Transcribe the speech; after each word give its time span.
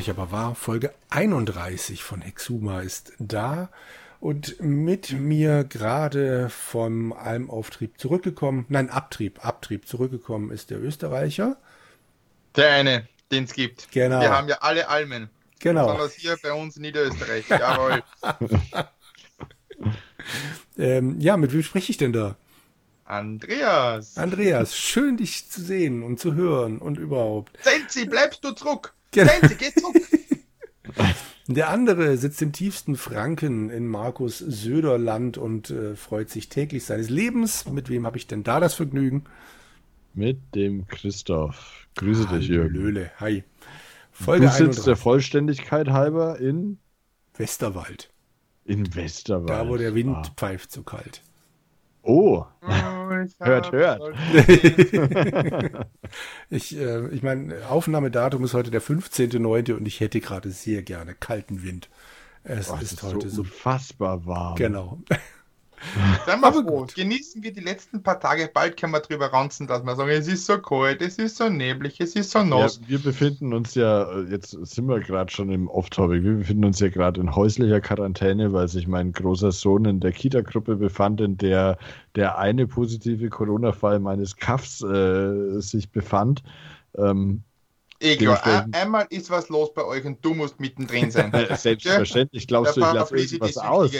Unglaublich 0.00 0.18
aber 0.18 0.32
wahr, 0.32 0.54
Folge 0.54 0.94
31 1.10 2.02
von 2.02 2.22
Hexuma 2.22 2.80
ist 2.80 3.12
da 3.18 3.68
und 4.18 4.58
mit 4.58 5.12
mir 5.12 5.64
gerade 5.64 6.48
vom 6.48 7.12
Almauftrieb 7.12 8.00
zurückgekommen, 8.00 8.64
nein, 8.70 8.88
Abtrieb, 8.88 9.44
Abtrieb 9.44 9.86
zurückgekommen 9.86 10.52
ist 10.52 10.70
der 10.70 10.80
Österreicher. 10.80 11.58
Der 12.56 12.72
eine, 12.72 13.08
den 13.30 13.44
es 13.44 13.52
gibt. 13.52 13.92
Genau. 13.92 14.22
Wir 14.22 14.30
haben 14.30 14.48
ja 14.48 14.56
alle 14.62 14.88
Almen. 14.88 15.28
Genau. 15.58 15.84
Besonders 15.84 16.14
hier 16.14 16.38
bei 16.42 16.54
uns 16.54 16.76
in 16.76 16.82
Niederösterreich. 16.82 17.46
Jawohl. 17.50 18.02
ähm, 20.78 21.20
ja, 21.20 21.36
mit 21.36 21.52
wem 21.52 21.62
spreche 21.62 21.90
ich 21.90 21.98
denn 21.98 22.14
da? 22.14 22.36
Andreas. 23.04 24.16
Andreas, 24.16 24.78
schön 24.78 25.18
dich 25.18 25.50
zu 25.50 25.60
sehen 25.60 26.02
und 26.02 26.18
zu 26.18 26.32
hören 26.32 26.78
und 26.78 26.96
überhaupt. 26.96 27.58
Sensi, 27.62 28.06
bleibst 28.06 28.42
du 28.42 28.52
zurück? 28.52 28.94
Genau. 29.12 29.30
Sensi, 29.40 29.54
geh 29.56 29.72
zurück. 29.72 29.96
Der 31.48 31.68
andere 31.70 32.16
sitzt 32.16 32.40
im 32.42 32.52
tiefsten 32.52 32.94
Franken 32.96 33.70
in 33.70 33.88
Markus 33.88 34.38
Söderland 34.38 35.36
und 35.36 35.70
äh, 35.70 35.96
freut 35.96 36.30
sich 36.30 36.48
täglich 36.48 36.84
seines 36.84 37.10
Lebens. 37.10 37.68
Mit 37.68 37.88
wem 37.88 38.06
habe 38.06 38.18
ich 38.18 38.28
denn 38.28 38.44
da 38.44 38.60
das 38.60 38.74
Vergnügen? 38.74 39.24
Mit 40.14 40.54
dem 40.54 40.86
Christoph. 40.86 41.88
Grüße 41.96 42.28
dich, 42.28 42.46
Jürgen. 42.48 42.74
Löhle, 42.74 43.10
hi. 43.18 43.42
Du 44.18 44.24
Folge 44.24 44.46
sitzt 44.46 44.60
31. 44.60 44.84
der 44.84 44.96
Vollständigkeit 44.96 45.88
halber 45.88 46.38
in, 46.38 46.78
Westerwald. 47.36 48.10
in 48.64 48.94
Westerwald. 48.94 49.48
Da, 49.50 49.68
wo 49.68 49.76
der 49.76 49.94
Wind 49.94 50.16
Ah. 50.16 50.32
pfeift 50.36 50.70
so 50.70 50.82
kalt. 50.82 51.22
Oh, 52.02 52.46
Oh, 52.62 52.66
Hört, 53.40 53.72
hört. 53.72 54.02
Ich, 56.50 56.76
äh, 56.76 57.08
ich 57.08 57.22
meine, 57.22 57.68
Aufnahmedatum 57.68 58.44
ist 58.44 58.54
heute 58.54 58.70
der 58.70 58.82
15.09. 58.82 59.74
und 59.74 59.86
ich 59.86 60.00
hätte 60.00 60.20
gerade 60.20 60.50
sehr 60.50 60.82
gerne 60.82 61.14
kalten 61.14 61.62
Wind. 61.62 61.88
Es 62.42 62.68
boah, 62.68 62.76
es 62.76 62.84
ist 62.84 62.92
ist 62.92 63.02
heute 63.02 63.30
so 63.30 63.36
so. 63.36 63.42
unfassbar 63.42 64.26
warm. 64.26 64.56
Genau. 64.56 65.02
Seien 66.26 66.40
wir 66.40 66.52
froh. 66.52 66.62
gut. 66.62 66.94
Genießen 66.94 67.42
wir 67.42 67.52
die 67.52 67.60
letzten 67.60 68.02
paar 68.02 68.20
Tage. 68.20 68.50
Bald 68.52 68.76
können 68.78 68.92
wir 68.92 69.00
drüber 69.00 69.32
ranzen, 69.32 69.66
dass 69.66 69.82
wir 69.82 69.96
sagen, 69.96 70.10
es 70.10 70.28
ist 70.28 70.46
so 70.46 70.58
kalt, 70.58 71.00
es 71.02 71.18
ist 71.18 71.36
so 71.36 71.48
neblig, 71.48 72.00
es 72.00 72.14
ist 72.16 72.30
so 72.30 72.40
Ja, 72.40 72.44
nass. 72.44 72.80
wir 72.86 72.98
befinden 72.98 73.52
uns 73.52 73.74
ja, 73.74 74.10
äh, 74.12 74.22
jetzt 74.30 74.50
sind 74.50 74.86
wir 74.88 75.00
gerade 75.00 75.30
schon 75.32 75.50
im 75.50 75.68
Off-Topic, 75.68 76.22
wir 76.22 76.34
befinden 76.34 76.64
uns 76.64 76.80
ja 76.80 76.88
gerade 76.88 77.20
in 77.20 77.34
häuslicher 77.34 77.80
Quarantäne, 77.80 78.52
weil 78.52 78.68
sich 78.68 78.86
mein 78.86 79.12
großer 79.12 79.52
Sohn 79.52 79.84
in 79.84 80.00
der 80.00 80.12
Kita-Gruppe 80.12 80.76
befand, 80.76 81.20
in 81.20 81.36
der 81.36 81.78
der 82.16 82.38
eine 82.38 82.66
positive 82.66 83.28
Corona-Fall 83.28 84.00
meines 84.00 84.36
Kaffs 84.36 84.82
äh, 84.82 85.60
sich 85.60 85.90
befand. 85.90 86.42
Ähm, 86.98 87.42
dementsprechend- 88.02 88.74
ein, 88.74 88.82
einmal 88.82 89.06
ist 89.10 89.30
was 89.30 89.48
los 89.48 89.72
bei 89.74 89.84
euch 89.84 90.04
und 90.04 90.24
du 90.24 90.34
musst 90.34 90.58
mittendrin 90.58 91.10
sein. 91.10 91.30
selbstverständlich 91.56 92.46
glaubst 92.46 92.76
du, 92.76 92.80
ich 92.80 92.92
lasse 92.92 93.16
irgendwas 93.16 93.58
aus. 93.58 93.92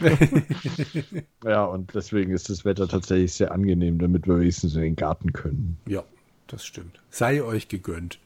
Ja, 1.44 1.64
und 1.64 1.94
deswegen 1.94 2.32
ist 2.32 2.48
das 2.48 2.64
Wetter 2.64 2.88
tatsächlich 2.88 3.34
sehr 3.34 3.52
angenehm, 3.52 3.98
damit 3.98 4.26
wir 4.26 4.40
wenigstens 4.40 4.74
in 4.74 4.82
den 4.82 4.96
Garten 4.96 5.32
können. 5.32 5.78
Ja, 5.86 6.04
das 6.46 6.64
stimmt. 6.64 7.02
Sei 7.10 7.42
euch 7.42 7.68
gegönnt. 7.68 8.18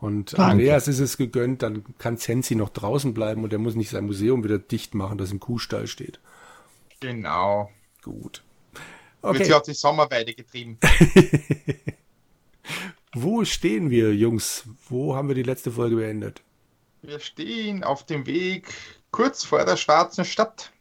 Und 0.00 0.32
Danke. 0.34 0.52
Andreas 0.52 0.88
ist 0.88 1.00
es 1.00 1.16
gegönnt, 1.16 1.62
dann 1.62 1.84
kann 1.98 2.18
Zensi 2.18 2.54
noch 2.54 2.68
draußen 2.68 3.14
bleiben 3.14 3.44
und 3.44 3.52
er 3.52 3.58
muss 3.58 3.76
nicht 3.76 3.90
sein 3.90 4.06
Museum 4.06 4.44
wieder 4.44 4.58
dicht 4.58 4.94
machen, 4.94 5.18
das 5.18 5.32
im 5.32 5.40
Kuhstall 5.40 5.86
steht. 5.86 6.20
Genau. 7.00 7.70
Gut. 8.02 8.42
Wird 9.22 9.44
sie 9.44 9.44
Okay, 9.44 9.52
auf 9.54 9.62
die 9.62 9.72
Sommerweide 9.74 10.34
getrieben. 10.34 10.78
wo 13.14 13.44
stehen 13.44 13.90
wir, 13.90 14.14
Jungs? 14.14 14.68
Wo 14.88 15.16
haben 15.16 15.28
wir 15.28 15.34
die 15.34 15.42
letzte 15.42 15.72
Folge 15.72 15.96
beendet? 15.96 16.42
Wir 17.02 17.20
stehen 17.20 17.84
auf 17.84 18.04
dem 18.04 18.26
Weg 18.26 18.68
kurz 19.16 19.44
vor 19.44 19.64
der 19.64 19.76
schwarzen 19.78 20.24
Stadt. 20.26 20.72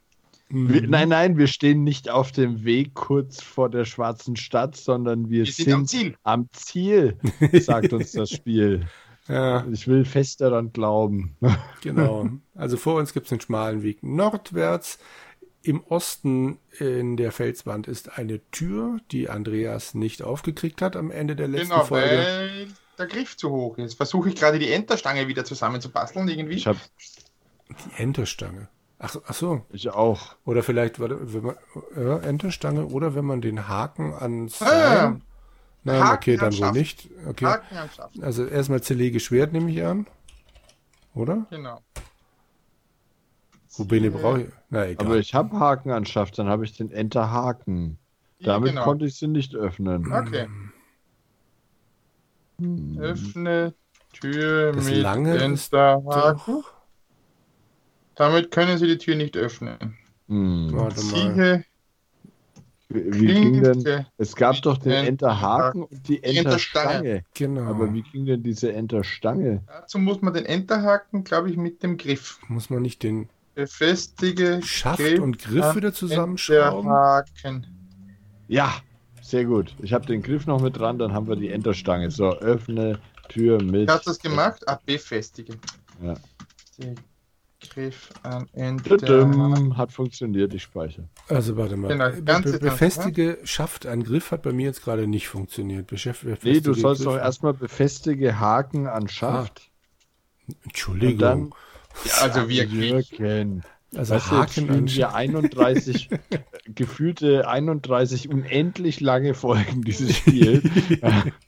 Wir, 0.50 0.82
nein, 0.88 1.10
nein, 1.10 1.38
wir 1.38 1.48
stehen 1.48 1.84
nicht 1.84 2.10
auf 2.10 2.32
dem 2.32 2.66
Weg 2.66 2.94
kurz 2.94 3.42
vor 3.42 3.70
der 3.70 3.86
schwarzen 3.86 4.36
Stadt, 4.36 4.76
sondern 4.76 5.30
wir, 5.30 5.46
Wir 5.46 5.52
sind 5.52 5.72
am 5.74 5.86
Ziel. 5.88 6.16
am 6.24 6.50
Ziel, 6.52 7.18
sagt 7.54 7.94
uns 7.94 8.12
das 8.12 8.30
Spiel. 8.38 8.88
Ja, 9.28 9.66
Ich 9.72 9.88
will 9.88 10.06
fest 10.06 10.42
daran 10.42 10.72
glauben. 10.74 11.36
genau. 11.82 12.30
Also 12.54 12.78
vor 12.78 12.96
uns 12.96 13.14
gibt 13.14 13.26
es 13.26 13.32
einen 13.32 13.42
schmalen 13.42 13.82
Weg 13.84 14.04
nordwärts. 14.04 15.00
Im 15.64 15.82
Osten 15.86 16.60
in 16.78 17.18
der 17.18 17.32
Felswand 17.32 17.88
ist 17.88 18.20
eine 18.20 18.40
Tür, 18.52 18.98
die 19.12 19.30
Andreas 19.30 19.96
nicht 19.96 20.22
aufgekriegt 20.22 20.82
hat 20.84 20.96
am 20.96 21.10
Ende 21.10 21.36
der 21.36 21.48
letzten 21.48 21.70
Genau, 21.70 21.86
Folge. 21.86 22.18
weil 22.18 22.68
der 23.00 23.08
Griff 23.08 23.36
zu 23.36 23.50
hoch 23.50 23.78
ist. 23.80 23.96
Versuche 23.96 24.30
ich 24.30 24.36
gerade 24.36 24.60
die 24.60 24.70
Enterstange 24.72 25.28
wieder 25.28 25.44
zusammenzubasteln 25.44 26.28
irgendwie. 26.28 26.54
Ich 26.56 26.68
habe 26.68 26.78
Die 27.70 28.02
Enterstange. 28.02 28.68
Ach, 29.00 29.16
ach 29.28 29.34
so. 29.34 29.66
ich 29.72 29.90
auch. 29.90 30.36
Oder 30.46 30.64
vielleicht, 30.64 31.00
warte, 31.00 31.34
wenn 31.34 31.44
man, 31.44 31.56
ja, 31.96 32.18
Enterstange 32.20 32.86
oder 32.86 33.16
wenn 33.16 33.26
man 33.26 33.42
den 33.42 33.68
Haken 33.68 34.14
ans 34.14 34.62
Ah. 34.62 35.18
Nein, 35.84 36.04
Haken 36.04 36.16
okay, 36.16 36.38
dann 36.38 36.58
wohl 36.58 36.72
nicht. 36.72 37.10
Okay. 37.28 37.46
Haken 37.46 37.78
am 37.78 37.90
Schaft. 37.90 38.24
Also 38.24 38.46
erstmal 38.46 38.82
zerlege 38.82 39.20
Schwert, 39.20 39.54
nehme 39.54 39.70
ich 39.70 39.84
an. 39.84 40.08
Oder? 41.14 41.46
Genau. 41.50 41.82
Rubene 43.78 44.10
brauche 44.10 44.42
ich. 44.44 44.48
Na 44.70 44.88
egal. 44.88 45.06
Aber 45.06 45.18
ich 45.18 45.34
habe 45.34 45.60
Haken 45.60 45.92
anschafft, 45.92 46.40
dann 46.40 46.48
habe 46.48 46.66
ich 46.66 46.76
den 46.76 46.92
Enterhaken. 46.92 47.98
Damit 48.40 48.70
genau. 48.70 48.84
konnte 48.84 49.06
ich 49.06 49.16
sie 49.16 49.28
nicht 49.28 49.56
öffnen. 49.56 50.12
Okay. 50.12 50.48
Öffne 52.98 53.74
Tür 54.14 54.72
Das 54.74 54.86
mit 54.86 54.96
lange 54.96 55.38
Enterhaken. 55.38 56.64
Damit 58.16 58.52
können 58.52 58.78
Sie 58.78 58.88
die 58.88 58.98
Tür 58.98 59.16
nicht 59.16 59.36
öffnen. 59.38 59.98
Hm. 60.28 60.70
Warte 60.72 61.04
mal. 61.04 61.34
Siehe 61.34 61.66
Wie, 62.90 63.22
wie 63.22 63.28
ging 63.28 63.62
denn? 63.64 64.06
Es 64.18 64.36
gab 64.36 64.62
doch 64.62 64.78
den 64.78 64.92
Ent- 64.92 65.08
Enterhaken 65.10 65.84
und 65.84 66.08
die 66.08 66.24
Enterstange. 66.24 67.24
Genau. 67.34 67.64
Aber 67.64 67.94
wie 67.94 68.04
ging 68.04 68.26
denn 68.26 68.42
diese 68.44 68.72
Enterstange? 68.74 69.62
Dazu 69.68 70.00
muss 70.00 70.22
man 70.22 70.34
den 70.34 70.46
Enterhaken, 70.46 71.24
glaube 71.24 71.50
ich, 71.50 71.58
mit 71.58 71.84
dem 71.84 71.98
Griff. 71.98 72.40
Muss 72.48 72.70
man 72.70 72.82
nicht 72.82 73.04
den 73.04 73.30
Befestige 73.54 74.62
Schaft 74.64 75.00
Griff 75.00 75.20
und 75.20 75.40
Griff 75.40 75.76
wieder 75.76 75.94
zusammenschrauben? 75.94 76.90
Enterhaken. 76.90 77.68
Ja, 78.48 78.74
sehr 79.22 79.46
gut. 79.46 79.76
Ich 79.82 79.94
habe 79.94 80.06
den 80.06 80.22
Griff 80.22 80.46
noch 80.46 80.62
mit 80.62 80.78
dran, 80.78 81.00
dann 81.00 81.14
haben 81.14 81.28
wir 81.28 81.36
die 81.36 81.50
Enterstange. 81.50 82.12
So, 82.12 82.34
öffne 82.38 83.00
Tür 83.30 83.62
mit. 83.64 83.90
Hast 83.90 84.06
du 84.06 84.12
das 84.12 84.20
gemacht? 84.20 84.62
Ah, 84.68 84.80
befestigen. 84.86 85.58
Ja. 86.04 86.16
Die 86.78 86.96
Griff 87.70 88.10
Enterhaken. 88.54 89.00
Tudum, 89.00 89.78
Hat 89.78 89.92
funktioniert, 89.92 90.54
ich 90.54 90.64
speichere. 90.64 91.08
Also 91.30 91.58
warte 91.58 91.76
mal. 91.78 91.88
Genau, 91.90 92.10
ganze 92.24 92.24
be 92.54 92.60
Tanz, 92.60 92.60
befestige 92.60 93.38
Schaft. 93.44 93.86
Ein 93.86 94.04
Griff 94.04 94.32
hat 94.32 94.42
bei 94.44 94.52
mir 94.54 94.66
jetzt 94.66 94.84
gerade 94.84 95.08
nicht 95.08 95.28
funktioniert. 95.28 95.88
Beschäft 95.88 96.24
Nee, 96.44 96.60
du 96.60 96.74
sollst 96.74 97.04
Griff- 97.04 97.14
doch 97.14 97.18
erstmal 97.18 97.54
befestige 97.54 98.40
Haken 98.40 98.88
an 98.88 99.08
Schaft. 99.08 99.70
Entschuldigung. 100.64 101.14
Und 101.14 101.22
dann 101.22 101.50
Ja, 102.06 102.14
also 102.24 102.50
wirklich. 102.50 103.10
Jürgen. 103.12 103.64
also 103.96 104.14
Weißt 104.16 104.32
du, 104.32 104.36
jetzt 104.36 104.42
Haken 104.42 104.52
spielen 104.52 104.70
an 104.80 104.88
wir 104.88 104.92
Schaft. 105.04 105.16
31, 105.16 106.10
gefühlte 106.76 107.48
31 107.48 108.30
unendlich 108.30 109.00
lange 109.00 109.34
Folgen 109.34 109.82
dieses 109.84 110.16
Spiels. 110.18 110.64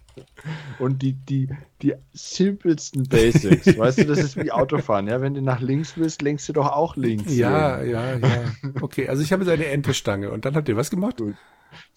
Und 0.80 1.02
die, 1.02 1.14
die, 1.14 1.50
die 1.82 1.96
simpelsten 2.14 3.08
Basics. 3.08 3.66
Weißt 3.78 4.00
du, 4.00 4.06
das 4.06 4.20
ist 4.20 4.38
wie 4.38 4.52
Autofahren. 4.52 5.08
Ja, 5.08 5.22
wenn 5.22 5.34
du 5.34 5.42
nach 5.42 5.60
links 5.60 5.98
willst, 5.98 6.22
lenkst 6.22 6.48
du 6.50 6.54
doch 6.54 6.72
auch 6.72 6.96
links. 6.96 7.36
Ja, 7.36 7.82
ja, 7.82 8.16
ja. 8.16 8.44
Okay, 8.82 9.08
also 9.08 9.24
ich 9.24 9.34
habe 9.34 9.44
jetzt 9.44 9.52
eine 9.52 9.66
Enterstange. 9.66 10.32
Und 10.32 10.46
dann 10.46 10.56
habt 10.56 10.70
ihr 10.70 10.78
was 10.78 10.90
gemacht? 10.90 11.22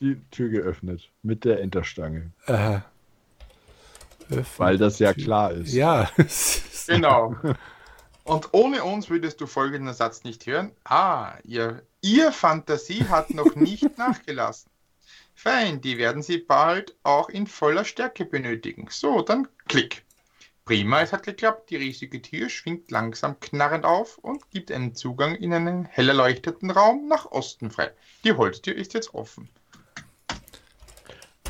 Die 0.01 0.21
Tür 0.31 0.49
geöffnet. 0.49 1.11
Mit 1.23 1.45
der 1.45 1.61
Enterstange. 1.61 2.33
Öffnen. 4.31 4.45
Weil 4.57 4.79
das 4.79 4.99
ja 4.99 5.13
klar 5.13 5.53
ist. 5.53 5.73
Ja. 5.73 6.11
Genau. 6.87 7.37
Und 8.25 8.49
ohne 8.51 8.83
uns 8.83 9.11
würdest 9.11 9.41
du 9.41 9.47
folgenden 9.47 9.95
Satz 9.95 10.25
nicht 10.25 10.45
hören. 10.47 10.73
Ah, 10.85 11.35
ihr, 11.45 11.85
ihr 12.01 12.33
Fantasie 12.33 13.05
hat 13.05 13.31
noch 13.31 13.55
nicht 13.55 13.97
nachgelassen. 13.99 14.69
Fein, 15.43 15.81
die 15.81 15.97
werden 15.97 16.21
sie 16.21 16.37
bald 16.37 16.97
auch 17.03 17.31
in 17.31 17.47
voller 17.47 17.87
Stärke 17.87 18.27
benötigen. 18.27 18.89
So, 18.91 19.23
dann 19.23 19.49
klick. 19.69 20.05
Prima, 20.67 21.01
es 21.01 21.15
hat 21.15 21.23
geklappt. 21.23 21.71
Die 21.71 21.77
riesige 21.77 22.21
Tür 22.21 22.51
schwingt 22.51 22.91
langsam 22.91 23.41
knarrend 23.41 23.87
auf 23.87 24.19
und 24.19 24.51
gibt 24.51 24.71
einen 24.71 24.95
Zugang 24.95 25.35
in 25.35 25.55
einen 25.55 25.87
hell 25.87 26.11
erleuchteten 26.11 26.71
Raum 26.71 27.09
nach 27.09 27.25
Osten 27.25 27.71
frei. 27.71 27.91
Die 28.23 28.35
Holztür 28.35 28.75
ist 28.77 28.93
jetzt 28.93 29.15
offen. 29.15 29.49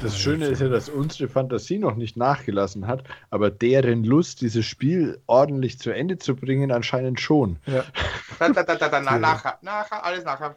Das 0.00 0.16
Schöne 0.16 0.46
ist 0.46 0.60
ja, 0.60 0.68
dass 0.68 0.88
unsere 0.88 1.28
Fantasie 1.28 1.78
noch 1.78 1.96
nicht 1.96 2.16
nachgelassen 2.16 2.86
hat, 2.86 3.02
aber 3.30 3.50
deren 3.50 4.04
Lust, 4.04 4.40
dieses 4.40 4.66
Spiel 4.66 5.20
ordentlich 5.26 5.80
zu 5.80 5.90
Ende 5.90 6.16
zu 6.16 6.36
bringen, 6.36 6.70
anscheinend 6.70 7.20
schon. 7.20 7.58
ja. 7.66 7.82
Da, 8.38 8.50
da, 8.50 8.62
da, 8.62 8.76
da, 8.76 8.88
da, 8.88 9.00
na, 9.04 9.18
nachher, 9.18 9.58
nachher, 9.62 10.04
alles 10.04 10.24
nachher. 10.24 10.56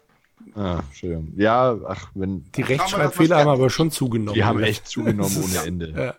Ah, 0.54 0.82
Entschuldigung. 0.86 1.32
Ja, 1.36 1.78
ach, 1.86 2.10
wenn. 2.14 2.44
Die 2.52 2.62
Rechtschreibfehler 2.62 3.38
haben 3.38 3.48
aber 3.48 3.70
schon 3.70 3.90
zugenommen. 3.90 4.34
Die 4.34 4.44
haben 4.44 4.62
echt 4.62 4.86
zugenommen 4.88 5.42
ohne. 5.42 5.66
Ende. 5.66 5.90
Ja. 5.90 6.14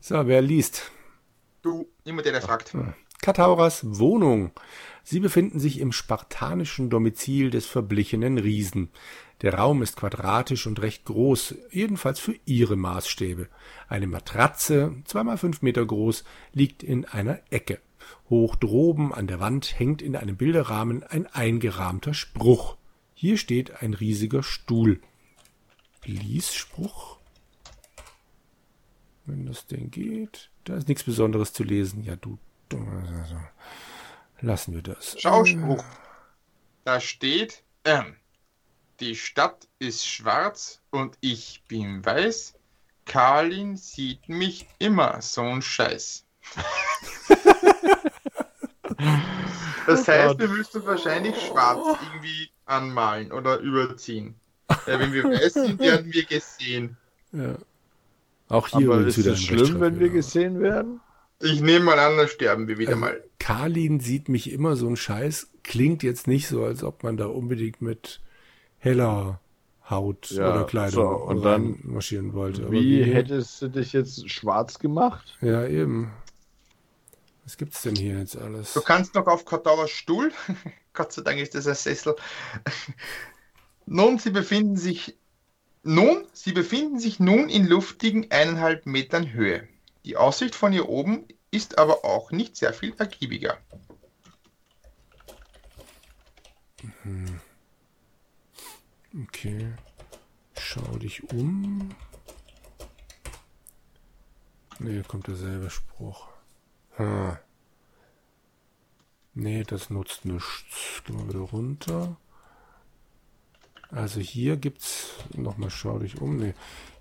So, 0.00 0.26
wer 0.26 0.42
liest? 0.42 0.90
Du, 1.62 1.88
immer 2.04 2.22
der, 2.22 2.32
der 2.32 2.42
fragt. 2.42 2.76
Katauras 3.22 3.98
Wohnung. 3.98 4.52
Sie 5.02 5.20
befinden 5.20 5.58
sich 5.58 5.80
im 5.80 5.92
spartanischen 5.92 6.90
Domizil 6.90 7.50
des 7.50 7.66
verblichenen 7.66 8.38
Riesen. 8.38 8.90
Der 9.42 9.54
Raum 9.54 9.82
ist 9.82 9.96
quadratisch 9.96 10.66
und 10.66 10.80
recht 10.80 11.04
groß, 11.04 11.54
jedenfalls 11.70 12.18
für 12.20 12.34
ihre 12.44 12.76
Maßstäbe. 12.76 13.48
Eine 13.88 14.06
Matratze, 14.06 14.94
zweimal 15.04 15.38
fünf 15.38 15.62
Meter 15.62 15.84
groß, 15.84 16.24
liegt 16.52 16.82
in 16.82 17.04
einer 17.04 17.40
Ecke. 17.50 17.80
Hoch 18.30 18.56
droben 18.56 19.12
an 19.12 19.26
der 19.26 19.40
Wand 19.40 19.78
hängt 19.78 20.02
in 20.02 20.16
einem 20.16 20.36
Bilderrahmen 20.36 21.02
ein 21.02 21.26
eingerahmter 21.26 22.14
Spruch. 22.14 22.76
Hier 23.24 23.38
steht 23.38 23.80
ein 23.80 23.94
riesiger 23.94 24.42
Stuhl. 24.42 25.00
Lies 26.04 26.52
Spruch? 26.52 27.16
Wenn 29.24 29.46
das 29.46 29.66
denn 29.66 29.90
geht. 29.90 30.50
Da 30.64 30.76
ist 30.76 30.88
nichts 30.88 31.04
Besonderes 31.04 31.54
zu 31.54 31.62
lesen. 31.62 32.04
Ja, 32.04 32.16
du. 32.16 32.38
Lassen 34.42 34.74
wir 34.74 34.82
das. 34.82 35.18
Schauspruch. 35.18 35.82
Da 36.84 37.00
steht, 37.00 37.62
ähm, 37.86 38.14
die 39.00 39.16
Stadt 39.16 39.68
ist 39.78 40.06
schwarz 40.06 40.82
und 40.90 41.16
ich 41.22 41.62
bin 41.66 42.04
weiß. 42.04 42.52
Karlin 43.06 43.78
sieht 43.78 44.28
mich 44.28 44.66
immer 44.78 45.22
so 45.22 45.40
ein 45.40 45.62
Scheiß. 45.62 46.26
das 49.86 50.06
heißt, 50.06 50.38
wir 50.38 50.48
müssen 50.48 50.84
wahrscheinlich 50.84 51.40
schwarz 51.40 51.98
irgendwie 52.02 52.50
anmalen 52.66 53.32
oder 53.32 53.58
überziehen. 53.58 54.34
Ja, 54.86 54.98
wenn 54.98 55.12
wir 55.12 55.24
weiß 55.24 55.54
sind, 55.54 55.78
werden 55.78 56.12
wir 56.12 56.24
gesehen. 56.24 56.96
Ja. 57.32 57.56
Auch 58.48 58.68
hier 58.68 58.90
Aber 58.90 59.06
ist 59.06 59.18
es 59.18 59.42
schlimm, 59.42 59.80
wenn 59.80 60.00
wir 60.00 60.08
gesehen 60.08 60.60
werden? 60.60 61.00
Ich 61.40 61.60
nehme 61.60 61.84
mal 61.84 61.98
an, 61.98 62.16
dann 62.16 62.28
sterben 62.28 62.68
wir 62.68 62.78
wieder 62.78 62.92
also, 62.92 63.00
mal. 63.00 63.22
Karlin 63.38 64.00
sieht 64.00 64.28
mich 64.28 64.50
immer 64.50 64.76
so 64.76 64.88
ein 64.88 64.96
Scheiß. 64.96 65.50
Klingt 65.62 66.02
jetzt 66.02 66.26
nicht 66.26 66.48
so, 66.48 66.64
als 66.64 66.82
ob 66.82 67.02
man 67.02 67.16
da 67.16 67.26
unbedingt 67.26 67.82
mit 67.82 68.20
heller 68.78 69.40
Haut 69.88 70.30
ja, 70.30 70.50
oder 70.50 70.64
Kleidung 70.64 71.18
so, 71.18 71.24
und 71.24 71.42
dann 71.42 71.78
marschieren 71.82 72.32
wollte. 72.32 72.70
Wie, 72.70 73.04
wie 73.04 73.12
hättest 73.12 73.60
du 73.60 73.68
dich 73.68 73.92
jetzt 73.92 74.30
schwarz 74.30 74.78
gemacht? 74.78 75.36
Ja, 75.40 75.66
eben. 75.66 76.12
Was 77.44 77.58
gibt's 77.58 77.82
denn 77.82 77.94
hier 77.94 78.18
jetzt 78.18 78.38
alles? 78.38 78.72
Du 78.72 78.80
kannst 78.80 79.14
noch 79.14 79.26
auf 79.26 79.44
Kataras 79.44 79.90
Stuhl. 79.90 80.32
Gott 80.94 81.12
sei 81.12 81.22
Dank 81.22 81.38
ist 81.40 81.54
das 81.54 81.66
ein 81.66 81.74
Sessel. 81.74 82.16
nun, 83.86 84.18
sie 84.18 84.30
befinden 84.30 84.76
sich 84.76 85.18
nun, 85.82 86.26
sie 86.32 86.52
befinden 86.52 86.98
sich 86.98 87.20
nun 87.20 87.50
in 87.50 87.66
luftigen 87.66 88.30
eineinhalb 88.30 88.86
Metern 88.86 89.32
Höhe. 89.32 89.68
Die 90.04 90.16
Aussicht 90.16 90.54
von 90.54 90.72
hier 90.72 90.88
oben 90.88 91.26
ist 91.50 91.78
aber 91.78 92.04
auch 92.04 92.30
nicht 92.30 92.56
sehr 92.56 92.72
viel 92.72 92.94
ergiebiger. 92.98 93.58
Mhm. 97.02 97.40
Okay. 99.24 99.72
Schau 100.58 100.96
dich 100.98 101.22
um. 101.32 101.94
Ne, 104.78 105.02
kommt 105.06 105.26
derselbe 105.26 105.70
Spruch. 105.70 106.28
Ha. 106.98 107.38
Nee, 109.34 109.64
das 109.64 109.90
nutzt 109.90 110.24
nichts. 110.24 111.02
Gehen 111.04 111.18
wir 111.18 111.28
wieder 111.28 111.50
runter. 111.50 112.16
Also 113.90 114.20
hier 114.20 114.56
gibt's. 114.56 115.10
Nochmal 115.34 115.70
schau 115.70 115.98
dich 115.98 116.20
um. 116.20 116.36
Nee. 116.36 116.54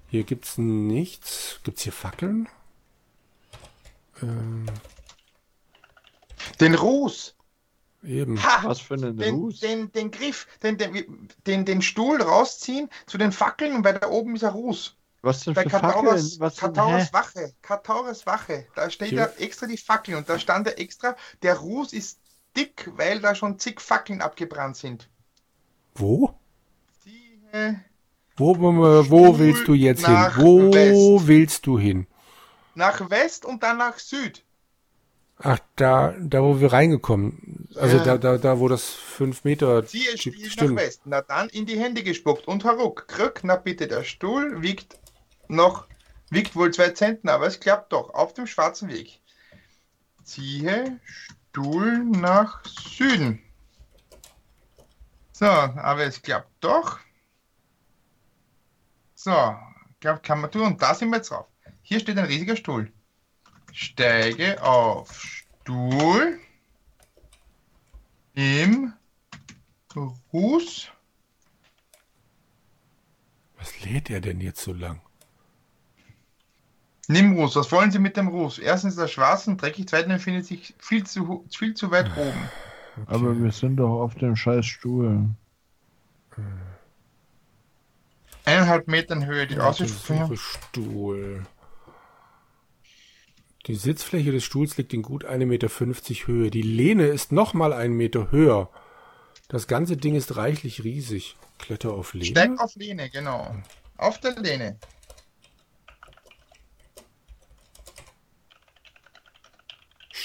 Hier 0.07 0.23
gibt's 0.23 0.57
nichts. 0.57 1.59
Gibt's 1.63 1.83
hier 1.83 1.93
Fackeln? 1.93 2.47
Ähm. 4.21 4.65
Den 6.59 6.75
Ruß! 6.75 7.35
Eben. 8.03 8.41
Ha, 8.43 8.63
Was 8.65 8.81
für 8.81 8.95
einen 8.95 9.17
den, 9.17 9.35
Ruß? 9.35 9.59
Den, 9.61 9.91
den 9.91 10.11
Griff, 10.11 10.47
den, 10.61 10.77
den, 10.77 11.29
den, 11.47 11.65
den 11.65 11.81
Stuhl 11.81 12.21
rausziehen 12.21 12.89
zu 13.05 13.17
den 13.17 13.31
Fackeln, 13.31 13.83
weil 13.83 13.97
da 13.97 14.09
oben 14.09 14.35
ist 14.35 14.43
ein 14.43 14.51
Ruß. 14.51 14.95
Was 15.21 15.45
denn 15.45 15.53
bei 15.53 15.63
für 15.63 15.69
Katauras, 15.69 16.37
Was 16.39 16.57
Katauras 16.57 17.13
Wache. 17.13 17.53
Katauras 17.61 18.25
Wache. 18.25 18.67
Da 18.75 18.89
steht 18.89 19.13
ja 19.13 19.25
extra 19.37 19.67
die 19.67 19.77
Fackeln 19.77 20.17
und 20.17 20.27
da 20.27 20.37
stand 20.37 20.67
ja 20.67 20.73
extra, 20.73 21.15
der 21.41 21.55
Ruß 21.55 21.93
ist 21.93 22.19
dick, 22.55 22.91
weil 22.95 23.19
da 23.19 23.35
schon 23.35 23.59
zig 23.59 23.81
Fackeln 23.81 24.21
abgebrannt 24.21 24.77
sind. 24.77 25.09
Wo? 25.95 26.33
Die, 27.05 27.39
äh, 27.51 27.73
wo, 28.35 28.57
wo, 28.59 28.73
wo 29.09 29.39
willst 29.39 29.67
du 29.67 29.73
jetzt 29.73 30.05
hin? 30.05 30.15
Wo 30.37 30.73
West. 30.73 31.27
willst 31.27 31.65
du 31.65 31.77
hin? 31.77 32.07
Nach 32.75 33.09
West 33.09 33.45
und 33.45 33.61
dann 33.61 33.77
nach 33.77 33.99
Süd. 33.99 34.43
Ach, 35.37 35.59
da, 35.75 36.15
da 36.19 36.41
wo 36.41 36.59
wir 36.59 36.71
reingekommen. 36.71 37.67
Also 37.75 37.97
ja. 37.97 38.03
da, 38.03 38.17
da, 38.17 38.37
da, 38.37 38.59
wo 38.59 38.67
das 38.67 38.89
5 38.89 39.43
Meter. 39.43 39.83
Sie 39.83 40.05
ist 40.05 40.25
nach 40.61 40.75
Westen. 40.75 41.09
Na 41.09 41.21
dann 41.21 41.49
in 41.49 41.65
die 41.65 41.79
Hände 41.79 42.01
gespuckt 42.01 42.47
und 42.47 42.63
heruck. 42.63 43.07
Krück, 43.07 43.41
na 43.43 43.55
bitte, 43.55 43.87
der 43.87 44.03
Stuhl 44.03 44.61
wiegt 44.61 44.97
noch, 45.47 45.87
wiegt 46.29 46.55
wohl 46.55 46.71
zwei 46.71 46.91
Zentner, 46.91 47.33
aber 47.33 47.47
es 47.47 47.59
klappt 47.59 47.93
doch. 47.93 48.13
Auf 48.13 48.33
dem 48.33 48.47
schwarzen 48.47 48.89
Weg. 48.89 49.19
Ziehe 50.23 50.99
Stuhl 51.53 52.03
nach 52.03 52.65
Süden. 52.65 53.39
So, 55.31 55.45
aber 55.45 56.03
es 56.03 56.21
klappt 56.21 56.51
doch. 56.61 56.99
So, 59.15 59.55
klappt 59.99 60.25
kann 60.25 60.41
man 60.41 60.51
tun. 60.51 60.63
Und 60.63 60.81
da 60.81 60.93
sind 60.95 61.09
wir 61.09 61.17
jetzt 61.17 61.29
drauf. 61.29 61.47
Hier 61.81 61.99
steht 61.99 62.17
ein 62.17 62.25
riesiger 62.25 62.55
Stuhl 62.55 62.91
steige 63.73 64.61
auf 64.63 65.21
Stuhl 65.63 66.39
im 68.35 68.93
Ruß. 70.31 70.89
Was 73.57 73.81
lädt 73.81 74.09
er 74.09 74.21
denn 74.21 74.41
jetzt 74.41 74.61
so 74.61 74.73
lang? 74.73 75.01
Nimm 77.07 77.33
Ruß. 77.33 77.55
Was 77.55 77.71
wollen 77.71 77.91
Sie 77.91 77.99
mit 77.99 78.15
dem 78.15 78.29
Ruß? 78.29 78.59
Erstens 78.59 78.93
ist 78.93 78.99
er 78.99 79.07
schwarz 79.07 79.47
und 79.47 79.61
dreckig, 79.61 79.87
zweitens 79.87 80.13
befindet 80.13 80.45
sich 80.45 80.73
viel 80.79 81.05
zu, 81.05 81.45
viel 81.51 81.73
zu 81.73 81.91
weit 81.91 82.09
oben. 82.17 82.49
Okay. 83.01 83.05
Aber 83.07 83.37
wir 83.37 83.51
sind 83.51 83.77
doch 83.77 84.01
auf 84.01 84.15
dem 84.15 84.35
scheiß 84.35 84.65
Stuhl. 84.65 85.29
Eineinhalb 88.45 88.87
Metern 88.87 89.25
Höhe, 89.25 89.47
die 89.47 89.55
ja, 89.55 89.67
Aussicht. 89.67 89.95
Stuhl. 90.35 91.45
Die 93.67 93.75
Sitzfläche 93.75 94.31
des 94.31 94.43
Stuhls 94.43 94.77
liegt 94.77 94.93
in 94.93 95.01
gut 95.01 95.25
1,50 95.25 95.45
Meter 95.45 95.69
Höhe. 96.27 96.51
Die 96.51 96.61
Lehne 96.61 97.07
ist 97.07 97.31
nochmal 97.31 97.71
einen 97.71 97.95
Meter 97.95 98.31
höher. 98.31 98.69
Das 99.47 99.67
ganze 99.67 99.95
Ding 99.97 100.15
ist 100.15 100.35
reichlich 100.35 100.83
riesig. 100.83 101.37
Kletter 101.59 101.93
auf 101.93 102.13
Lehne? 102.13 102.25
Steig 102.25 102.59
auf 102.59 102.75
Lehne, 102.75 103.09
genau. 103.09 103.55
Auf 103.97 104.19
der 104.19 104.35
Lehne. 104.35 104.77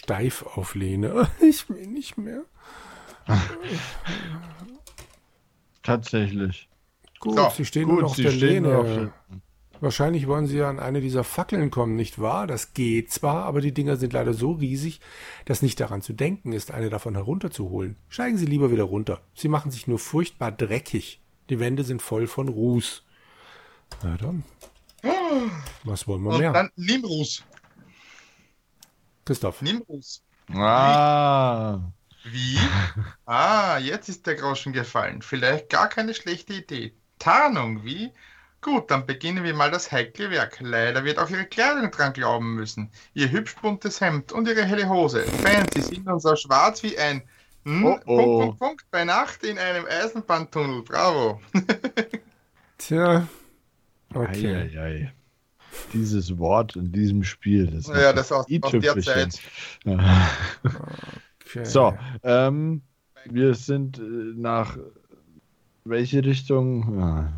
Steif 0.08 0.42
auf 0.56 0.74
Lehne. 0.74 1.28
Ich 1.42 1.68
will 1.68 1.86
nicht 1.86 2.16
mehr. 2.16 2.44
Tatsächlich. 5.82 6.70
Gut, 7.20 7.36
so, 7.36 7.50
sie 7.54 7.66
stehen 7.66 7.88
gut, 7.90 8.00
nur 8.00 8.06
auf 8.06 8.16
der 8.16 8.32
Lehne. 8.32 9.12
Wahrscheinlich 9.80 10.26
wollen 10.26 10.46
sie 10.46 10.56
ja 10.56 10.70
an 10.70 10.80
eine 10.80 11.02
dieser 11.02 11.24
Fackeln 11.24 11.70
kommen, 11.70 11.94
nicht 11.94 12.18
wahr? 12.18 12.46
Das 12.46 12.72
geht 12.72 13.12
zwar, 13.12 13.44
aber 13.44 13.60
die 13.60 13.72
Dinger 13.72 13.96
sind 13.96 14.14
leider 14.14 14.32
so 14.32 14.52
riesig, 14.52 15.00
dass 15.44 15.60
nicht 15.60 15.78
daran 15.78 16.00
zu 16.00 16.14
denken 16.14 16.52
ist, 16.52 16.70
eine 16.70 16.88
davon 16.88 17.14
herunterzuholen. 17.14 17.96
Steigen 18.08 18.38
Sie 18.38 18.46
lieber 18.46 18.72
wieder 18.72 18.84
runter. 18.84 19.20
Sie 19.34 19.48
machen 19.48 19.70
sich 19.70 19.86
nur 19.86 19.98
furchtbar 19.98 20.52
dreckig. 20.52 21.20
Die 21.50 21.60
Wände 21.60 21.84
sind 21.84 22.00
voll 22.00 22.26
von 22.26 22.48
Ruß. 22.48 23.04
Na 24.02 24.16
dann. 24.16 24.42
Was 25.84 26.08
wollen 26.08 26.22
wir 26.22 26.38
mehr? 26.38 26.52
Dann 26.54 26.70
nimm 26.76 27.04
Ruß. 27.04 27.44
Christoph. 29.28 29.60
Nimm 29.60 29.82
Ruß. 29.82 30.22
Ah. 30.54 31.80
Wie? 32.24 32.58
Ah, 33.26 33.76
jetzt 33.76 34.08
ist 34.08 34.26
der 34.26 34.36
Groschen 34.36 34.72
gefallen. 34.72 35.20
Vielleicht 35.20 35.68
gar 35.68 35.90
keine 35.90 36.14
schlechte 36.14 36.54
Idee. 36.54 36.94
Tarnung, 37.18 37.84
wie? 37.84 38.10
Gut, 38.62 38.90
dann 38.90 39.04
beginnen 39.04 39.44
wir 39.44 39.52
mal 39.52 39.70
das 39.70 39.92
heikle 39.92 40.30
Werk. 40.30 40.60
Leider 40.60 41.04
wird 41.04 41.18
auch 41.18 41.28
Ihre 41.28 41.44
Kleidung 41.44 41.90
dran 41.90 42.14
glauben 42.14 42.54
müssen. 42.54 42.90
Ihr 43.12 43.30
hübsch 43.30 43.56
buntes 43.56 44.00
Hemd 44.00 44.32
und 44.32 44.48
Ihre 44.48 44.64
helle 44.64 44.88
Hose. 44.88 45.24
Fancy 45.24 45.82
sind 45.82 46.06
dann 46.06 46.20
so 46.20 46.34
schwarz 46.34 46.82
wie 46.82 46.96
ein 46.98 47.22
hm, 47.66 47.84
oh 47.84 47.98
oh. 48.06 48.16
Punkt, 48.16 48.38
Punkt, 48.38 48.58
Punkt 48.58 48.90
bei 48.90 49.04
Nacht 49.04 49.44
in 49.44 49.58
einem 49.58 49.84
Eisenbahntunnel. 49.84 50.84
Bravo. 50.84 51.38
Tja. 52.78 53.28
Okay. 54.14 54.56
Ei, 54.56 54.78
ei, 54.78 54.80
ei. 54.80 55.12
Dieses 55.92 56.38
Wort 56.38 56.76
in 56.76 56.92
diesem 56.92 57.24
Spiel. 57.24 57.66
Das 57.66 57.86
ja, 57.86 58.12
das 58.12 58.30
aus, 58.32 58.46
aus 58.62 58.72
der 58.72 59.00
Zeit. 59.00 59.40
okay. 59.84 61.64
So, 61.64 61.96
ähm, 62.22 62.82
wir 63.24 63.54
sind 63.54 63.98
äh, 63.98 64.02
nach 64.02 64.78
welche 65.84 66.24
Richtung? 66.24 66.98
Ja. 66.98 67.32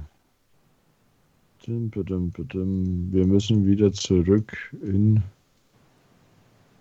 Wir 1.67 3.27
müssen 3.27 3.67
wieder 3.67 3.93
zurück 3.93 4.75
in 4.83 5.23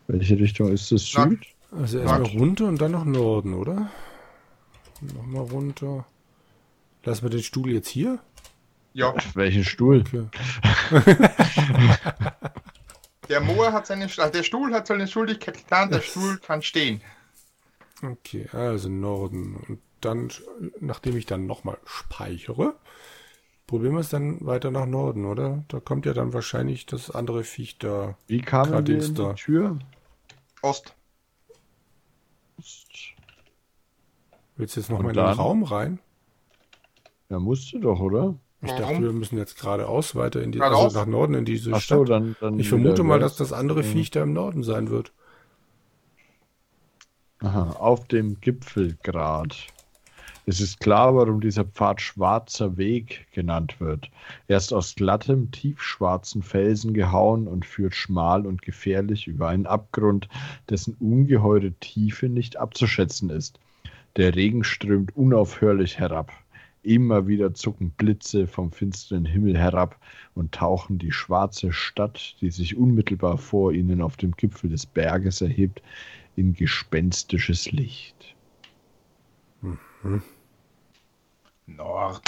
Welche 0.08 0.40
Richtung 0.40 0.72
ist 0.72 0.92
es? 0.92 1.14
Nord. 1.14 1.30
Süd? 1.30 1.48
Also 1.72 2.00
erstmal 2.00 2.24
runter 2.24 2.68
und 2.68 2.82
dann 2.82 2.94
nach 2.94 3.06
Norden, 3.06 3.54
oder? 3.54 3.92
Nochmal 5.02 5.44
runter. 5.44 6.06
Lassen 7.04 7.24
wir 7.24 7.30
den 7.30 7.44
Stuhl 7.44 7.72
jetzt 7.72 7.90
hier? 7.90 8.18
Ja, 8.94 9.14
Welchen 9.36 9.64
Stuhl? 9.64 10.00
Okay. 10.00 10.26
der 13.30 13.42
Moor 13.42 13.74
hat 13.74 13.88
seine, 13.88 14.06
also 14.06 14.30
der 14.32 14.44
Stuhl 14.44 14.74
hat 14.74 14.88
seine 14.88 15.08
Schuldigkeit 15.08 15.58
getan, 15.58 15.92
der 15.92 16.02
Stuhl 16.02 16.38
kann 16.40 16.62
stehen. 16.62 17.02
Okay, 18.02 18.48
also 18.54 18.90
Norden. 18.90 19.56
Und 19.56 19.82
dann, 20.02 20.32
nachdem 20.80 21.18
ich 21.18 21.26
dann 21.26 21.46
nochmal 21.46 21.78
speichere, 21.86 22.76
probieren 23.68 23.94
wir 23.94 24.02
es 24.02 24.10
dann 24.10 24.46
weiter 24.46 24.72
nach 24.72 24.86
Norden, 24.86 25.26
oder? 25.26 25.64
Da 25.68 25.80
kommt 25.80 26.06
ja 26.06 26.14
dann 26.14 26.34
wahrscheinlich 26.34 26.86
das 26.86 27.12
andere 27.12 27.44
Viech 27.44 27.78
da. 27.78 28.18
Wie 28.28 28.42
kamen 28.42 28.72
wir 28.72 28.96
in 28.96 29.16
da. 29.16 29.34
die 29.34 29.42
Tür? 29.42 29.80
Ost. 30.62 30.96
Willst 34.56 34.76
du 34.76 34.82
jetzt 34.82 34.90
noch 34.90 35.00
Und 35.00 35.06
mal 35.06 35.10
in 35.12 35.16
den? 35.16 35.26
Raum 35.26 35.64
rein? 35.64 36.00
Ja, 37.30 37.40
musste 37.40 37.80
doch, 37.80 38.00
oder? 38.00 38.36
Ich 38.62 38.70
Warum? 38.72 38.82
dachte, 38.82 39.02
wir 39.04 39.14
müssen 39.14 39.38
jetzt 39.38 39.60
geradeaus 39.60 40.16
weiter 40.16 40.42
in 40.42 40.52
die, 40.52 40.58
Geradeaus? 40.58 40.84
also 40.86 41.00
nach 41.00 41.06
Norden 41.06 41.34
in 41.34 41.46
diese 41.46 41.72
Ach 41.72 41.82
so, 41.82 42.06
Stadt. 42.06 42.10
dann, 42.10 42.36
dann 42.42 42.60
ich 42.60 42.68
vermute 42.68 43.04
mal, 43.04 43.20
dass 43.20 43.38
das 43.38 43.54
andere 43.54 43.84
Viech 43.84 44.12
da 44.12 44.24
im 44.24 44.34
Norden 44.34 44.64
sein 44.64 44.90
wird. 44.90 45.14
Aha, 47.42 47.72
auf 47.80 48.06
dem 48.08 48.42
Gipfelgrat. 48.42 49.68
Es 50.46 50.60
ist 50.60 50.80
klar, 50.80 51.16
warum 51.16 51.40
dieser 51.40 51.64
Pfad 51.64 52.02
Schwarzer 52.02 52.76
Weg 52.76 53.28
genannt 53.32 53.80
wird. 53.80 54.10
Er 54.48 54.58
ist 54.58 54.74
aus 54.74 54.96
glattem, 54.96 55.52
tiefschwarzen 55.52 56.42
Felsen 56.42 56.94
gehauen 56.94 57.48
und 57.48 57.66
führt 57.66 57.94
schmal 57.94 58.46
und 58.46 58.62
gefährlich 58.62 59.28
über 59.28 59.48
einen 59.48 59.68
Abgrund, 59.68 60.28
dessen 60.70 60.98
ungeheure 61.00 61.72
Tiefe 61.80 62.28
nicht 62.28 62.58
abzuschätzen 62.58 63.30
ist. 63.30 63.60
Der 64.18 64.36
Regen 64.36 64.64
strömt 64.64 65.16
unaufhörlich 65.16 66.00
herab. 66.00 66.32
Immer 66.82 67.28
wieder 67.28 67.54
zucken 67.54 67.92
Blitze 67.92 68.48
vom 68.48 68.72
finsteren 68.72 69.26
Himmel 69.26 69.58
herab 69.58 70.00
und 70.34 70.54
tauchen 70.54 70.98
die 70.98 71.12
schwarze 71.12 71.74
Stadt, 71.74 72.36
die 72.42 72.52
sich 72.52 72.78
unmittelbar 72.78 73.38
vor 73.38 73.74
ihnen 73.74 74.02
auf 74.02 74.18
dem 74.18 74.32
Gipfel 74.32 74.70
des 74.70 74.86
Berges 74.86 75.42
erhebt, 75.42 75.82
in 76.36 76.54
gespenstisches 76.54 77.72
Licht. 77.72 78.36
Nord. 81.68 82.22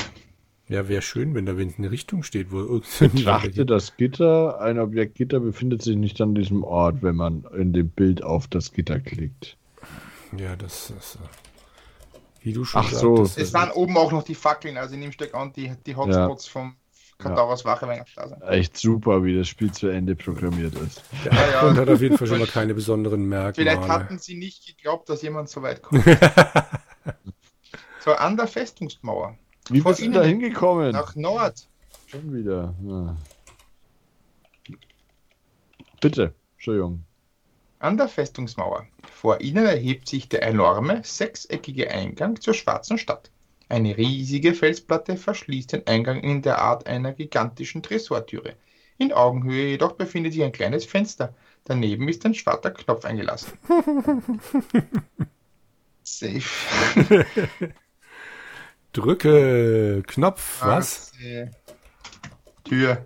Ja, 0.68 0.88
wäre 0.88 1.02
schön, 1.02 1.34
wenn 1.36 1.46
da 1.46 1.58
wenigstens 1.58 1.84
eine 1.84 1.92
Richtung 1.92 2.24
steht, 2.24 2.52
wo 2.52 2.60
irgendwie 2.60 3.08
Betrachte 3.18 3.66
das 3.66 3.98
Gitter. 3.98 4.62
Ein 4.62 4.80
Objekt 4.80 5.16
Gitter 5.16 5.42
befindet 5.42 5.82
sich 5.82 5.98
nicht 5.98 6.22
an 6.22 6.34
diesem 6.34 6.64
Ort, 6.64 7.02
wenn 7.02 7.16
man 7.16 7.46
in 7.58 7.74
dem 7.74 7.90
Bild 7.90 8.24
auf 8.24 8.48
das 8.48 8.72
Gitter 8.72 9.00
klickt. 9.00 9.58
Ja, 10.38 10.56
das 10.56 10.92
ist. 10.92 11.20
Wie 12.44 12.54
du 12.54 12.66
schon 12.66 12.82
Ach 12.84 12.92
so. 12.92 13.24
Es 13.24 13.54
waren 13.54 13.72
oben 13.72 13.98
auch 13.98 14.12
noch 14.12 14.24
die 14.24 14.36
Fackeln, 14.36 14.78
also 14.78 14.96
nimm 14.96 15.12
Steck 15.12 15.36
an, 15.36 15.54
die, 15.54 15.74
die 15.86 15.96
Hotspots 15.96 16.48
vom 16.48 16.76
Kataras 17.22 17.66
Wache 17.66 17.88
wenn 17.88 18.04
da 18.16 18.28
sind. 18.28 18.42
Echt 18.42 18.78
super, 18.78 19.24
wie 19.24 19.38
das 19.38 19.48
Spiel 19.48 19.72
zu 19.72 19.88
Ende 19.88 20.16
programmiert 20.16 20.76
ist. 20.76 21.04
Ja, 21.26 21.32
ja. 21.32 21.60
Abgrund 21.60 21.78
hat 21.78 21.90
auf 21.90 22.02
jeden 22.02 22.18
Fall 22.18 22.28
schon 22.28 22.40
mal 22.40 22.48
keine 22.48 22.74
besonderen 22.74 23.24
Vielleicht 23.24 23.56
Merkmale. 23.58 23.94
hatten 23.94 24.20
sie 24.20 24.36
nicht 24.36 24.66
geglaubt, 24.66 25.08
dass 25.10 25.22
jemand 25.22 25.50
so 25.50 25.62
weit 25.62 25.82
kommt. 25.82 26.04
so, 28.00 28.14
an 28.14 28.38
der 28.38 28.48
Festungsmauer. 28.48 29.38
Wie 29.70 29.82
Von 29.82 29.92
bist 29.92 30.06
du 30.06 30.12
da 30.12 30.24
hingekommen? 30.24 30.92
Nach 30.92 31.16
Nord. 31.16 31.68
Schon 32.08 32.34
wieder. 32.34 32.74
Ja. 32.84 33.18
Bitte, 36.02 36.34
Entschuldigung. 36.56 37.04
An 37.80 37.98
der 37.98 38.08
Festungsmauer. 38.08 38.88
Vor 39.22 39.40
ihnen 39.40 39.68
erhebt 39.68 40.10
sich 40.10 40.30
der 40.30 40.42
enorme, 40.42 41.04
sechseckige 41.04 41.92
Eingang 41.92 42.42
zur 42.42 42.56
schwarzen 42.56 42.98
Stadt. 42.98 43.30
Eine 43.70 43.96
riesige 43.96 44.56
Felsplatte 44.56 45.16
verschließt 45.16 45.74
den 45.74 45.86
Eingang 45.86 46.22
in 46.22 46.42
der 46.42 46.58
Art 46.58 46.88
einer 46.88 47.14
gigantischen 47.14 47.84
Tresortüre. 47.84 48.56
In 48.98 49.14
Augenhöhe 49.14 49.68
jedoch 49.68 49.92
befindet 49.92 50.34
sich 50.34 50.42
ein 50.42 50.52
kleines 50.52 50.86
Fenster. 50.86 51.36
Daneben 51.66 52.10
ist 52.10 52.26
ein 52.26 52.34
schwarzer 52.34 52.72
Knopf 52.72 53.06
eingelassen. 53.06 53.52
Safe. 56.02 56.42
Drücke 58.92 60.02
Knopf, 60.08 60.64
was? 60.66 61.12
Tür. 62.64 63.06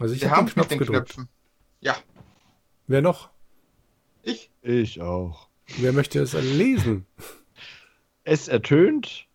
Also 0.00 0.14
ich 0.16 0.24
habe 0.24 0.34
haben 0.34 0.46
den 0.46 0.52
Knopf 0.54 0.64
mit 0.64 0.70
den 0.72 0.78
gedrückt. 0.80 1.10
Knöpfen. 1.10 1.28
Ja, 1.80 1.96
Wer 2.88 3.02
noch? 3.02 3.28
ich. 4.22 4.50
Ich 4.62 5.00
auch. 5.00 5.48
Wer 5.78 5.92
möchte 5.92 6.20
es 6.20 6.32
lesen? 6.32 7.06
Es 8.24 8.46
ertönt 8.46 9.26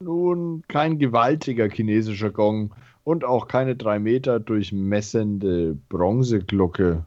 nun 0.00 0.62
kein 0.66 0.98
gewaltiger 0.98 1.68
chinesischer 1.68 2.30
Gong 2.30 2.74
und 3.04 3.24
auch 3.24 3.46
keine 3.46 3.76
drei 3.76 3.98
Meter 3.98 4.40
durchmessende 4.40 5.76
Bronzeglocke. 5.90 7.04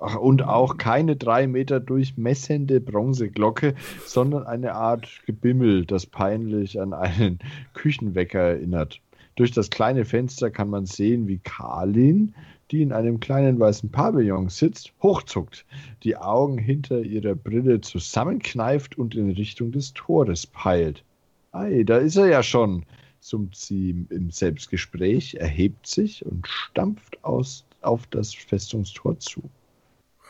Ach, 0.00 0.16
und 0.16 0.42
auch 0.42 0.78
keine 0.78 1.16
drei 1.16 1.46
Meter 1.46 1.80
durchmessende 1.80 2.80
Bronzeglocke, 2.80 3.74
sondern 4.06 4.46
eine 4.46 4.74
Art 4.74 5.20
Gebimmel, 5.26 5.84
das 5.84 6.06
peinlich 6.06 6.80
an 6.80 6.94
einen 6.94 7.38
Küchenwecker 7.74 8.40
erinnert. 8.40 9.02
Durch 9.36 9.50
das 9.50 9.68
kleine 9.68 10.06
Fenster 10.06 10.50
kann 10.50 10.70
man 10.70 10.86
sehen, 10.86 11.28
wie 11.28 11.40
Karlin, 11.40 12.34
die 12.72 12.82
in 12.82 12.92
einem 12.92 13.20
kleinen 13.20 13.60
weißen 13.60 13.90
Pavillon 13.90 14.48
sitzt, 14.48 14.92
hochzuckt, 15.02 15.66
die 16.02 16.16
Augen 16.16 16.56
hinter 16.56 17.02
ihrer 17.02 17.34
Brille 17.34 17.82
zusammenkneift 17.82 18.96
und 18.98 19.14
in 19.14 19.30
Richtung 19.30 19.72
des 19.72 19.92
Tores 19.92 20.46
peilt. 20.46 21.04
Ei, 21.52 21.84
da 21.84 21.98
ist 21.98 22.16
er 22.16 22.28
ja 22.28 22.42
schon, 22.42 22.86
summt 23.20 23.54
sie 23.54 24.06
im 24.08 24.30
Selbstgespräch, 24.30 25.34
erhebt 25.34 25.86
sich 25.86 26.24
und 26.24 26.48
stampft 26.48 27.22
aus, 27.22 27.66
auf 27.82 28.06
das 28.06 28.32
Festungstor 28.32 29.18
zu. 29.18 29.42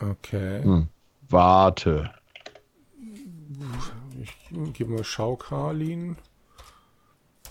Okay. 0.01 0.61
Hm. 0.63 0.87
Warte. 1.29 2.11
Ich 4.21 4.73
gebe 4.73 4.91
mal 4.91 5.03
Schau, 5.03 5.37
Karlin. 5.37 6.17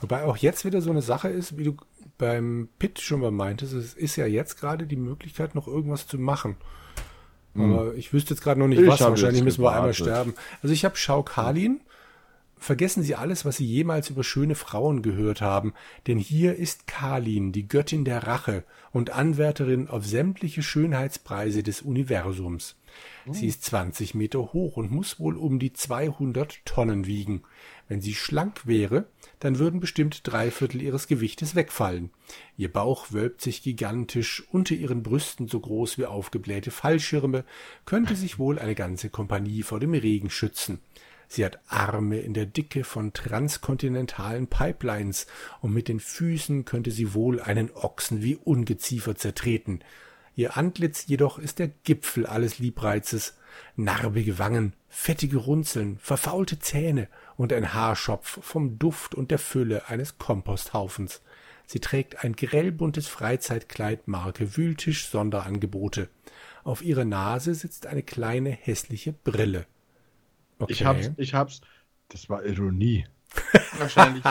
Wobei 0.00 0.24
auch 0.24 0.36
jetzt 0.36 0.64
wieder 0.64 0.82
so 0.82 0.90
eine 0.90 1.02
Sache 1.02 1.28
ist, 1.28 1.56
wie 1.56 1.64
du 1.64 1.76
beim 2.22 2.68
Pit 2.78 3.00
schon 3.00 3.18
mal 3.18 3.32
meintest, 3.32 3.72
es 3.72 3.94
ist 3.94 4.14
ja 4.14 4.26
jetzt 4.26 4.60
gerade 4.60 4.86
die 4.86 4.94
Möglichkeit, 4.94 5.56
noch 5.56 5.66
irgendwas 5.66 6.06
zu 6.06 6.20
machen. 6.20 6.54
Aber 7.56 7.94
ich 7.96 8.12
wüsste 8.12 8.32
jetzt 8.32 8.44
gerade 8.44 8.60
noch 8.60 8.68
nicht, 8.68 8.78
Hm. 8.78 8.84
Ich 8.84 8.92
was. 8.92 9.00
Wahrscheinlich 9.00 9.42
müssen 9.42 9.60
wir 9.62 9.70
einmal 9.72 9.90
gewartet. 9.90 10.06
sterben. 10.06 10.34
Also 10.62 10.72
ich 10.72 10.84
habe 10.84 10.96
Schau 10.96 11.24
Karlin. 11.24 11.80
Vergessen 12.56 13.02
Sie 13.02 13.16
alles, 13.16 13.44
was 13.44 13.56
Sie 13.56 13.66
jemals 13.66 14.08
über 14.08 14.22
schöne 14.22 14.54
Frauen 14.54 15.02
gehört 15.02 15.40
haben, 15.40 15.74
denn 16.06 16.16
hier 16.16 16.54
ist 16.54 16.86
Kalin, 16.86 17.50
die 17.50 17.66
Göttin 17.66 18.04
der 18.04 18.24
Rache 18.28 18.62
und 18.92 19.10
Anwärterin 19.10 19.88
auf 19.88 20.06
sämtliche 20.06 20.62
Schönheitspreise 20.62 21.64
des 21.64 21.82
Universums. 21.82 22.76
Sie 23.32 23.48
ist 23.48 23.64
20 23.64 24.14
Meter 24.14 24.38
hoch 24.52 24.76
und 24.76 24.92
muss 24.92 25.18
wohl 25.18 25.36
um 25.36 25.58
die 25.58 25.72
200 25.72 26.64
Tonnen 26.64 27.04
wiegen. 27.04 27.42
Wenn 27.88 28.00
sie 28.00 28.14
schlank 28.14 28.64
wäre, 28.64 29.06
dann 29.42 29.58
würden 29.58 29.80
bestimmt 29.80 30.20
drei 30.22 30.52
Viertel 30.52 30.80
ihres 30.80 31.08
Gewichtes 31.08 31.56
wegfallen. 31.56 32.10
Ihr 32.56 32.72
Bauch 32.72 33.10
wölbt 33.10 33.40
sich 33.40 33.60
gigantisch, 33.60 34.44
unter 34.52 34.76
ihren 34.76 35.02
Brüsten 35.02 35.48
so 35.48 35.58
groß 35.58 35.98
wie 35.98 36.06
aufgeblähte 36.06 36.70
Fallschirme, 36.70 37.44
könnte 37.84 38.14
sich 38.14 38.38
wohl 38.38 38.60
eine 38.60 38.76
ganze 38.76 39.10
Kompanie 39.10 39.64
vor 39.64 39.80
dem 39.80 39.94
Regen 39.94 40.30
schützen. 40.30 40.78
Sie 41.26 41.44
hat 41.44 41.58
Arme 41.66 42.20
in 42.20 42.34
der 42.34 42.46
Dicke 42.46 42.84
von 42.84 43.14
transkontinentalen 43.14 44.46
Pipelines 44.46 45.26
und 45.60 45.72
mit 45.72 45.88
den 45.88 45.98
Füßen 45.98 46.64
könnte 46.64 46.92
sie 46.92 47.12
wohl 47.12 47.40
einen 47.40 47.72
Ochsen 47.72 48.22
wie 48.22 48.36
Ungeziefer 48.36 49.16
zertreten. 49.16 49.80
Ihr 50.36 50.56
Antlitz 50.56 51.06
jedoch 51.08 51.40
ist 51.40 51.58
der 51.58 51.68
Gipfel 51.68 52.26
alles 52.26 52.60
Liebreizes. 52.60 53.34
Narbige 53.76 54.38
Wangen, 54.38 54.74
fettige 54.88 55.38
Runzeln, 55.38 55.98
verfaulte 55.98 56.58
Zähne 56.58 57.08
und 57.36 57.52
ein 57.52 57.72
Haarschopf 57.72 58.38
vom 58.42 58.78
Duft 58.78 59.14
und 59.14 59.30
der 59.30 59.38
Fülle 59.38 59.88
eines 59.88 60.18
Komposthaufens. 60.18 61.22
Sie 61.66 61.80
trägt 61.80 62.22
ein 62.24 62.34
grellbuntes 62.36 63.08
Freizeitkleid 63.08 64.06
Marke 64.08 64.56
Wühltisch 64.56 65.08
Sonderangebote. 65.08 66.08
Auf 66.64 66.82
ihrer 66.82 67.04
Nase 67.04 67.54
sitzt 67.54 67.86
eine 67.86 68.02
kleine 68.02 68.50
hässliche 68.50 69.12
Brille. 69.12 69.66
Okay. 70.58 70.72
Ich 70.72 70.84
hab's, 70.84 71.10
ich 71.16 71.34
hab's. 71.34 71.60
Das 72.08 72.28
war 72.28 72.44
Ironie. 72.44 73.06
Wahrscheinlich. 73.78 74.22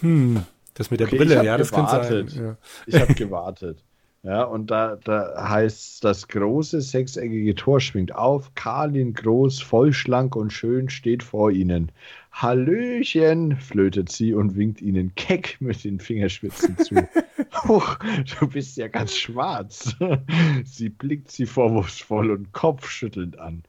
Hm, 0.00 0.44
das 0.74 0.90
mit 0.90 1.00
der 1.00 1.06
Okay, 1.08 1.16
Brille, 1.16 1.38
hab 1.38 1.44
ja, 1.44 1.56
das 1.56 1.72
könnte 1.72 1.90
sein. 1.90 2.02
gewartet. 2.02 2.32
Ja. 2.34 2.56
Ich 2.86 3.00
habe 3.00 3.14
gewartet. 3.14 3.82
Ja, 4.26 4.42
und 4.42 4.72
da, 4.72 4.96
da 5.04 5.48
heißt 5.48 6.02
das 6.02 6.26
große 6.26 6.80
sechseckige 6.80 7.54
Tor 7.54 7.80
schwingt 7.80 8.12
auf. 8.12 8.52
Karlin 8.56 9.14
groß, 9.14 9.62
voll 9.62 9.92
schlank 9.92 10.34
und 10.34 10.52
schön 10.52 10.88
steht 10.90 11.22
vor 11.22 11.52
ihnen. 11.52 11.92
Hallöchen, 12.32 13.54
flötet 13.56 14.10
sie 14.10 14.34
und 14.34 14.56
winkt 14.56 14.82
ihnen 14.82 15.14
keck 15.14 15.58
mit 15.60 15.84
den 15.84 16.00
Fingerspitzen 16.00 16.76
zu. 16.76 16.96
Huch, 17.68 17.98
du 18.40 18.48
bist 18.48 18.76
ja 18.76 18.88
ganz 18.88 19.14
schwarz. 19.14 19.94
sie 20.64 20.88
blickt 20.88 21.30
sie 21.30 21.46
vorwurfsvoll 21.46 22.32
und 22.32 22.52
kopfschüttelnd 22.52 23.38
an. 23.38 23.62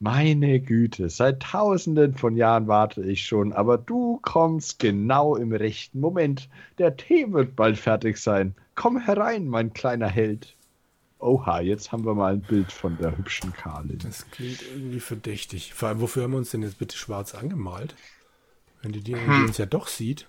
Meine 0.00 0.60
Güte, 0.60 1.08
seit 1.08 1.40
tausenden 1.40 2.12
von 2.12 2.36
Jahren 2.36 2.68
warte 2.68 3.02
ich 3.02 3.24
schon, 3.24 3.54
aber 3.54 3.78
du 3.78 4.18
kommst 4.20 4.80
genau 4.80 5.34
im 5.34 5.52
rechten 5.52 5.98
Moment. 5.98 6.50
Der 6.76 6.94
Tee 6.94 7.32
wird 7.32 7.56
bald 7.56 7.78
fertig 7.78 8.18
sein. 8.18 8.54
Komm 8.74 8.98
herein, 8.98 9.48
mein 9.48 9.72
kleiner 9.72 10.08
Held. 10.08 10.56
Oha, 11.18 11.60
jetzt 11.60 11.92
haben 11.92 12.04
wir 12.04 12.14
mal 12.14 12.34
ein 12.34 12.40
Bild 12.42 12.70
von 12.70 12.98
der 12.98 13.16
hübschen 13.16 13.52
Karlin. 13.52 13.98
Das 14.02 14.30
klingt 14.30 14.62
irgendwie 14.62 15.00
verdächtig. 15.00 15.72
Vor 15.72 15.88
allem, 15.88 16.00
wofür 16.00 16.24
haben 16.24 16.32
wir 16.32 16.38
uns 16.38 16.50
denn 16.50 16.62
jetzt 16.62 16.78
bitte 16.78 16.96
schwarz 16.98 17.34
angemalt? 17.34 17.94
Wenn 18.82 18.92
die, 18.92 19.00
die, 19.00 19.14
Hm. 19.16 19.26
die 19.40 19.46
uns 19.46 19.58
ja 19.58 19.66
doch 19.66 19.86
sieht. 19.88 20.28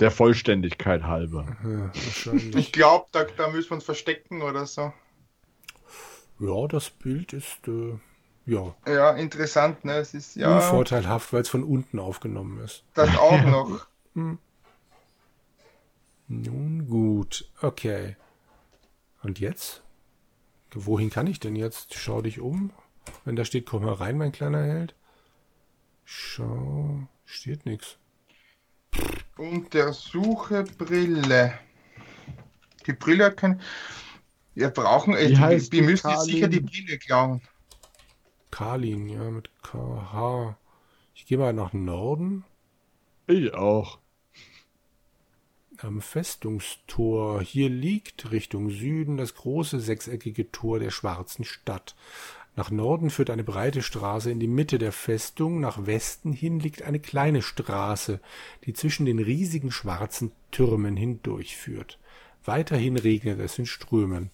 Der 0.00 0.10
Vollständigkeit 0.10 1.04
halber. 1.04 1.56
Ja, 1.62 1.90
wahrscheinlich. 1.94 2.56
Ich 2.56 2.72
glaube, 2.72 3.06
da, 3.12 3.24
da 3.24 3.50
müssen 3.50 3.70
wir 3.70 3.74
uns 3.76 3.84
verstecken 3.84 4.42
oder 4.42 4.66
so. 4.66 4.92
ja, 6.40 6.66
das 6.68 6.90
Bild 6.90 7.32
ist 7.32 7.68
äh, 7.68 7.98
ja, 8.46 8.74
Ja, 8.86 9.10
interessant, 9.12 9.84
ne? 9.84 9.94
Es 9.98 10.14
ist 10.14 10.36
ja 10.36 10.56
unvorteilhaft, 10.56 11.32
weil 11.32 11.42
es 11.42 11.48
von 11.48 11.62
unten 11.62 11.98
aufgenommen 11.98 12.58
ist. 12.60 12.82
das 12.94 13.14
auch 13.16 13.42
noch. 13.44 13.86
Nun 16.28 16.86
gut, 16.86 17.50
okay. 17.60 18.16
Und 19.22 19.40
jetzt? 19.40 19.82
Wohin 20.72 21.10
kann 21.10 21.26
ich 21.26 21.40
denn 21.40 21.56
jetzt? 21.56 21.94
Schau 21.94 22.22
dich 22.22 22.40
um. 22.40 22.72
Wenn 23.24 23.36
da 23.36 23.44
steht, 23.44 23.66
komm 23.66 23.84
herein, 23.84 24.18
mein 24.18 24.32
kleiner 24.32 24.62
Held. 24.62 24.94
Schau, 26.04 27.06
steht 27.24 27.66
nichts. 27.66 27.98
Untersuche 29.36 30.64
Brille. 30.78 31.58
Die 32.86 32.92
Brille 32.92 33.32
kein. 33.32 33.60
Wir 34.54 34.68
brauchen. 34.68 35.14
Äh, 35.14 35.28
die, 35.28 35.70
die 35.70 35.82
müssen 35.82 36.18
sicher 36.20 36.48
die? 36.48 36.60
Brille 36.60 36.98
klauen. 36.98 37.40
Karlin, 38.50 39.08
ja, 39.08 39.30
mit 39.30 39.50
KH. 39.62 40.56
Ich 41.14 41.26
gehe 41.26 41.38
mal 41.38 41.52
nach 41.52 41.72
Norden. 41.72 42.44
Ich 43.26 43.54
auch. 43.54 43.98
Am 45.78 46.00
Festungstor. 46.00 47.42
Hier 47.42 47.68
liegt 47.68 48.30
Richtung 48.30 48.70
Süden 48.70 49.16
das 49.16 49.34
große 49.34 49.80
sechseckige 49.80 50.52
Tor 50.52 50.78
der 50.78 50.90
schwarzen 50.90 51.44
Stadt. 51.44 51.96
Nach 52.54 52.70
Norden 52.70 53.10
führt 53.10 53.30
eine 53.30 53.42
breite 53.42 53.82
Straße 53.82 54.30
in 54.30 54.38
die 54.38 54.46
Mitte 54.46 54.78
der 54.78 54.92
Festung, 54.92 55.58
nach 55.58 55.86
Westen 55.86 56.32
hin 56.32 56.60
liegt 56.60 56.82
eine 56.82 57.00
kleine 57.00 57.42
Straße, 57.42 58.20
die 58.64 58.72
zwischen 58.72 59.04
den 59.04 59.18
riesigen 59.18 59.72
schwarzen 59.72 60.30
Türmen 60.52 60.96
hindurchführt. 60.96 61.98
Weiterhin 62.44 62.96
regnet 62.96 63.40
es 63.40 63.58
in 63.58 63.66
Strömen. 63.66 64.30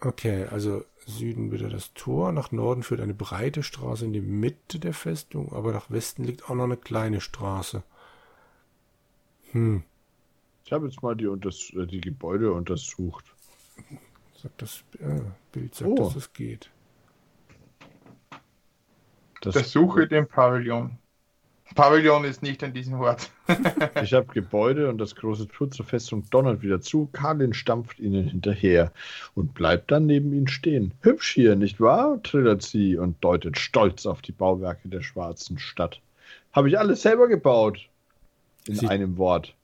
Okay, 0.00 0.44
also 0.44 0.84
Süden 1.06 1.50
wieder 1.50 1.68
das 1.68 1.92
Tor, 1.94 2.30
nach 2.30 2.52
Norden 2.52 2.84
führt 2.84 3.00
eine 3.00 3.14
breite 3.14 3.64
Straße 3.64 4.04
in 4.04 4.12
die 4.12 4.20
Mitte 4.20 4.78
der 4.78 4.94
Festung, 4.94 5.52
aber 5.52 5.72
nach 5.72 5.90
Westen 5.90 6.22
liegt 6.22 6.48
auch 6.48 6.54
noch 6.54 6.64
eine 6.64 6.76
kleine 6.76 7.20
Straße. 7.20 7.82
Hm, 9.52 9.82
Ich 10.64 10.72
habe 10.72 10.86
jetzt 10.86 11.02
mal 11.02 11.14
die, 11.16 11.26
Unters 11.26 11.72
äh, 11.74 11.86
die 11.86 12.00
Gebäude 12.00 12.52
untersucht. 12.52 13.24
sagt 14.40 14.60
das 14.62 14.84
äh, 15.00 15.20
Bild, 15.52 15.74
sagt, 15.74 15.90
Oh. 15.90 15.94
dass 15.96 16.14
das 16.14 16.32
geht. 16.32 16.70
Das, 19.40 19.54
Untersuche 19.56 20.06
den 20.08 20.26
Pavillon. 20.26 20.98
Pavillon 21.74 22.24
ist 22.24 22.42
nicht 22.42 22.64
an 22.64 22.72
diesem 22.72 22.94
Ort. 23.00 23.30
ich 24.02 24.12
habe 24.14 24.26
Gebäude 24.32 24.88
und 24.88 24.98
das 24.98 25.14
große 25.14 25.46
Tor 25.48 25.70
zur 25.70 25.84
Festung 25.86 26.24
donnert 26.30 26.62
wieder 26.62 26.80
zu. 26.80 27.08
Karlin 27.12 27.52
stampft 27.52 28.00
ihnen 28.00 28.26
hinterher 28.26 28.90
und 29.34 29.54
bleibt 29.54 29.90
dann 29.90 30.06
neben 30.06 30.32
ihnen 30.32 30.48
stehen. 30.48 30.92
Hübsch 31.02 31.32
hier, 31.34 31.56
nicht 31.56 31.78
wahr? 31.80 32.20
trillert 32.22 32.62
sie 32.62 32.96
und 32.96 33.22
deutet 33.22 33.58
stolz 33.58 34.06
auf 34.06 34.22
die 34.22 34.32
Bauwerke 34.32 34.88
der 34.88 35.02
schwarzen 35.02 35.58
Stadt. 35.58 36.00
Habe 36.52 36.68
ich 36.68 36.78
alles 36.78 37.02
selber 37.02 37.28
gebaut. 37.28 37.88
In 38.68 38.74
Sie- 38.74 38.88
einem 38.88 39.16
Wort. 39.18 39.56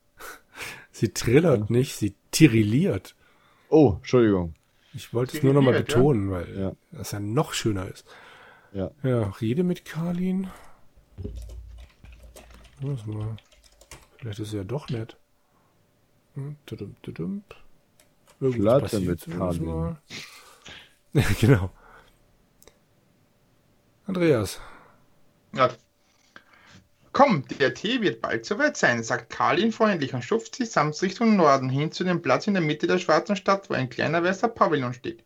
Sie 0.92 1.08
trillert 1.12 1.70
nicht, 1.70 1.96
sie 1.96 2.14
tirilliert. 2.30 3.14
Oh, 3.68 3.94
Entschuldigung. 3.98 4.54
Ich 4.92 5.12
wollte 5.12 5.36
es 5.36 5.42
nur 5.42 5.52
noch 5.54 5.60
mal 5.62 5.72
Tirilliert, 5.72 5.88
ja. 5.90 5.96
betonen, 5.96 6.30
weil 6.30 6.58
Ja. 6.58 6.72
das 6.92 7.10
ja 7.12 7.20
noch 7.20 7.52
schöner 7.52 7.88
ist. 7.88 8.06
Ja. 8.72 8.90
Ja, 9.02 9.30
rede 9.40 9.64
mit 9.64 9.84
Karlin. 9.84 10.48
Lass 12.80 13.04
mal. 13.06 13.36
Vielleicht 14.18 14.38
ist 14.38 14.52
er 14.52 14.58
ja 14.58 14.64
doch 14.64 14.88
nett. 14.88 15.16
Hm, 16.34 16.56
Flirte 16.66 16.86
mit 16.86 17.02
passiert 18.82 19.20
zumindest 19.20 19.58
Karlin. 19.60 19.96
Ja, 21.12 21.22
genau. 21.40 21.70
Andreas, 24.06 24.60
Ja. 25.54 25.70
Komm, 27.14 27.44
der 27.60 27.74
Tee 27.74 28.00
wird 28.00 28.20
bald 28.20 28.44
soweit 28.44 28.76
sein, 28.76 29.04
sagt 29.04 29.30
Karlin 29.30 29.70
freundlich 29.70 30.14
und 30.14 30.24
schupft 30.24 30.56
sich 30.56 30.72
samt 30.72 31.00
Richtung 31.00 31.36
Norden 31.36 31.68
hin 31.68 31.92
zu 31.92 32.02
dem 32.02 32.20
Platz 32.20 32.48
in 32.48 32.54
der 32.54 32.62
Mitte 32.62 32.88
der 32.88 32.98
schwarzen 32.98 33.36
Stadt, 33.36 33.70
wo 33.70 33.74
ein 33.74 33.88
kleiner 33.88 34.24
weißer 34.24 34.48
Pavillon 34.48 34.94
steht. 34.94 35.22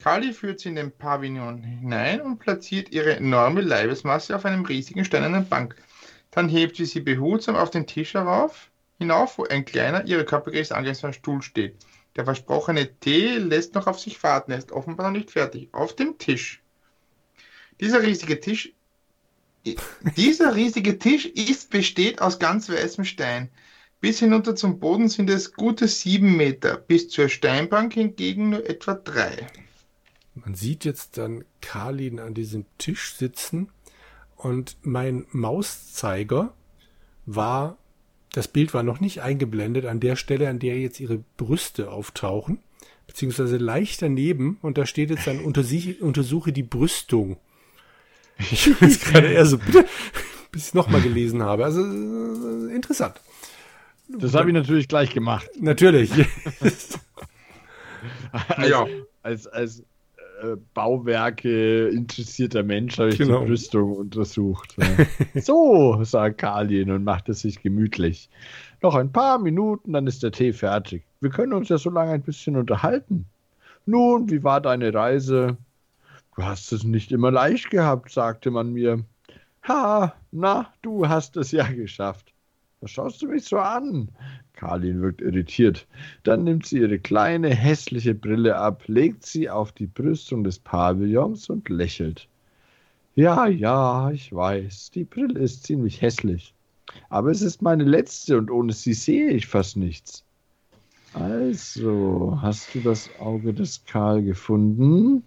Kali 0.00 0.34
führt 0.34 0.60
sie 0.60 0.68
in 0.68 0.74
den 0.74 0.92
Pavillon 0.92 1.62
hinein 1.62 2.20
und 2.20 2.38
platziert 2.38 2.92
ihre 2.92 3.16
enorme 3.16 3.62
Leibesmasse 3.62 4.36
auf 4.36 4.44
einem 4.44 4.66
riesigen 4.66 5.02
steinernen 5.02 5.48
Bank. 5.48 5.76
Dann 6.30 6.50
hebt 6.50 6.76
sie 6.76 6.84
sie 6.84 7.00
behutsam 7.00 7.56
auf 7.56 7.70
den 7.70 7.86
Tisch 7.86 8.12
herauf, 8.12 8.70
hinauf, 8.98 9.38
wo 9.38 9.44
ein 9.44 9.64
kleiner, 9.64 10.04
ihre 10.04 10.26
Körpergröße 10.26 10.76
angemessener 10.76 11.14
Stuhl 11.14 11.40
steht. 11.40 11.74
Der 12.16 12.26
versprochene 12.26 12.94
Tee 13.00 13.38
lässt 13.38 13.74
noch 13.74 13.86
auf 13.86 13.98
sich 13.98 14.22
warten, 14.22 14.52
er 14.52 14.58
ist 14.58 14.72
offenbar 14.72 15.10
noch 15.10 15.16
nicht 15.16 15.30
fertig. 15.30 15.70
Auf 15.72 15.96
dem 15.96 16.18
Tisch. 16.18 16.62
Dieser 17.80 18.02
riesige 18.02 18.40
Tisch 18.40 18.74
dieser 20.16 20.54
riesige 20.54 20.98
Tisch 20.98 21.26
ist, 21.26 21.70
besteht 21.70 22.20
aus 22.22 22.38
ganz 22.38 22.68
weißem 22.68 23.04
Stein. 23.04 23.50
Bis 24.00 24.20
hinunter 24.20 24.54
zum 24.54 24.78
Boden 24.78 25.08
sind 25.08 25.28
es 25.28 25.54
gute 25.54 25.88
sieben 25.88 26.36
Meter, 26.36 26.76
bis 26.76 27.08
zur 27.08 27.28
Steinbank 27.28 27.94
hingegen 27.94 28.50
nur 28.50 28.68
etwa 28.68 28.94
drei. 28.94 29.46
man 30.34 30.54
sieht 30.54 30.84
jetzt 30.84 31.18
dann 31.18 31.44
Karlin 31.60 32.20
an 32.20 32.32
diesem 32.32 32.64
Tisch 32.78 33.14
sitzen 33.14 33.70
und 34.36 34.76
mein 34.82 35.26
Mauszeiger 35.32 36.54
war, 37.26 37.76
das 38.32 38.46
Bild 38.46 38.72
war 38.72 38.84
noch 38.84 39.00
nicht 39.00 39.20
eingeblendet 39.22 39.84
an 39.84 39.98
der 39.98 40.14
Stelle, 40.14 40.48
an 40.48 40.60
der 40.60 40.78
jetzt 40.78 41.00
ihre 41.00 41.24
Brüste 41.36 41.90
auftauchen, 41.90 42.60
beziehungsweise 43.08 43.56
leicht 43.56 44.00
daneben 44.00 44.58
und 44.62 44.78
da 44.78 44.86
steht 44.86 45.10
jetzt 45.10 45.26
dann 45.26 45.40
untersuche, 45.40 45.96
untersuche 46.00 46.52
die 46.52 46.62
Brüstung. 46.62 47.36
Ich 48.38 48.64
bin 48.78 48.88
jetzt 48.88 49.04
gerade 49.06 49.28
eher 49.28 49.46
so, 49.46 49.58
bitte, 49.58 49.84
bis 50.52 50.68
ich 50.68 50.74
nochmal 50.74 51.00
gelesen 51.00 51.42
habe. 51.42 51.64
Also 51.64 51.80
äh, 51.82 52.74
interessant. 52.74 53.20
Das 54.08 54.34
habe 54.34 54.48
ich 54.48 54.54
natürlich 54.54 54.88
gleich 54.88 55.12
gemacht. 55.12 55.48
Natürlich. 55.60 56.10
Als, 56.62 56.98
Ja. 58.68 58.86
als, 59.22 59.46
als 59.46 59.80
äh, 60.42 60.56
Bauwerke 60.74 61.88
interessierter 61.88 62.62
Mensch 62.62 62.98
habe 62.98 63.10
ich 63.10 63.18
Genau. 63.18 63.42
die 63.44 63.50
Rüstung 63.50 63.92
untersucht. 63.96 64.76
Ja. 65.34 65.40
so, 65.42 66.02
sagt 66.04 66.38
Karlin 66.38 66.90
und 66.90 67.04
macht 67.04 67.28
es 67.28 67.40
sich 67.40 67.60
gemütlich. 67.62 68.28
Noch 68.82 68.94
ein 68.94 69.10
paar 69.10 69.38
Minuten, 69.38 69.92
dann 69.92 70.06
ist 70.06 70.22
der 70.22 70.30
Tee 70.30 70.52
fertig. 70.52 71.02
Wir 71.20 71.30
können 71.30 71.52
uns 71.52 71.68
ja 71.68 71.78
so 71.78 71.90
lange 71.90 72.12
ein 72.12 72.22
bisschen 72.22 72.56
unterhalten. 72.56 73.26
Nun, 73.86 74.30
wie 74.30 74.44
war 74.44 74.60
deine 74.60 74.92
Reise? 74.94 75.56
Du 76.38 76.44
hast 76.44 76.70
es 76.70 76.84
nicht 76.84 77.10
immer 77.10 77.32
leicht 77.32 77.68
gehabt, 77.68 78.12
sagte 78.12 78.52
man 78.52 78.72
mir. 78.72 79.04
Ha, 79.66 80.14
na, 80.30 80.72
du 80.82 81.08
hast 81.08 81.36
es 81.36 81.50
ja 81.50 81.66
geschafft. 81.66 82.32
Was 82.80 82.92
schaust 82.92 83.20
du 83.20 83.26
mich 83.26 83.44
so 83.46 83.58
an? 83.58 84.08
Karlin 84.52 85.02
wirkt 85.02 85.20
irritiert. 85.20 85.88
Dann 86.22 86.44
nimmt 86.44 86.64
sie 86.64 86.78
ihre 86.78 87.00
kleine, 87.00 87.48
hässliche 87.48 88.14
Brille 88.14 88.56
ab, 88.56 88.84
legt 88.86 89.26
sie 89.26 89.50
auf 89.50 89.72
die 89.72 89.88
Brüstung 89.88 90.44
des 90.44 90.60
Pavillons 90.60 91.50
und 91.50 91.68
lächelt. 91.68 92.28
Ja, 93.16 93.48
ja, 93.48 94.12
ich 94.12 94.32
weiß, 94.32 94.92
die 94.92 95.02
Brille 95.02 95.40
ist 95.40 95.64
ziemlich 95.64 96.00
hässlich. 96.02 96.54
Aber 97.08 97.32
es 97.32 97.42
ist 97.42 97.62
meine 97.62 97.82
letzte 97.82 98.38
und 98.38 98.48
ohne 98.48 98.72
sie 98.74 98.94
sehe 98.94 99.32
ich 99.32 99.48
fast 99.48 99.76
nichts. 99.76 100.22
Also, 101.14 102.38
hast 102.40 102.76
du 102.76 102.80
das 102.80 103.10
Auge 103.18 103.52
des 103.52 103.84
Karl 103.86 104.22
gefunden? 104.22 105.24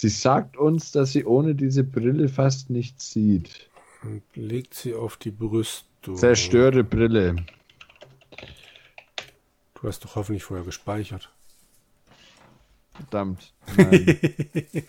Sie 0.00 0.10
sagt 0.10 0.56
uns, 0.56 0.92
dass 0.92 1.10
sie 1.10 1.24
ohne 1.24 1.56
diese 1.56 1.82
Brille 1.82 2.28
fast 2.28 2.70
nichts 2.70 3.10
sieht. 3.10 3.68
und 4.04 4.22
legt 4.36 4.74
sie 4.74 4.94
auf 4.94 5.16
die 5.16 5.32
Brüstung. 5.32 6.14
Zerstöre 6.14 6.84
Brille. 6.84 7.34
Du 9.74 9.88
hast 9.88 10.04
doch 10.04 10.14
hoffentlich 10.14 10.44
vorher 10.44 10.64
gespeichert. 10.64 11.32
Verdammt. 12.92 13.52
Nein. 13.76 14.22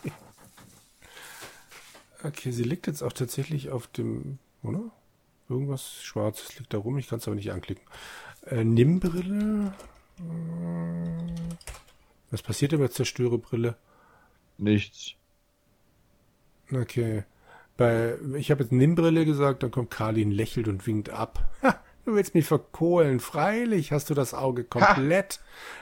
Okay, 2.22 2.52
sie 2.52 2.64
liegt 2.64 2.86
jetzt 2.86 3.02
auch 3.02 3.14
tatsächlich 3.14 3.70
auf 3.70 3.88
dem, 3.88 4.40
oder? 4.62 4.92
Irgendwas 5.48 6.04
Schwarzes 6.04 6.60
liegt 6.60 6.74
da 6.74 6.78
rum, 6.78 6.98
ich 6.98 7.08
kann 7.08 7.20
es 7.20 7.28
aber 7.28 7.36
nicht 7.36 7.54
anklicken. 7.54 7.86
Äh, 8.46 8.66
Nimmbrille. 8.66 9.74
Äh, 10.20 10.22
Was 12.30 12.42
passiert 12.42 12.74
denn 12.74 12.80
bei 12.82 12.90
Zerstörebrille? 12.90 13.78
Nichts. 14.60 15.14
Okay. 16.72 17.24
Bei, 17.78 18.18
ich 18.36 18.52
habe 18.52 18.64
jetzt 18.64 18.74
Nimmbrille 18.74 19.26
gesagt, 19.26 19.64
dann 19.64 19.72
kommt 19.72 19.90
Karlin, 19.90 20.32
lächelt 20.32 20.68
und 20.68 20.86
winkt 20.86 21.10
ab. 21.10 21.50
Ha, 21.64 21.80
du 22.06 22.16
willst 22.16 22.36
mich 22.36 22.46
verkohlen. 22.46 23.20
Freilich 23.20 23.92
hast 23.92 24.10
du 24.10 24.14
das 24.14 24.34
Auge 24.34 24.66
komplett. 24.66 25.40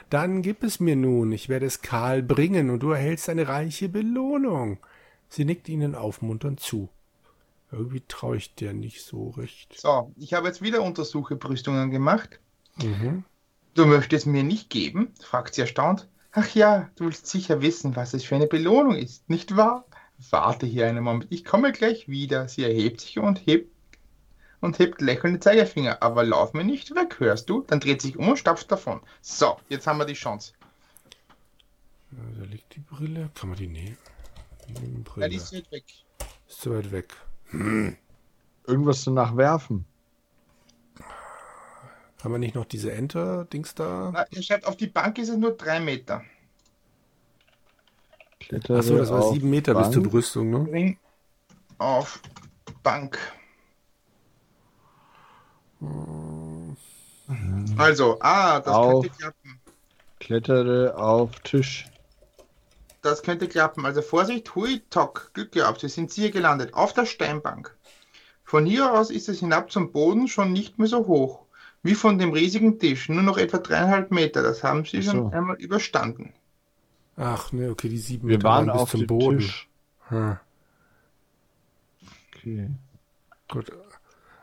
Dann 0.08 0.42
gib 0.42 0.62
es 0.62 0.78
mir 0.78 0.94
nun. 0.94 1.32
Ich 1.32 1.48
werde 1.48 1.66
es 1.66 1.82
Karl 1.82 2.22
bringen 2.22 2.70
und 2.70 2.80
du 2.80 2.90
erhältst 2.92 3.28
eine 3.28 3.48
reiche 3.48 3.88
Belohnung. 3.88 4.78
Sie 5.28 5.44
nickt 5.44 5.68
ihnen 5.68 5.94
aufmunternd 5.94 6.60
zu. 6.60 6.88
Irgendwie 7.70 8.02
traue 8.06 8.36
ich 8.36 8.54
dir 8.54 8.72
nicht 8.72 9.02
so 9.02 9.30
recht. 9.30 9.78
So, 9.78 10.12
ich 10.16 10.32
habe 10.32 10.46
jetzt 10.46 10.62
wieder 10.62 10.82
Untersuchebrüstungen 10.82 11.90
gemacht. 11.90 12.40
Mhm. 12.76 13.24
Du 13.74 13.86
möchtest 13.86 14.26
mir 14.26 14.42
nicht 14.42 14.70
geben? 14.70 15.12
fragt 15.20 15.54
sie 15.54 15.60
erstaunt. 15.62 16.08
Ach 16.32 16.54
ja, 16.54 16.90
du 16.96 17.06
willst 17.06 17.26
sicher 17.26 17.62
wissen, 17.62 17.96
was 17.96 18.14
es 18.14 18.24
für 18.24 18.36
eine 18.36 18.46
Belohnung 18.46 18.96
ist, 18.96 19.28
nicht 19.30 19.56
wahr? 19.56 19.84
Warte 20.30 20.66
hier 20.66 20.86
einen 20.86 21.04
Moment, 21.04 21.26
ich 21.30 21.44
komme 21.44 21.72
gleich 21.72 22.08
wieder. 22.08 22.48
Sie 22.48 22.64
erhebt 22.64 23.00
sich 23.00 23.18
und 23.18 23.46
hebt 23.46 23.72
und 24.60 24.78
hebt 24.78 25.00
lächelnd 25.00 25.36
den 25.36 25.40
Zeigefinger. 25.40 26.02
Aber 26.02 26.24
lauf 26.24 26.52
mir 26.52 26.64
nicht 26.64 26.94
weg, 26.94 27.20
hörst 27.20 27.48
du? 27.48 27.62
Dann 27.62 27.80
dreht 27.80 28.02
sich 28.02 28.16
um 28.16 28.28
und 28.28 28.38
stapft 28.38 28.70
davon. 28.70 29.00
So, 29.20 29.56
jetzt 29.68 29.86
haben 29.86 29.98
wir 29.98 30.06
die 30.06 30.14
Chance. 30.14 30.52
Da 32.10 32.44
liegt 32.44 32.74
die 32.74 32.80
Brille. 32.80 33.30
Kann 33.34 33.50
man 33.50 33.58
die 33.58 33.68
nehmen? 33.68 33.96
Nimmbrille. 34.80 35.26
Ja, 35.26 35.30
die 35.30 35.36
ist 35.36 35.52
nicht 35.52 35.70
weg. 35.70 35.84
ist 36.48 36.60
zu 36.60 36.74
weit 36.74 36.90
weg. 36.90 37.14
Irgendwas 38.66 39.04
danach 39.04 39.36
werfen. 39.36 39.84
Haben 42.22 42.32
wir 42.32 42.38
nicht 42.38 42.54
noch 42.54 42.64
diese 42.64 42.92
Enter-Dings 42.92 43.74
da? 43.74 44.10
Na, 44.12 44.26
ihr 44.30 44.42
schreibt, 44.42 44.66
auf 44.66 44.76
die 44.76 44.88
Bank 44.88 45.18
ist 45.18 45.28
es 45.28 45.36
nur 45.36 45.52
drei 45.52 45.78
Meter. 45.80 46.24
Klettere 48.40 48.78
Achso, 48.78 48.96
das 48.96 49.10
war 49.10 49.22
auf 49.22 49.34
sieben 49.34 49.50
Meter 49.50 49.74
bis 49.74 49.82
Bank. 49.82 49.94
zur 49.94 50.02
Brüstung, 50.04 50.50
ne? 50.50 50.58
Bring 50.60 50.98
auf 51.78 52.20
Bank. 52.82 53.18
Also, 57.76 58.18
ah, 58.20 58.60
das 58.60 58.74
Auf. 58.74 59.02
könnte 59.02 59.16
klappen. 59.16 59.60
Klettere 60.18 60.96
auf 60.96 61.38
Tisch. 61.40 61.86
Das 63.02 63.22
könnte 63.22 63.46
klappen. 63.46 63.86
Also 63.86 64.02
Vorsicht, 64.02 64.54
hui, 64.56 64.82
tock, 64.90 65.30
Glück 65.34 65.52
gehabt, 65.52 65.80
Sie 65.80 65.88
sind 65.88 66.12
hier 66.12 66.32
gelandet, 66.32 66.74
auf 66.74 66.92
der 66.92 67.06
Steinbank. 67.06 67.76
Von 68.42 68.66
hier 68.66 68.92
aus 68.92 69.10
ist 69.10 69.28
es 69.28 69.38
hinab 69.40 69.70
zum 69.70 69.92
Boden 69.92 70.26
schon 70.26 70.52
nicht 70.52 70.78
mehr 70.78 70.88
so 70.88 71.06
hoch, 71.06 71.44
wie 71.88 71.94
von 71.94 72.18
dem 72.18 72.32
riesigen 72.32 72.78
Tisch, 72.78 73.08
nur 73.08 73.22
noch 73.22 73.38
etwa 73.38 73.58
dreieinhalb 73.58 74.10
Meter. 74.10 74.42
Das 74.42 74.62
haben 74.62 74.84
Sie 74.84 75.02
schon 75.02 75.32
einmal 75.32 75.56
überstanden. 75.56 76.32
Ach, 77.16 77.50
ne, 77.52 77.70
okay, 77.70 77.88
die 77.88 77.98
sieben 77.98 78.28
Wir 78.28 78.36
Meter 78.36 78.48
waren 78.48 78.66
bis 78.66 78.74
auf 78.74 78.90
zum 78.90 79.00
dem 79.00 79.06
Boden. 79.06 79.38
Tisch. 79.38 79.68
Hm, 80.08 80.36
Okay. 82.36 82.70
gut. 83.48 83.72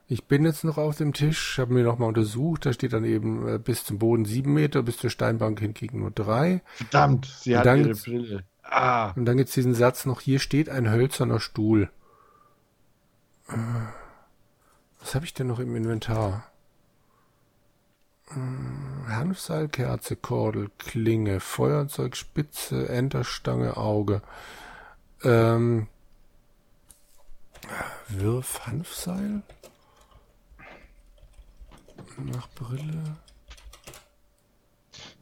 Ich 0.08 0.26
bin 0.26 0.46
jetzt 0.46 0.64
noch 0.64 0.78
auf 0.78 0.98
dem 0.98 1.14
Tisch, 1.14 1.58
habe 1.58 1.74
mir 1.74 1.84
nochmal 1.84 2.10
untersucht. 2.10 2.66
Da 2.66 2.74
steht 2.74 2.94
dann 2.94 3.06
eben 3.06 3.48
äh, 3.48 3.58
bis 3.58 3.84
zum 3.86 3.98
Boden 3.98 4.26
sieben 4.26 4.54
Meter, 4.54 4.84
bis 4.84 4.98
zur 4.98 5.10
Steinbank 5.10 5.60
hingegen 5.60 6.00
nur 6.00 6.12
drei. 6.12 6.62
Verdammt, 6.74 7.26
sie 7.26 7.54
Und 7.54 7.60
hat 7.60 7.66
dann 7.66 7.80
ihre 7.80 7.96
Brille. 7.96 8.44
Ah, 8.64 9.12
Und 9.16 9.26
dann 9.26 9.38
gibt's 9.38 9.54
diesen 9.54 9.74
Satz 9.74 10.06
noch, 10.06 10.22
hier 10.22 10.40
steht 10.40 10.70
ein 10.70 10.90
hölzerner 10.92 11.40
Stuhl. 11.40 11.90
Äh, 13.48 13.54
Was 15.00 15.16
habe 15.16 15.26
ich 15.26 15.34
denn 15.34 15.48
noch 15.48 15.60
im 15.60 15.76
Inventar? 15.76 16.44
Hanfseil, 18.28 19.68
Kerze, 19.68 20.16
Kordel, 20.16 20.72
Klinge, 20.80 21.40
Feuerzeug, 21.40 22.16
Spitze, 22.16 22.90
Enterstange, 22.90 23.78
Auge. 23.78 24.22
Ähm, 25.24 25.88
Wirf 28.10 28.66
Hanfseil? 28.66 29.42
Nach 32.18 32.50
Brille? 32.56 33.18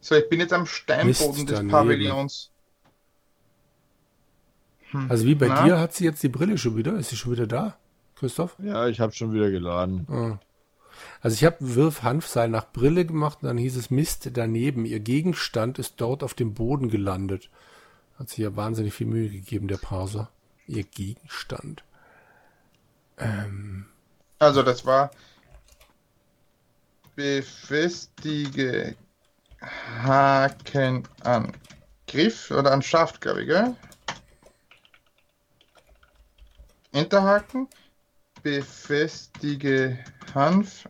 So, 0.00 0.14
ich 0.14 0.28
bin 0.28 0.40
jetzt 0.40 0.52
am 0.52 0.66
Steinboden 0.66 1.06
Mist, 1.08 1.22
des 1.50 1.56
daneben. 1.56 1.70
Pavillons. 1.70 2.50
Hm. 4.90 5.10
Also 5.10 5.26
wie 5.26 5.34
bei 5.34 5.48
Na? 5.48 5.64
dir 5.64 5.78
hat 5.78 5.94
sie 5.94 6.04
jetzt 6.04 6.22
die 6.22 6.28
Brille 6.28 6.56
schon 6.58 6.76
wieder? 6.76 6.94
Ist 6.96 7.10
sie 7.10 7.16
schon 7.16 7.32
wieder 7.32 7.46
da, 7.46 7.76
Christoph? 8.16 8.56
ja, 8.58 8.86
ich 8.88 9.00
habe 9.00 9.12
schon 9.12 9.32
wieder 9.32 9.50
geladen. 9.50 10.06
Ah. 10.10 10.38
Also 11.24 11.36
ich 11.36 11.44
habe 11.46 11.56
Wirf 11.74 12.02
Hanfseil 12.02 12.50
nach 12.50 12.70
Brille 12.70 13.06
gemacht 13.06 13.38
und 13.40 13.48
dann 13.48 13.56
hieß 13.56 13.76
es 13.76 13.90
Mist 13.90 14.28
daneben. 14.34 14.84
Ihr 14.84 15.00
Gegenstand 15.00 15.78
ist 15.78 15.94
dort 15.96 16.22
auf 16.22 16.34
dem 16.34 16.52
Boden 16.52 16.90
gelandet. 16.90 17.48
Hat 18.18 18.28
sich 18.28 18.40
ja 18.40 18.54
wahnsinnig 18.56 18.92
viel 18.92 19.06
Mühe 19.06 19.30
gegeben, 19.30 19.66
der 19.66 19.78
Parser. 19.78 20.28
Ihr 20.66 20.84
Gegenstand. 20.84 21.82
Ähm, 23.16 23.86
Also 24.38 24.62
das 24.62 24.84
war 24.84 25.12
befestige 27.16 28.94
Haken 30.02 31.08
an 31.22 31.52
Griff 32.06 32.50
oder 32.50 32.70
an 32.70 32.82
Schaft, 32.82 33.22
glaube 33.22 33.40
ich, 33.44 33.48
gell? 33.48 33.74
Enterhaken, 36.92 37.66
befestige 38.42 39.98
Hanf, 40.34 40.86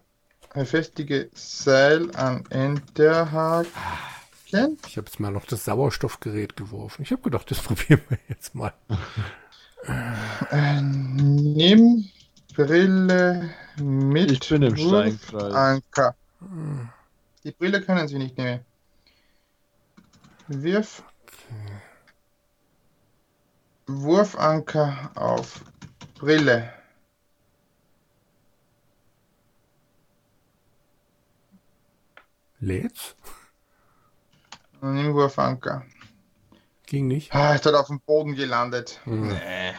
befestige 0.54 1.28
Seil 1.34 2.14
an 2.16 2.44
Enterhaken. 2.48 3.68
ich 4.86 4.96
habe 4.96 5.06
jetzt 5.06 5.20
mal 5.20 5.32
noch 5.32 5.44
das 5.46 5.64
Sauerstoffgerät 5.64 6.56
geworfen. 6.56 7.02
Ich 7.02 7.10
habe 7.10 7.22
gedacht, 7.22 7.50
das 7.50 7.58
probieren 7.62 8.00
wir 8.08 8.18
jetzt 8.28 8.54
mal. 8.54 8.72
Äh, 10.50 10.80
nimm 10.80 12.08
Brille 12.54 13.50
mit 13.76 14.30
Ich 14.30 14.48
bin 14.48 14.62
im 14.62 14.76
Steinkreis. 14.76 15.52
Anker. 15.52 16.14
Die 17.42 17.50
Brille 17.50 17.82
können 17.82 18.08
Sie 18.08 18.18
nicht 18.18 18.38
nehmen. 18.38 18.64
Wirf. 20.46 21.02
Wurfanker 23.86 25.10
auf 25.14 25.62
Brille. 26.14 26.72
Lädt's? 32.64 33.14
Nimm 34.80 35.14
Wurfanker. 35.14 35.84
Ging 36.86 37.06
nicht. 37.06 37.34
Ah, 37.34 37.54
ist 37.54 37.66
dort 37.66 37.76
auf 37.76 37.88
dem 37.88 38.00
Boden 38.00 38.34
gelandet. 38.34 39.00
Hm. 39.04 39.28
Nee. 39.28 39.74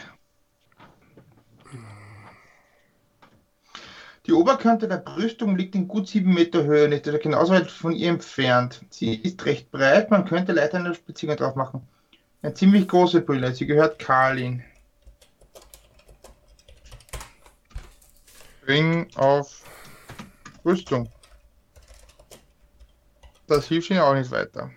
Die 4.26 4.32
Oberkante 4.32 4.88
der 4.88 4.96
Brüstung 4.96 5.56
liegt 5.56 5.76
in 5.76 5.86
gut 5.86 6.08
sieben 6.08 6.34
Meter 6.34 6.64
Höhe 6.64 6.86
ist 6.86 7.06
also 7.06 7.18
genauso 7.18 7.52
weit 7.52 7.70
von 7.70 7.92
ihr 7.92 8.10
entfernt. 8.10 8.84
Sie 8.90 9.14
ist 9.14 9.44
recht 9.46 9.70
breit, 9.70 10.10
man 10.10 10.24
könnte 10.24 10.52
leider 10.52 10.78
eine 10.78 10.94
Spaziergang 10.94 11.36
drauf 11.36 11.54
machen. 11.54 11.86
Eine 12.42 12.54
ziemlich 12.54 12.88
große 12.88 13.20
Brille, 13.20 13.54
sie 13.54 13.66
gehört 13.66 14.00
Karlin. 14.00 14.64
Ring 18.66 19.08
auf 19.14 19.62
Rüstung. 20.64 21.08
Das 23.46 23.68
hilft 23.68 23.90
ihnen 23.90 24.00
auch 24.00 24.14
nicht 24.14 24.30
weiter. 24.30 24.70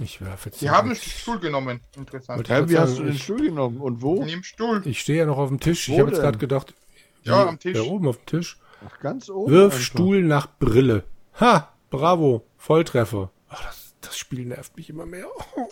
Ich 0.00 0.20
werfe 0.20 0.48
jetzt. 0.48 0.58
Sie 0.58 0.66
mal 0.66 0.72
haben 0.72 0.88
den. 0.88 0.96
Stuhl 0.96 1.38
genommen. 1.38 1.80
Interessant. 1.96 2.48
Hä, 2.48 2.64
wie 2.66 2.78
hast 2.78 2.98
du 2.98 3.04
den 3.04 3.12
ich- 3.14 3.22
Stuhl 3.22 3.42
genommen? 3.42 3.80
Und 3.80 4.02
wo? 4.02 4.22
In 4.22 4.28
dem 4.28 4.42
Stuhl. 4.42 4.82
Ich 4.86 5.00
stehe 5.00 5.18
ja 5.20 5.26
noch 5.26 5.38
auf 5.38 5.48
dem 5.48 5.60
Tisch. 5.60 5.88
Ich 5.88 5.94
Wo 5.94 6.00
habe 6.00 6.10
jetzt 6.10 6.20
gerade 6.20 6.38
gedacht. 6.38 6.74
Ja, 7.22 7.44
wie- 7.44 7.48
am 7.50 7.58
Tisch. 7.58 7.74
Da 7.74 7.82
oben 7.82 8.08
auf 8.08 8.16
dem 8.18 8.26
Tisch. 8.26 8.58
Ach, 8.86 8.98
ganz 9.00 9.30
oben. 9.30 9.52
Wirf 9.52 9.72
einfach. 9.72 9.84
Stuhl 9.84 10.22
nach 10.22 10.48
Brille. 10.58 11.04
Ha, 11.40 11.72
bravo, 11.90 12.44
Volltreffer. 12.58 13.30
Ach, 13.48 13.64
das, 13.64 13.94
das 14.00 14.18
Spiel 14.18 14.44
nervt 14.46 14.76
mich 14.76 14.90
immer 14.90 15.06
mehr. 15.06 15.26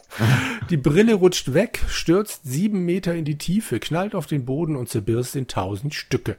Die 0.70 0.76
Brille 0.76 1.14
rutscht 1.14 1.52
weg, 1.52 1.80
stürzt 1.88 2.42
sieben 2.44 2.84
Meter 2.84 3.14
in 3.14 3.24
die 3.24 3.38
Tiefe, 3.38 3.80
knallt 3.80 4.14
auf 4.14 4.26
den 4.26 4.44
Boden 4.44 4.76
und 4.76 4.88
zerbirst 4.88 5.34
in 5.36 5.48
tausend 5.48 5.94
Stücke. 5.94 6.36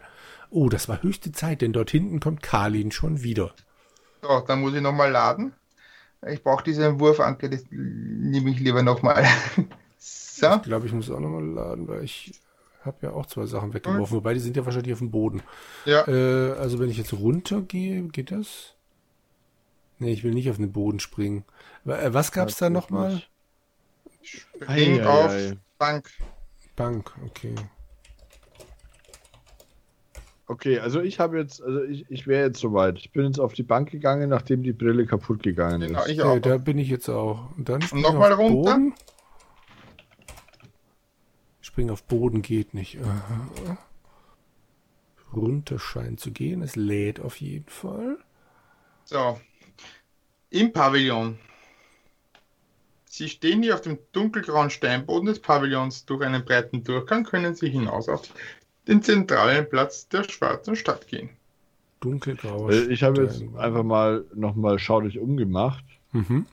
Oh, 0.54 0.70
das 0.70 0.88
war 0.88 1.04
höchste 1.04 1.34
Zeit, 1.34 1.62
denn 1.62 1.74
dort 1.74 1.92
hinten 1.92 2.22
kommt 2.22 2.42
Karlin 2.42 2.92
schon 2.92 3.24
wieder. 3.24 3.54
So, 4.22 4.40
dann 4.42 4.62
muss 4.62 4.74
ich 4.74 4.82
nochmal 4.82 5.12
laden. 5.12 5.54
Ich 6.28 6.44
brauche 6.44 6.64
diesen 6.64 7.00
Wurfanker, 7.00 7.50
das 7.50 7.66
nehme 7.72 8.52
ich 8.52 8.60
lieber 8.60 8.84
nochmal. 8.84 9.26
So, 9.98 10.48
Ich 10.56 10.62
glaube, 10.62 10.88
ich 10.88 10.94
muss 10.94 11.10
auch 11.12 11.20
nochmal 11.20 11.46
laden, 11.46 11.88
weil 11.88 12.04
ich 12.04 12.36
habe 12.82 12.98
ja 13.08 13.14
auch 13.14 13.26
zwei 13.26 13.46
Sachen 13.46 13.74
weggeworfen, 13.74 14.18
wobei 14.18 14.34
die 14.34 14.40
sind 14.40 14.56
ja 14.58 14.66
wahrscheinlich 14.66 14.94
auf 14.94 15.00
dem 15.00 15.12
Boden. 15.12 15.42
Ja. 15.86 16.08
Äh, 16.08 16.54
also 16.54 16.80
wenn 16.80 16.90
ich 16.90 16.98
jetzt 16.98 17.14
runtergehe, 17.14 18.04
geht 18.10 18.32
das? 18.32 18.76
Nee, 20.00 20.12
ich 20.14 20.24
will 20.24 20.34
nicht 20.34 20.50
auf 20.52 20.58
den 20.58 20.72
Boden 20.72 21.00
springen. 21.00 21.46
Äh, 21.86 22.14
Was 22.14 22.32
gab's 22.32 22.58
da 22.58 22.70
nochmal? 22.70 23.24
Spring 24.22 25.00
Ei, 25.00 25.02
ei, 25.02 25.06
auf 25.06 25.36
ei. 25.52 25.58
Bank. 25.78 26.10
Bank, 26.76 27.12
okay. 27.26 27.56
Okay, 30.46 30.80
also 30.80 31.02
ich 31.02 31.20
habe 31.20 31.38
jetzt, 31.40 31.62
also 31.64 31.84
ich, 31.84 32.06
ich 32.10 32.28
wäre 32.28 32.48
jetzt 32.48 32.60
soweit. 32.60 32.98
Ich 33.00 33.12
bin 33.12 33.26
jetzt 33.26 33.40
auf 33.40 33.54
die 33.54 33.64
Bank 33.64 33.90
gegangen, 33.92 34.30
nachdem 34.30 34.62
die 34.62 34.74
Brille 34.74 35.06
kaputt 35.06 35.42
gegangen 35.42 35.80
Genau, 35.82 36.04
ist. 36.04 36.10
ich 36.12 36.22
Okay, 36.22 36.38
auch. 36.38 36.42
da 36.42 36.58
bin 36.58 36.78
ich 36.78 36.90
jetzt 36.90 37.08
auch. 37.10 37.56
Und 37.58 37.70
dann 37.70 37.82
spring 37.82 38.02
nochmal 38.02 38.34
auf 38.34 38.40
runter? 38.40 38.72
Boden. 38.74 38.94
Springen 41.62 41.90
auf 41.92 42.04
Boden 42.04 42.42
geht 42.42 42.74
nicht. 42.74 43.00
Aha. 43.02 43.78
Runter 45.34 45.80
scheint 45.80 46.20
zu 46.20 46.32
gehen. 46.32 46.62
Es 46.62 46.76
lädt 46.76 47.20
auf 47.20 47.38
jeden 47.38 47.70
Fall. 47.70 48.18
So. 49.06 49.40
Im 50.50 50.72
Pavillon. 50.74 51.40
Sie 53.06 53.30
stehen 53.30 53.64
hier 53.64 53.76
auf 53.76 53.82
dem 53.82 53.98
dunkelgrauen 54.12 54.70
Steinboden 54.70 55.28
des 55.28 55.40
Pavillons. 55.40 56.06
Durch 56.06 56.22
einen 56.24 56.44
breiten 56.44 56.84
Durchgang 56.84 57.24
können 57.24 57.56
Sie 57.56 57.70
hinaus 57.70 58.10
auf 58.10 58.22
den 58.88 59.02
zentralen 59.02 59.68
Platz 59.70 60.08
der 60.10 60.24
schwarzen 60.24 60.76
Stadt 60.76 61.08
gehen. 61.08 61.30
Dunkelgrauer 62.02 62.72
Äh, 62.72 62.86
Ich 62.92 63.04
habe 63.04 63.24
jetzt 63.24 63.44
einfach 63.58 63.84
mal 63.84 64.26
nochmal 64.34 64.80
Schau 64.80 65.02
dich 65.02 65.20
umgemacht. 65.20 65.86
Mhm. 66.12 66.46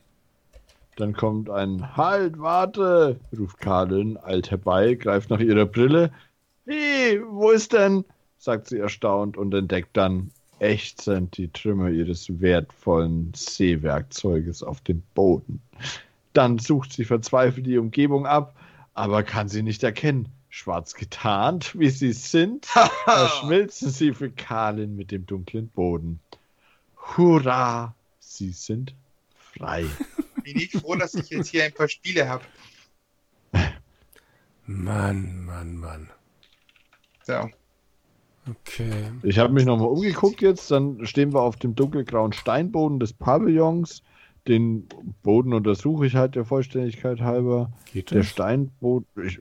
Dann 0.96 1.12
kommt 1.14 1.48
ein 1.50 1.96
Halt, 1.96 2.38
warte, 2.38 3.18
ruft 3.36 3.58
Karin 3.58 4.18
eilt 4.22 4.50
herbei, 4.50 4.94
greift 4.94 5.30
nach 5.30 5.40
ihrer 5.40 5.66
Brille. 5.66 6.12
Hey, 6.66 7.20
wo 7.26 7.50
ist 7.50 7.72
denn? 7.72 8.04
sagt 8.38 8.68
sie 8.68 8.78
erstaunt 8.78 9.36
und 9.36 9.52
entdeckt 9.52 9.96
dann 9.96 10.30
ächzend 10.60 11.36
die 11.36 11.48
Trümmer 11.48 11.88
ihres 11.88 12.40
wertvollen 12.40 13.32
Seewerkzeuges 13.34 14.62
auf 14.62 14.80
dem 14.82 15.02
Boden. 15.14 15.60
Dann 16.32 16.58
sucht 16.58 16.92
sie 16.92 17.04
verzweifelt 17.04 17.66
die 17.66 17.78
Umgebung 17.78 18.26
ab, 18.26 18.54
aber 18.94 19.22
kann 19.22 19.48
sie 19.48 19.62
nicht 19.62 19.82
erkennen. 19.82 20.28
Schwarz 20.50 20.94
getarnt, 20.94 21.78
wie 21.78 21.90
sie 21.90 22.12
sind, 22.12 22.66
verschmilzen 23.04 23.90
sie 23.90 24.12
für 24.12 24.30
Kalin 24.30 24.96
mit 24.96 25.10
dem 25.12 25.24
dunklen 25.24 25.68
Boden. 25.68 26.20
Hurra! 26.96 27.94
Sie 28.18 28.50
sind 28.50 28.94
frei. 29.38 29.86
Bin 30.44 30.56
ich 30.56 30.72
froh, 30.72 30.96
dass 30.96 31.14
ich 31.14 31.30
jetzt 31.30 31.48
hier 31.48 31.64
ein 31.64 31.72
paar 31.72 31.88
Spiele 31.88 32.28
habe. 32.28 32.44
Mann, 34.66 35.44
Mann, 35.44 35.76
Mann. 35.76 36.10
So. 37.24 37.50
Okay. 38.48 39.10
Ich 39.22 39.38
habe 39.38 39.52
mich 39.52 39.64
nochmal 39.64 39.88
umgeguckt 39.88 40.40
jetzt, 40.40 40.70
dann 40.70 41.06
stehen 41.06 41.32
wir 41.32 41.42
auf 41.42 41.56
dem 41.56 41.74
dunkelgrauen 41.74 42.32
Steinboden 42.32 42.98
des 42.98 43.12
Pavillons. 43.12 44.02
Den 44.48 44.88
Boden 45.22 45.52
untersuche 45.52 46.06
ich 46.06 46.14
halt 46.14 46.34
der 46.34 46.44
Vollständigkeit 46.44 47.20
halber. 47.20 47.70
Geht 47.92 48.10
Der 48.10 48.18
das? 48.18 48.28
Steinboden, 48.28 49.06
ich, 49.22 49.40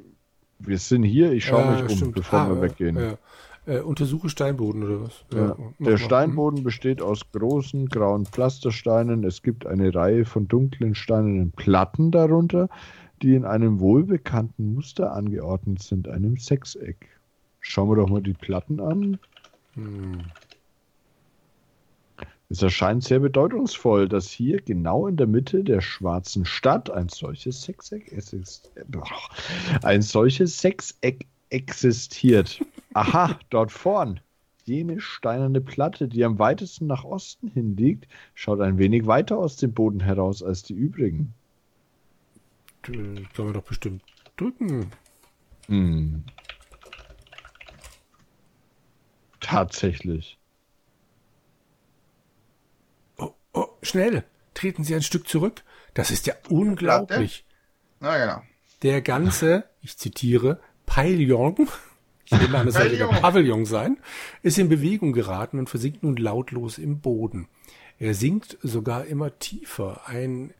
wir 0.59 0.77
sind 0.77 1.03
hier, 1.03 1.31
ich 1.31 1.45
schaue 1.45 1.63
Äh, 1.63 1.71
mich 1.71 1.81
um, 1.83 1.97
stimmt. 1.97 2.15
bevor 2.15 2.39
Ah, 2.39 2.49
wir 2.49 2.61
weggehen. 2.61 2.97
Ja. 2.97 3.17
Äh, 3.65 3.79
untersuche 3.81 4.29
Steinboden 4.29 4.83
oder 4.83 5.01
was? 5.03 5.25
Ja. 5.33 5.55
Der. 5.79 5.97
Steinboden 5.97 6.63
besteht 6.63 7.01
aus 7.01 7.21
großen 7.31 7.87
grauen 7.89 8.25
Pflastersteinen. 8.25 9.23
Es 9.23 9.43
gibt 9.43 9.65
eine 9.67 9.93
Reihe 9.93 10.25
von 10.25 10.47
dunklen 10.47 10.95
steinernen 10.95 11.51
Platten 11.51 12.11
darunter, 12.11 12.69
die 13.21 13.35
in 13.35 13.45
einem 13.45 13.79
wohlbekannten 13.79 14.73
Muster 14.73 15.13
angeordnet 15.13 15.83
sind, 15.83 16.07
einem 16.07 16.37
Sechseck. 16.37 17.07
Schauen 17.59 17.89
wir 17.89 17.97
doch 17.97 18.09
mal 18.09 18.21
die 18.21 18.33
Platten 18.33 18.79
an. 18.79 19.19
Hm. 19.75 20.19
Es 22.49 22.63
erscheint 22.63 23.03
sehr 23.03 23.19
bedeutungsvoll, 23.19 24.09
dass 24.09 24.29
hier 24.29 24.59
genau 24.61 25.05
in 25.07 25.17
der 25.17 25.27
Mitte 25.27 25.63
der 25.63 25.81
schwarzen 25.81 26.45
Stadt 26.45 26.89
ein 26.89 27.07
solches 27.07 27.61
Sechseck 27.61 28.11
ein 29.83 30.01
solches 30.01 30.59
Sechseck 30.59 31.27
existiert. 31.49 32.59
Aha, 32.93 33.39
dort 33.51 33.71
vorn. 33.71 34.19
Jene 34.63 34.99
steinerne 34.99 35.61
Platte, 35.61 36.07
die 36.07 36.23
am 36.23 36.37
weitesten 36.37 36.87
nach 36.87 37.03
Osten 37.03 37.47
hin 37.49 37.75
liegt, 37.75 38.07
schaut 38.33 38.61
ein 38.61 38.77
wenig 38.77 39.07
weiter 39.07 39.37
aus 39.37 39.55
dem 39.55 39.73
Boden 39.73 39.99
heraus 39.99 40.43
als 40.43 40.63
die 40.63 40.73
übrigen. 40.73 41.33
Können 42.81 43.27
wir 43.35 43.53
doch 43.53 43.63
bestimmt 43.63 44.03
drücken. 44.37 44.91
Hm. 45.67 46.23
Tatsächlich. 49.39 50.37
Oh, 53.17 53.33
oh, 53.53 53.68
schnell! 53.81 54.23
Treten 54.53 54.83
Sie 54.83 54.95
ein 54.95 55.03
Stück 55.03 55.27
zurück. 55.27 55.63
Das 55.93 56.11
ist 56.11 56.27
ja 56.27 56.33
unglaublich. 56.49 57.45
Na 57.99 58.17
genau. 58.17 58.41
Der 58.81 59.01
ganze, 59.01 59.65
ich 59.81 59.97
zitiere, 59.97 60.59
Pavillon, 60.85 61.67
ich 62.25 62.31
nehme 62.31 62.57
an, 62.57 62.67
es 62.67 62.75
sollte 62.75 62.97
der 62.97 63.05
Pavillon. 63.05 63.21
Pavillon 63.21 63.65
sein, 63.65 63.97
ist 64.41 64.57
in 64.57 64.69
Bewegung 64.69 65.13
geraten 65.13 65.59
und 65.59 65.69
versinkt 65.69 66.03
nun 66.03 66.15
lautlos 66.15 66.77
im 66.77 66.99
Boden. 66.99 67.47
Er 67.99 68.13
sinkt 68.13 68.57
sogar 68.63 69.05
immer 69.05 69.37
tiefer. 69.39 70.07
Ein, 70.07 70.53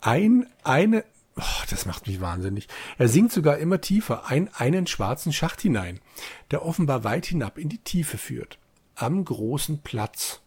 ein, 0.00 0.46
eine, 0.62 1.04
oh, 1.36 1.64
das 1.68 1.86
macht 1.86 2.06
mich 2.06 2.20
wahnsinnig. 2.20 2.68
Er 2.96 3.08
sinkt 3.08 3.32
sogar 3.32 3.58
immer 3.58 3.80
tiefer 3.80 4.26
ein, 4.26 4.48
einen 4.54 4.86
schwarzen 4.86 5.32
Schacht 5.32 5.60
hinein, 5.60 6.00
der 6.50 6.64
offenbar 6.64 7.02
weit 7.02 7.26
hinab 7.26 7.58
in 7.58 7.68
die 7.68 7.78
Tiefe 7.78 8.18
führt. 8.18 8.58
Am 8.94 9.24
großen 9.24 9.82
Platz. 9.82 10.40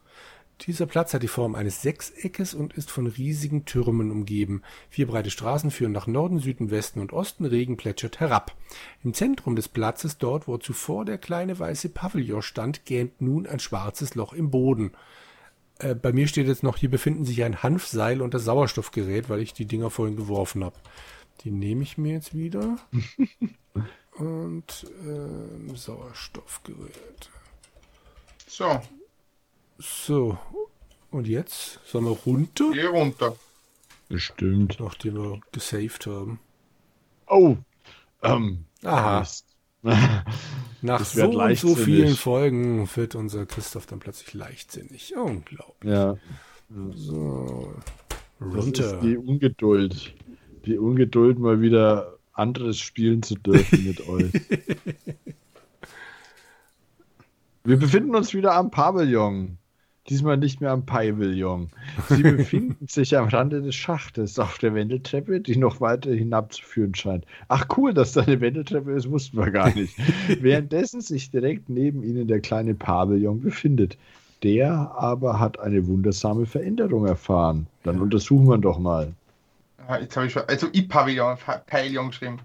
Dieser 0.68 0.86
Platz 0.86 1.14
hat 1.14 1.24
die 1.24 1.28
Form 1.28 1.56
eines 1.56 1.82
Sechseckes 1.82 2.54
und 2.54 2.74
ist 2.74 2.92
von 2.92 3.08
riesigen 3.08 3.66
Türmen 3.66 4.12
umgeben. 4.12 4.62
Vier 4.92 5.08
breite 5.08 5.32
Straßen 5.32 5.72
führen 5.72 5.92
nach 5.92 6.06
Norden, 6.06 6.38
Süden, 6.38 6.70
Westen 6.70 7.00
und 7.00 7.14
Osten, 7.14 7.46
Regen 7.46 7.78
plätschert 7.78 8.20
herab. 8.20 8.56
Im 9.04 9.16
Zentrum 9.16 9.56
des 9.56 9.68
Platzes, 9.68 10.20
dort 10.20 10.48
wo 10.48 10.58
zuvor 10.58 11.04
der 11.04 11.18
kleine 11.18 11.58
weiße 11.58 11.90
Pavillon 11.90 12.44
stand, 12.44 12.86
gähnt 12.86 13.22
nun 13.22 13.48
ein 13.48 13.60
schwarzes 13.60 14.14
Loch 14.14 14.34
im 14.34 14.52
Boden. 14.52 14.92
Äh, 15.80 15.96
bei 15.96 16.14
mir 16.14 16.28
steht 16.28 16.48
jetzt 16.48 16.62
noch, 16.62 16.78
hier 16.78 16.92
befinden 16.92 17.26
sich 17.26 17.44
ein 17.44 17.64
Hanfseil 17.64 18.22
und 18.22 18.36
das 18.36 18.46
Sauerstoffgerät, 18.46 19.30
weil 19.30 19.42
ich 19.42 19.54
die 19.54 19.66
Dinger 19.66 19.90
vorhin 19.90 20.16
geworfen 20.16 20.64
habe. 20.64 20.76
Die 21.44 21.50
nehme 21.50 21.82
ich 21.82 21.98
mir 21.98 22.14
jetzt 22.14 22.36
wieder. 22.36 22.78
und 24.14 24.86
ähm, 25.08 25.76
Sauerstoffgerät. 25.76 27.32
So, 28.46 28.80
So, 29.78 30.38
und 31.10 31.28
jetzt 31.28 31.80
sollen 31.86 32.06
wir 32.06 32.12
runter, 32.12 32.72
geh 32.74 32.86
runter. 32.86 33.36
Bestimmt. 34.10 34.80
nachdem 34.80 35.16
wir 35.16 35.40
gesaved 35.52 36.06
haben. 36.08 36.40
Oh. 37.28 37.58
Ähm. 38.22 38.66
Aha, 38.84 39.26
nach 40.82 41.06
so 41.06 41.26
und 41.40 41.58
so 41.58 41.76
vielen 41.76 42.16
Folgen 42.16 42.88
wird 42.96 43.16
unser 43.16 43.46
Christoph 43.46 43.86
dann 43.88 44.00
plötzlich 44.00 44.34
leichtsinnig. 44.34 45.16
Unglaublich. 45.16 45.92
ja. 45.92 46.18
So, 46.94 47.74
Das 48.40 48.66
runter. 48.66 48.96
ist 48.96 49.02
die 49.04 49.18
Ungeduld. 49.18 50.14
Die 50.66 50.78
Ungeduld, 50.78 51.40
mal 51.40 51.62
wieder 51.62 52.18
anderes 52.34 52.80
spielen 52.80 53.24
zu 53.24 53.36
dürfen 53.36 53.86
mit 53.86 54.08
euch. 54.08 54.32
Wir 57.64 57.78
befinden 57.78 58.16
uns 58.16 58.34
wieder 58.34 58.54
am 58.56 58.72
Pavillon. 58.72 59.58
Diesmal 60.12 60.36
nicht 60.36 60.60
mehr 60.60 60.72
am 60.72 60.86
Pavillon. 60.86 61.70
Sie 62.10 62.22
befinden 62.22 62.86
sich 62.86 63.18
am 63.18 63.30
Rande 63.30 63.62
des 63.62 63.76
Schachtes 63.76 64.38
auf 64.40 64.58
der 64.58 64.76
Wendeltreppe, 64.76 65.40
die 65.40 65.56
noch 65.56 65.80
weiter 65.80 66.12
hinabzuführen 66.12 66.94
scheint. 66.94 67.26
Ach 67.48 67.66
cool, 67.78 67.94
dass 67.94 68.12
da 68.12 68.22
eine 68.22 68.42
Wendeltreppe 68.42 68.92
ist, 68.92 69.10
wussten 69.10 69.38
wir 69.38 69.52
gar 69.52 69.74
nicht. 69.74 69.96
Währenddessen 70.42 71.00
sich 71.00 71.32
direkt 71.32 71.70
neben 71.70 72.04
ihnen 72.04 72.28
der 72.28 72.42
kleine 72.42 72.74
Pavillon 72.76 73.40
befindet. 73.40 73.98
Der 74.44 74.92
aber 74.98 75.40
hat 75.40 75.62
eine 75.62 75.88
wundersame 75.88 76.46
Veränderung 76.46 77.06
erfahren. 77.06 77.68
Dann 77.84 78.02
untersuchen 78.02 78.48
wir 78.50 78.56
ihn 78.56 78.62
doch 78.62 78.80
mal. 78.80 79.14
Ah, 79.88 79.98
Jetzt 79.98 80.18
habe 80.18 80.28
ich 80.28 80.34
schon, 80.34 80.44
also 80.46 80.68
ich 80.74 80.90
Pavillon, 80.90 81.38
Pa- 81.38 81.60
Pavillon 81.66 82.10
geschrieben. 82.10 82.40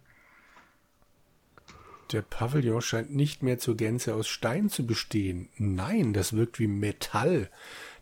Der 2.13 2.23
Pavillon 2.23 2.81
scheint 2.81 3.15
nicht 3.15 3.43
mehr 3.43 3.59
zur 3.59 3.77
Gänze 3.77 4.15
aus 4.15 4.29
Stein 4.29 4.69
zu 4.71 4.87
bestehen. 4.87 5.49
Nein, 5.59 6.13
das 6.13 6.35
wirkt 6.35 6.59
wie 6.61 6.69
Metall. 6.69 7.51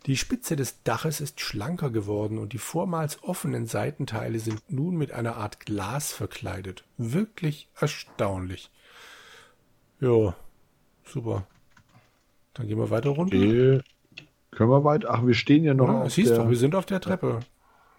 Die 0.07 0.19
Spitze 0.19 0.57
des 0.57 0.83
Daches 0.83 1.23
ist 1.23 1.41
schlanker 1.41 1.89
geworden 1.91 2.37
und 2.37 2.53
die 2.53 2.59
vormals 2.59 3.23
offenen 3.23 3.67
Seitenteile 3.67 4.39
sind 4.39 4.61
nun 4.71 4.97
mit 4.97 5.13
einer 5.13 5.37
Art 5.37 5.61
Glas 5.61 6.13
verkleidet. 6.13 6.85
Wirklich 6.99 7.69
erstaunlich. 7.81 8.71
Ja, 10.01 10.35
super. 11.07 11.47
Dann 12.53 12.69
gehen 12.69 12.79
wir 12.79 12.91
weiter 12.91 13.11
runter. 13.11 13.37
Okay. 13.37 13.81
Können 14.51 14.71
wir 14.71 14.85
weiter? 14.85 15.09
Ach, 15.11 15.25
wir 15.27 15.35
stehen 15.35 15.65
ja 15.65 15.73
noch 15.73 15.89
Ja, 15.89 16.03
auf 16.03 16.13
siehst 16.13 16.31
der... 16.31 16.39
doch, 16.39 16.49
wir 16.51 16.57
sind 16.57 16.75
auf 16.75 16.85
der 16.87 17.01
Treppe. 17.01 17.41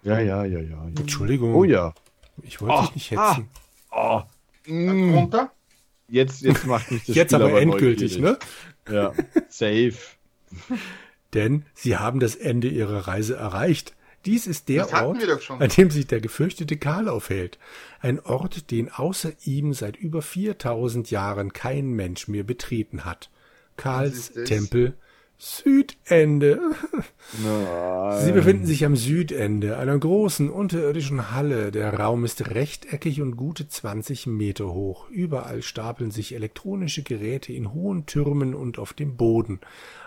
Ja, 0.04 0.20
ja, 0.20 0.44
ja, 0.44 0.60
ja. 0.60 0.68
ja. 0.68 0.84
Entschuldigung. 0.96 1.54
Oh 1.54 1.64
ja. 1.64 1.92
Ich 2.42 2.60
wollte 2.60 2.74
Ah, 2.74 2.82
dich 2.82 2.94
nicht 2.94 3.10
hetzen. 3.10 3.48
Oh. 3.90 4.22
Runter. 4.68 5.50
Jetzt, 6.08 6.42
jetzt 6.42 6.66
macht 6.66 6.90
mich 6.90 7.04
das 7.04 7.16
Jetzt 7.16 7.32
Spiel 7.32 7.44
aber 7.44 7.60
endgültig, 7.60 8.18
neugierig. 8.18 8.38
ne? 8.88 8.94
Ja, 8.94 9.12
safe. 9.48 9.94
Denn 11.34 11.64
sie 11.74 11.96
haben 11.96 12.20
das 12.20 12.36
Ende 12.36 12.68
ihrer 12.68 13.08
Reise 13.08 13.36
erreicht. 13.36 13.94
Dies 14.24 14.46
ist 14.46 14.68
der 14.68 14.92
Ort, 14.92 15.22
an 15.50 15.68
dem 15.68 15.90
sich 15.90 16.06
der 16.06 16.20
gefürchtete 16.20 16.76
Karl 16.76 17.08
aufhält. 17.08 17.58
Ein 18.00 18.18
Ort, 18.20 18.70
den 18.70 18.90
außer 18.90 19.32
ihm 19.44 19.72
seit 19.72 19.96
über 19.96 20.20
4000 20.22 21.10
Jahren 21.10 21.52
kein 21.52 21.90
Mensch 21.90 22.26
mehr 22.26 22.42
betreten 22.42 23.04
hat. 23.04 23.30
Karls? 23.76 24.32
Tempel 24.32 24.96
Südende. 25.38 26.60
Nein. 27.44 28.24
Sie 28.24 28.32
befinden 28.32 28.64
sich 28.64 28.86
am 28.86 28.96
Südende 28.96 29.76
einer 29.76 29.98
großen 29.98 30.48
unterirdischen 30.48 31.30
Halle. 31.32 31.70
Der 31.72 31.92
Raum 31.92 32.24
ist 32.24 32.54
rechteckig 32.54 33.20
und 33.20 33.36
gute 33.36 33.68
20 33.68 34.26
Meter 34.28 34.72
hoch. 34.72 35.10
Überall 35.10 35.60
stapeln 35.62 36.10
sich 36.10 36.34
elektronische 36.34 37.02
Geräte 37.02 37.52
in 37.52 37.74
hohen 37.74 38.06
Türmen 38.06 38.54
und 38.54 38.78
auf 38.78 38.94
dem 38.94 39.16
Boden. 39.16 39.60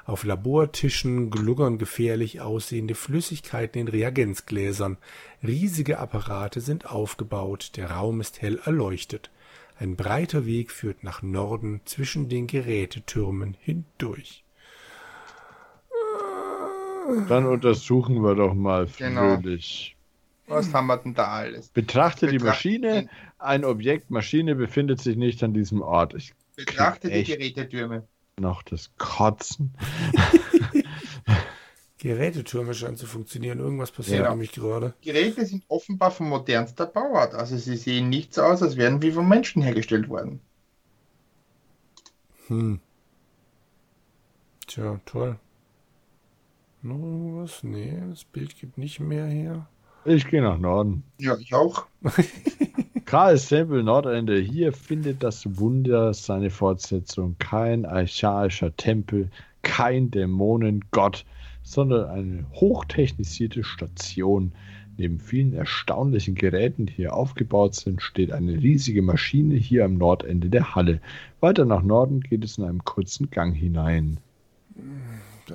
Auf 0.06 0.24
Labortischen 0.24 1.30
gluggern 1.30 1.78
gefährlich 1.78 2.42
aussehende 2.42 2.96
Flüssigkeiten 2.96 3.82
in 3.82 3.88
Reagenzgläsern. 3.88 4.98
Riesige 5.46 6.00
Apparate 6.00 6.60
sind 6.60 6.90
aufgebaut. 6.90 7.74
Der 7.76 7.92
Raum 7.92 8.20
ist 8.20 8.42
hell 8.42 8.60
erleuchtet. 8.66 9.30
Ein 9.78 9.96
breiter 9.96 10.48
Weg 10.48 10.72
führt 10.72 11.04
nach 11.04 11.22
Norden 11.22 11.82
zwischen 11.86 12.30
den 12.30 12.48
Gerätetürmen 12.48 13.56
hindurch. 13.62 14.44
Dann 17.28 17.46
untersuchen 17.46 18.22
wir 18.24 18.36
doch 18.36 18.54
mal 18.54 18.88
Genau. 18.98 19.36
fröhlich. 19.38 19.96
Was 20.48 20.74
haben 20.74 20.88
wir 20.88 20.98
denn 20.98 21.14
da 21.14 21.28
alles? 21.28 21.70
Betrachte 21.70 22.28
die 22.28 22.40
Betra- 22.40 22.46
Maschine. 22.46 23.10
Ein 23.38 23.64
Objekt, 23.66 24.10
Maschine 24.10 24.56
befindet 24.56 25.00
sich 25.00 25.16
nicht 25.16 25.44
an 25.44 25.54
diesem 25.54 25.82
Ort. 25.82 26.14
Ich 26.16 26.34
Betrachte 26.56 27.10
die? 27.10 27.24
Gerätetürme. 27.24 28.08
noch 28.40 28.64
das 28.64 28.92
Kotzen. 28.98 29.74
Gerätetürme 32.00 32.74
scheinen 32.74 32.96
zu 32.96 33.06
funktionieren. 33.06 33.60
Irgendwas 33.60 33.92
passiert 33.92 34.24
Ja. 34.24 34.30
nämlich 34.30 34.52
gerade. 34.54 34.94
Geräte 35.02 35.46
sind 35.46 35.66
offenbar 35.68 36.12
von 36.12 36.30
modernster 36.30 36.86
Bauart. 36.86 37.36
Also 37.36 37.58
sie 37.58 37.76
sehen 37.76 38.08
nicht 38.10 38.34
so 38.34 38.42
aus, 38.42 38.64
als 38.64 38.78
wären 38.78 39.02
wie 39.02 39.12
von 39.12 39.28
Menschen 39.28 39.62
hergestellt 39.62 40.08
worden. 40.08 40.40
Hm. 42.48 42.80
Tja, 44.68 45.00
toll. 45.06 45.38
Noch 46.82 46.96
irgendwas? 46.96 47.64
Nee, 47.64 47.98
das 48.10 48.24
Bild 48.24 48.58
gibt 48.58 48.78
nicht 48.78 49.00
mehr 49.00 49.26
her. 49.26 49.68
Ich 50.06 50.28
gehe 50.28 50.42
nach 50.42 50.58
Norden. 50.58 51.04
Ja, 51.20 51.38
ich 51.38 51.54
auch. 51.54 51.86
Karls 53.06 53.50
Tempel 53.50 53.84
Nordende. 53.84 54.40
Hier 54.40 54.72
findet 54.72 55.24
das 55.24 55.58
Wunder 55.60 56.14
seine 56.14 56.50
Fortsetzung. 56.50 57.36
Kein 57.40 57.86
archaischer 57.86 58.76
Tempel, 58.78 59.30
kein 59.62 60.10
Dämonengott, 60.10 61.26
sondern 61.64 62.10
eine 62.10 62.46
hochtechnisierte 62.54 63.64
Station. 63.64 64.54
Neben 64.98 65.20
vielen 65.20 65.54
erstaunlichen 65.54 66.36
Geräten, 66.36 66.86
die 66.86 66.94
hier 66.94 67.14
aufgebaut 67.14 67.76
sind, 67.76 68.02
steht 68.02 68.32
eine 68.32 68.54
riesige 68.54 69.02
Maschine 69.02 69.56
hier 69.56 69.86
am 69.86 69.98
Nordende 69.98 70.50
der 70.50 70.76
Halle. 70.76 71.02
Weiter 71.40 71.66
nach 71.66 71.84
Norden 71.84 72.22
geht 72.22 72.44
es 72.44 72.58
in 72.58 72.64
einem 72.64 72.84
kurzen 72.84 73.30
Gang 73.32 73.56
hinein. 73.56 74.20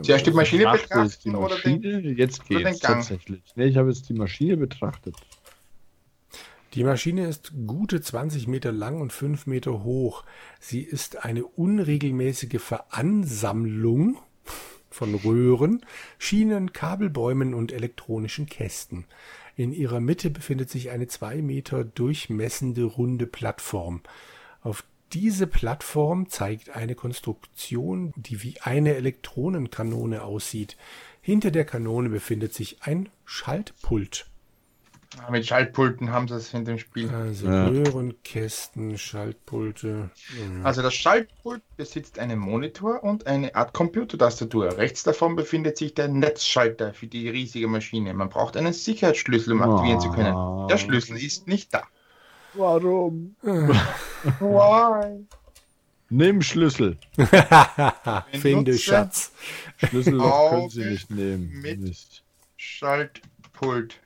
Zuerst 0.02 0.26
die 0.26 0.30
Maschine 0.32 0.64
Betrachte 0.64 0.98
jetzt 1.00 1.24
die 1.24 1.30
betrachten 1.30 1.44
oder 1.44 1.60
den, 1.60 1.80
Maschine. 1.80 2.12
Jetzt 2.12 2.40
oder 2.40 2.58
den 2.58 2.66
geht's 2.66 2.80
Gang? 2.80 2.94
tatsächlich. 2.94 3.42
Nee, 3.54 3.66
ich 3.66 3.76
habe 3.76 3.88
jetzt 3.88 4.08
die 4.08 4.14
Maschine 4.14 4.56
betrachtet. 4.56 5.16
Die 6.74 6.82
Maschine 6.82 7.28
ist 7.28 7.52
gute 7.66 8.00
20 8.00 8.48
Meter 8.48 8.72
lang 8.72 9.00
und 9.00 9.12
5 9.12 9.46
Meter 9.46 9.84
hoch. 9.84 10.24
Sie 10.58 10.80
ist 10.80 11.24
eine 11.24 11.44
unregelmäßige 11.44 12.60
Veransammlung 12.60 14.18
von 14.90 15.14
Röhren, 15.14 15.84
Schienen, 16.18 16.72
Kabelbäumen 16.72 17.54
und 17.54 17.72
elektronischen 17.72 18.46
Kästen. 18.46 19.04
In 19.56 19.72
ihrer 19.72 20.00
Mitte 20.00 20.30
befindet 20.30 20.68
sich 20.68 20.90
eine 20.90 21.06
zwei 21.06 21.42
Meter 21.42 21.84
durchmessende 21.84 22.82
runde 22.82 23.26
Plattform. 23.26 24.02
Auf 24.62 24.84
diese 25.14 25.46
Plattform 25.46 26.28
zeigt 26.28 26.74
eine 26.74 26.94
Konstruktion, 26.94 28.12
die 28.16 28.42
wie 28.42 28.60
eine 28.62 28.94
Elektronenkanone 28.96 30.22
aussieht. 30.22 30.76
Hinter 31.22 31.50
der 31.50 31.64
Kanone 31.64 32.08
befindet 32.08 32.52
sich 32.52 32.78
ein 32.82 33.08
Schaltpult. 33.24 34.26
Ah, 35.24 35.30
Mit 35.30 35.46
Schaltpulten 35.46 36.10
haben 36.10 36.26
sie 36.26 36.34
es 36.34 36.52
in 36.52 36.64
dem 36.64 36.78
Spiel. 36.78 37.08
Also 37.08 37.46
Ja. 37.46 37.68
Röhrenkästen, 37.68 38.98
Schaltpulte. 38.98 40.10
Ja. 40.58 40.64
Also 40.64 40.82
das 40.82 40.94
Schaltpult 40.94 41.62
besitzt 41.76 42.18
einen 42.18 42.40
Monitor 42.40 43.04
und 43.04 43.28
eine 43.28 43.54
Art 43.54 43.72
Computertastatur. 43.72 44.76
Rechts 44.76 45.04
davon 45.04 45.36
befindet 45.36 45.78
sich 45.78 45.94
der 45.94 46.08
Netzschalter 46.08 46.92
für 46.92 47.06
die 47.06 47.28
riesige 47.28 47.68
Maschine. 47.68 48.12
Man 48.14 48.28
braucht 48.28 48.56
einen 48.56 48.72
Sicherheitsschlüssel, 48.72 49.52
um 49.52 49.62
aktivieren 49.62 50.00
zu 50.00 50.10
können. 50.10 50.34
Ah. 50.34 50.66
Der 50.68 50.78
Schlüssel 50.78 51.16
ist 51.16 51.46
nicht 51.46 51.72
da. 51.72 51.84
Warum? 52.56 53.36
Why? 53.42 55.26
Nimm 56.10 56.42
Schlüssel. 56.42 56.96
Finde 58.32 58.78
Schatz. 58.78 59.32
Schlüsselloch 59.78 60.50
können 60.50 60.68
Sie 60.68 60.84
nicht 60.84 61.10
nehmen. 61.10 61.60
mit-. 61.60 62.22
Schaltpult. 62.56 64.00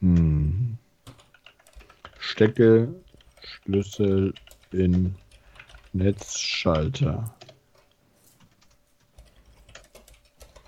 Hm. 0.00 0.76
Stecke 2.18 2.94
Schlüssel 3.42 4.34
in 4.72 5.14
Netzschalter. 5.92 7.34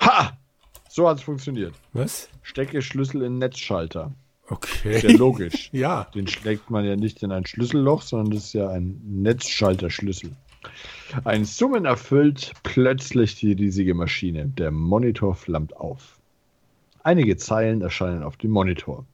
Ha! 0.01 0.39
So 0.89 1.09
hat 1.09 1.19
es 1.19 1.23
funktioniert. 1.25 1.75
Was? 1.93 2.29
Stecke 2.43 2.81
Schlüssel 2.83 3.23
in 3.23 3.39
Netzschalter. 3.39 4.13
Okay. 4.49 4.97
Ist 4.97 5.03
ja 5.03 5.17
logisch. 5.17 5.71
ja. 5.73 6.05
Den 6.15 6.29
steckt 6.29 6.71
man 6.71 6.85
ja 6.85 6.95
nicht 6.95 7.23
in 7.23 7.33
ein 7.33 7.45
Schlüsselloch, 7.45 8.03
sondern 8.03 8.35
das 8.35 8.45
ist 8.45 8.53
ja 8.53 8.69
ein 8.69 9.01
Netzschalterschlüssel. 9.05 10.31
Ein 11.25 11.45
Summen 11.45 11.85
erfüllt 11.85 12.53
plötzlich 12.63 13.37
die 13.37 13.53
riesige 13.53 13.95
Maschine. 13.95 14.47
Der 14.47 14.71
Monitor 14.71 15.35
flammt 15.35 15.77
auf. 15.77 16.19
Einige 17.03 17.37
Zeilen 17.37 17.83
erscheinen 17.83 18.23
auf 18.23 18.37
dem 18.37 18.51
Monitor. 18.51 19.05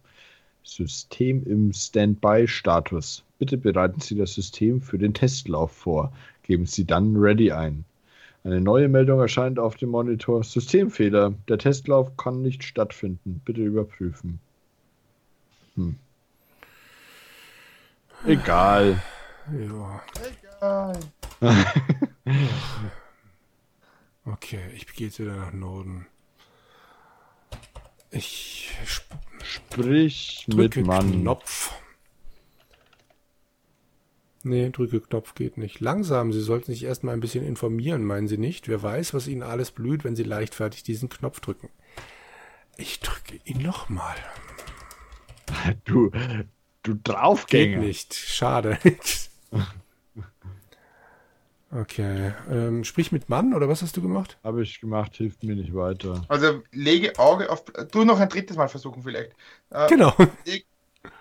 System 0.62 1.44
im 1.44 1.72
Standby-Status. 1.72 3.24
Bitte 3.38 3.58
bereiten 3.58 4.00
Sie 4.00 4.16
das 4.16 4.34
System 4.34 4.80
für 4.80 4.98
den 4.98 5.14
Testlauf 5.14 5.72
vor. 5.72 6.12
Geben 6.42 6.66
Sie 6.66 6.84
dann 6.84 7.16
Ready 7.16 7.52
ein. 7.52 7.84
Eine 8.44 8.60
neue 8.60 8.88
Meldung 8.88 9.20
erscheint 9.20 9.58
auf 9.58 9.76
dem 9.76 9.90
Monitor. 9.90 10.42
Systemfehler. 10.42 11.34
Der 11.48 11.58
Testlauf 11.58 12.16
kann 12.16 12.42
nicht 12.42 12.64
stattfinden. 12.64 13.40
Bitte 13.44 13.62
überprüfen. 13.62 14.40
Hm. 15.76 15.96
Egal. 18.26 19.00
Ja. 19.50 20.02
Egal. 20.60 21.00
Okay, 24.24 24.60
ich 24.76 24.86
gehe 24.86 25.08
jetzt 25.08 25.18
wieder 25.18 25.34
nach 25.34 25.52
Norden. 25.52 26.06
Ich 28.12 28.70
sp 28.86 29.08
Sprich 29.42 30.44
drücke 30.48 30.80
mit 30.80 30.86
Mann. 30.86 31.22
Knopf. 31.22 31.72
Nee, 34.44 34.70
drücke 34.70 35.00
Knopf 35.00 35.34
geht 35.34 35.56
nicht. 35.56 35.80
Langsam, 35.80 36.32
Sie 36.32 36.40
sollten 36.40 36.72
sich 36.72 36.84
erstmal 36.84 37.14
ein 37.14 37.20
bisschen 37.20 37.44
informieren, 37.44 38.04
meinen 38.04 38.28
Sie 38.28 38.38
nicht? 38.38 38.68
Wer 38.68 38.82
weiß, 38.82 39.14
was 39.14 39.26
Ihnen 39.28 39.42
alles 39.42 39.70
blüht, 39.70 40.04
wenn 40.04 40.16
Sie 40.16 40.24
leichtfertig 40.24 40.82
diesen 40.82 41.08
Knopf 41.08 41.40
drücken. 41.40 41.70
Ich 42.76 43.00
drücke 43.00 43.40
ihn 43.44 43.62
nochmal. 43.62 44.16
Du, 45.84 46.10
du 46.82 46.94
Geht 46.94 47.08
Draufgänger. 47.08 47.78
nicht. 47.78 48.14
Schade. 48.14 48.78
okay. 51.72 52.32
Ähm, 52.50 52.84
sprich 52.84 53.12
mit 53.12 53.28
Mann, 53.28 53.54
oder 53.54 53.68
was 53.68 53.82
hast 53.82 53.96
du 53.96 54.02
gemacht? 54.02 54.38
Habe 54.44 54.62
ich 54.62 54.80
gemacht, 54.80 55.16
hilft 55.16 55.42
mir 55.42 55.56
nicht 55.56 55.74
weiter. 55.74 56.22
Also 56.28 56.62
lege 56.72 57.18
Auge 57.18 57.50
auf. 57.50 57.64
Du 57.90 58.04
noch 58.04 58.20
ein 58.20 58.28
drittes 58.28 58.56
Mal 58.56 58.68
versuchen 58.68 59.02
vielleicht. 59.02 59.32
Äh, 59.70 59.88
Genau. 59.88 60.14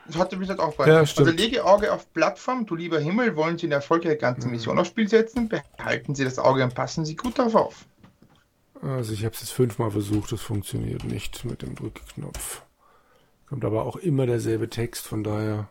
Das 0.06 0.18
hat 0.18 0.38
mich 0.38 0.52
auch 0.52 0.78
Ja, 0.86 1.00
also 1.00 1.24
lege 1.26 1.66
Auge 1.66 1.92
auf 1.92 2.12
Plattform. 2.14 2.66
Du 2.66 2.76
lieber 2.76 3.00
Himmel, 3.00 3.36
wollen 3.36 3.58
Sie 3.58 3.66
eine 3.66 3.76
erfolgreiche 3.76 4.18
ganze 4.18 4.48
Mhm. 4.48 4.54
Mission 4.54 4.78
aufs 4.78 4.90
Spiel 4.90 5.08
setzen? 5.08 5.50
Behalten 5.78 6.14
Sie 6.14 6.24
das 6.24 6.38
Auge 6.38 6.64
und 6.64 6.76
passen 6.76 7.06
Sie 7.06 7.16
gut 7.16 7.40
darauf 7.40 7.56
auf. 7.56 7.86
Also 8.82 9.14
ich 9.14 9.24
habe 9.26 9.34
es 9.34 9.42
jetzt 9.42 9.54
fünfmal 9.54 9.92
versucht, 9.92 10.32
das 10.32 10.42
funktioniert 10.42 11.04
nicht 11.04 11.46
mit 11.46 11.62
dem 11.62 11.76
Drückknopf. 11.76 12.64
Kommt 13.48 13.64
aber 13.66 13.86
auch 13.86 13.96
immer 13.96 14.26
derselbe 14.26 14.70
Text, 14.70 15.08
von 15.08 15.24
daher. 15.24 15.68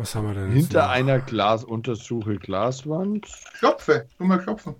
Was 0.00 0.14
haben 0.14 0.28
wir 0.28 0.34
denn? 0.34 0.46
jetzt 0.56 0.68
Hinter 0.68 0.82
noch? 0.84 0.88
einer 0.88 1.18
Glas 1.18 1.62
untersuche 1.62 2.36
Glaswand. 2.36 3.28
Klopfe, 3.58 4.06
nur 4.18 4.28
mal 4.28 4.38
klopfen. 4.38 4.74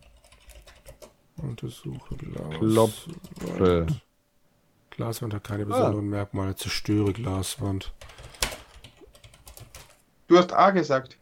Untersuche 1.36 2.16
Glas. 2.16 2.58
Klopfe. 2.58 3.86
Glaswand 4.90 5.34
hat 5.34 5.42
Ah. 5.44 5.48
keine 5.48 5.66
besonderen 5.66 6.08
Merkmale. 6.08 6.54
Zerstöre 6.56 7.12
Glaswand. 7.12 7.92
Du 10.28 10.38
hast 10.38 10.52
A 10.54 10.70
gesagt. 10.70 11.18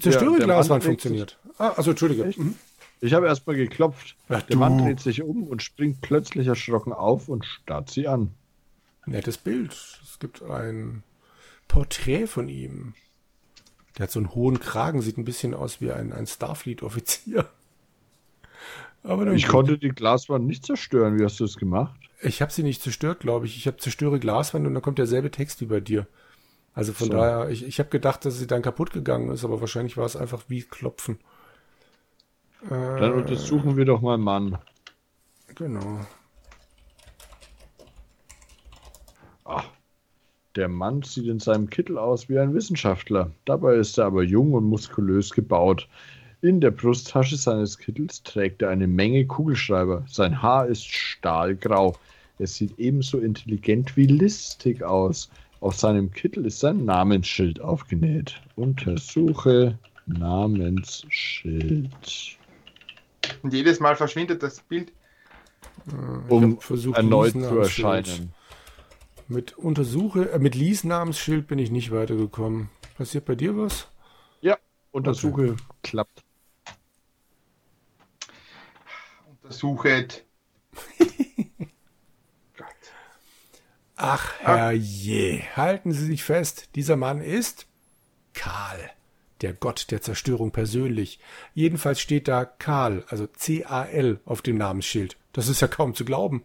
Zerstöre 0.00 0.30
Mann 0.32 0.40
Glaswand 0.40 0.82
funktioniert. 0.82 1.38
Ah, 1.58 1.68
also 1.76 1.90
Entschuldige. 1.90 2.24
Echt? 2.24 2.38
Mhm. 2.38 2.56
Ich 3.00 3.14
habe 3.14 3.26
erstmal 3.26 3.54
geklopft. 3.56 4.16
Ach, 4.28 4.42
Der 4.42 4.56
Mann 4.56 4.78
dreht 4.78 4.98
sich 5.00 5.22
um 5.22 5.44
und 5.44 5.62
springt 5.62 6.00
plötzlich 6.00 6.48
erschrocken 6.48 6.92
auf 6.92 7.28
und 7.28 7.44
starrt 7.46 7.88
sie 7.90 8.08
an. 8.08 8.34
Nettes 9.06 9.38
Bild. 9.38 9.72
Es 10.02 10.18
gibt 10.18 10.42
ein 10.42 11.02
Porträt 11.70 12.26
von 12.26 12.48
ihm. 12.48 12.94
Der 13.96 14.04
hat 14.04 14.10
so 14.10 14.18
einen 14.18 14.34
hohen 14.34 14.58
Kragen, 14.58 15.00
sieht 15.02 15.16
ein 15.18 15.24
bisschen 15.24 15.54
aus 15.54 15.80
wie 15.80 15.92
ein, 15.92 16.12
ein 16.12 16.26
Starfleet-Offizier. 16.26 17.48
Aber 19.02 19.26
Ich 19.30 19.46
gut. 19.46 19.48
konnte 19.48 19.78
die 19.78 19.88
Glaswand 19.88 20.46
nicht 20.46 20.66
zerstören. 20.66 21.18
Wie 21.18 21.24
hast 21.24 21.40
du 21.40 21.44
es 21.44 21.56
gemacht? 21.56 21.98
Ich 22.22 22.40
habe 22.42 22.52
sie 22.52 22.62
nicht 22.62 22.82
zerstört, 22.82 23.20
glaube 23.20 23.46
ich. 23.46 23.56
Ich 23.56 23.66
habe 23.66 23.76
zerstöre 23.78 24.18
Glaswand 24.20 24.66
und 24.66 24.74
dann 24.74 24.82
kommt 24.82 24.98
derselbe 24.98 25.30
Text 25.30 25.60
wie 25.60 25.66
bei 25.66 25.80
dir. 25.80 26.06
Also 26.74 26.92
von 26.94 27.10
So. 27.10 27.10
daher, 27.10 27.50
ich, 27.50 27.64
ich 27.64 27.78
habe 27.80 27.90
gedacht, 27.90 28.24
dass 28.24 28.38
sie 28.38 28.46
dann 28.48 28.62
kaputt 28.62 28.92
gegangen 28.92 29.30
ist, 29.30 29.44
aber 29.44 29.60
wahrscheinlich 29.60 29.96
war 29.98 30.06
es 30.06 30.16
einfach 30.16 30.44
wie 30.48 30.62
Klopfen. 30.62 31.18
Dann 32.94 33.10
Äh, 33.10 33.14
untersuchen 33.14 33.76
wir 33.76 33.84
doch 33.84 34.00
mal 34.00 34.16
Mann. 34.16 34.56
Genau. 35.54 36.00
Ach, 39.44 39.66
der 40.56 40.68
Mann 40.68 41.02
sieht 41.02 41.26
in 41.26 41.38
seinem 41.38 41.70
Kittel 41.70 41.98
aus 41.98 42.28
wie 42.28 42.38
ein 42.38 42.54
Wissenschaftler. 42.54 43.30
Dabei 43.44 43.76
ist 43.76 43.98
er 43.98 44.06
aber 44.06 44.22
jung 44.22 44.54
und 44.54 44.64
muskulös 44.64 45.30
gebaut. 45.30 45.88
In 46.42 46.60
der 46.60 46.70
Brusttasche 46.70 47.36
seines 47.36 47.78
Kittels 47.78 48.22
trägt 48.22 48.62
er 48.62 48.70
eine 48.70 48.86
Menge 48.86 49.26
Kugelschreiber. 49.26 50.04
Sein 50.08 50.40
Haar 50.42 50.66
ist 50.66 50.86
stahlgrau. 50.86 51.94
Er 52.38 52.46
sieht 52.46 52.78
ebenso 52.78 53.18
intelligent 53.18 53.96
wie 53.96 54.06
listig 54.06 54.82
aus. 54.82 55.30
Auf 55.60 55.76
seinem 55.76 56.10
Kittel 56.10 56.46
ist 56.46 56.60
sein 56.60 56.86
Namensschild 56.86 57.60
aufgenäht. 57.60 58.40
Untersuche 58.56 59.78
Namensschild. 60.06 61.90
Und 63.42 63.52
jedes 63.52 63.78
Mal 63.80 63.94
verschwindet 63.96 64.42
das 64.42 64.60
Bild. 64.60 64.92
Ich 65.86 65.92
Um 66.30 66.58
erneut 66.94 67.32
zu 67.32 67.58
erscheinen. 67.58 68.32
Mit 69.30 69.56
Untersuche, 69.56 70.32
äh, 70.32 70.40
mit 70.40 70.56
Lies 70.56 70.82
Namensschild 70.82 71.46
bin 71.46 71.60
ich 71.60 71.70
nicht 71.70 71.92
weitergekommen. 71.92 72.68
Passiert 72.96 73.26
bei 73.26 73.36
dir 73.36 73.56
was? 73.56 73.86
Ja, 74.40 74.58
Untersuche 74.90 75.54
klappt. 75.84 76.24
Untersuchet. 79.30 80.24
Ach, 83.94 84.32
herrje. 84.40 85.44
Halten 85.54 85.92
Sie 85.92 86.06
sich 86.06 86.24
fest, 86.24 86.70
dieser 86.74 86.96
Mann 86.96 87.20
ist 87.20 87.68
Karl, 88.34 88.90
der 89.42 89.52
Gott 89.52 89.92
der 89.92 90.02
Zerstörung 90.02 90.50
persönlich. 90.50 91.20
Jedenfalls 91.54 92.00
steht 92.00 92.26
da 92.26 92.44
Karl, 92.44 93.04
also 93.06 93.28
C-A-L, 93.28 94.18
auf 94.24 94.42
dem 94.42 94.58
Namensschild. 94.58 95.16
Das 95.32 95.46
ist 95.46 95.60
ja 95.60 95.68
kaum 95.68 95.94
zu 95.94 96.04
glauben. 96.04 96.42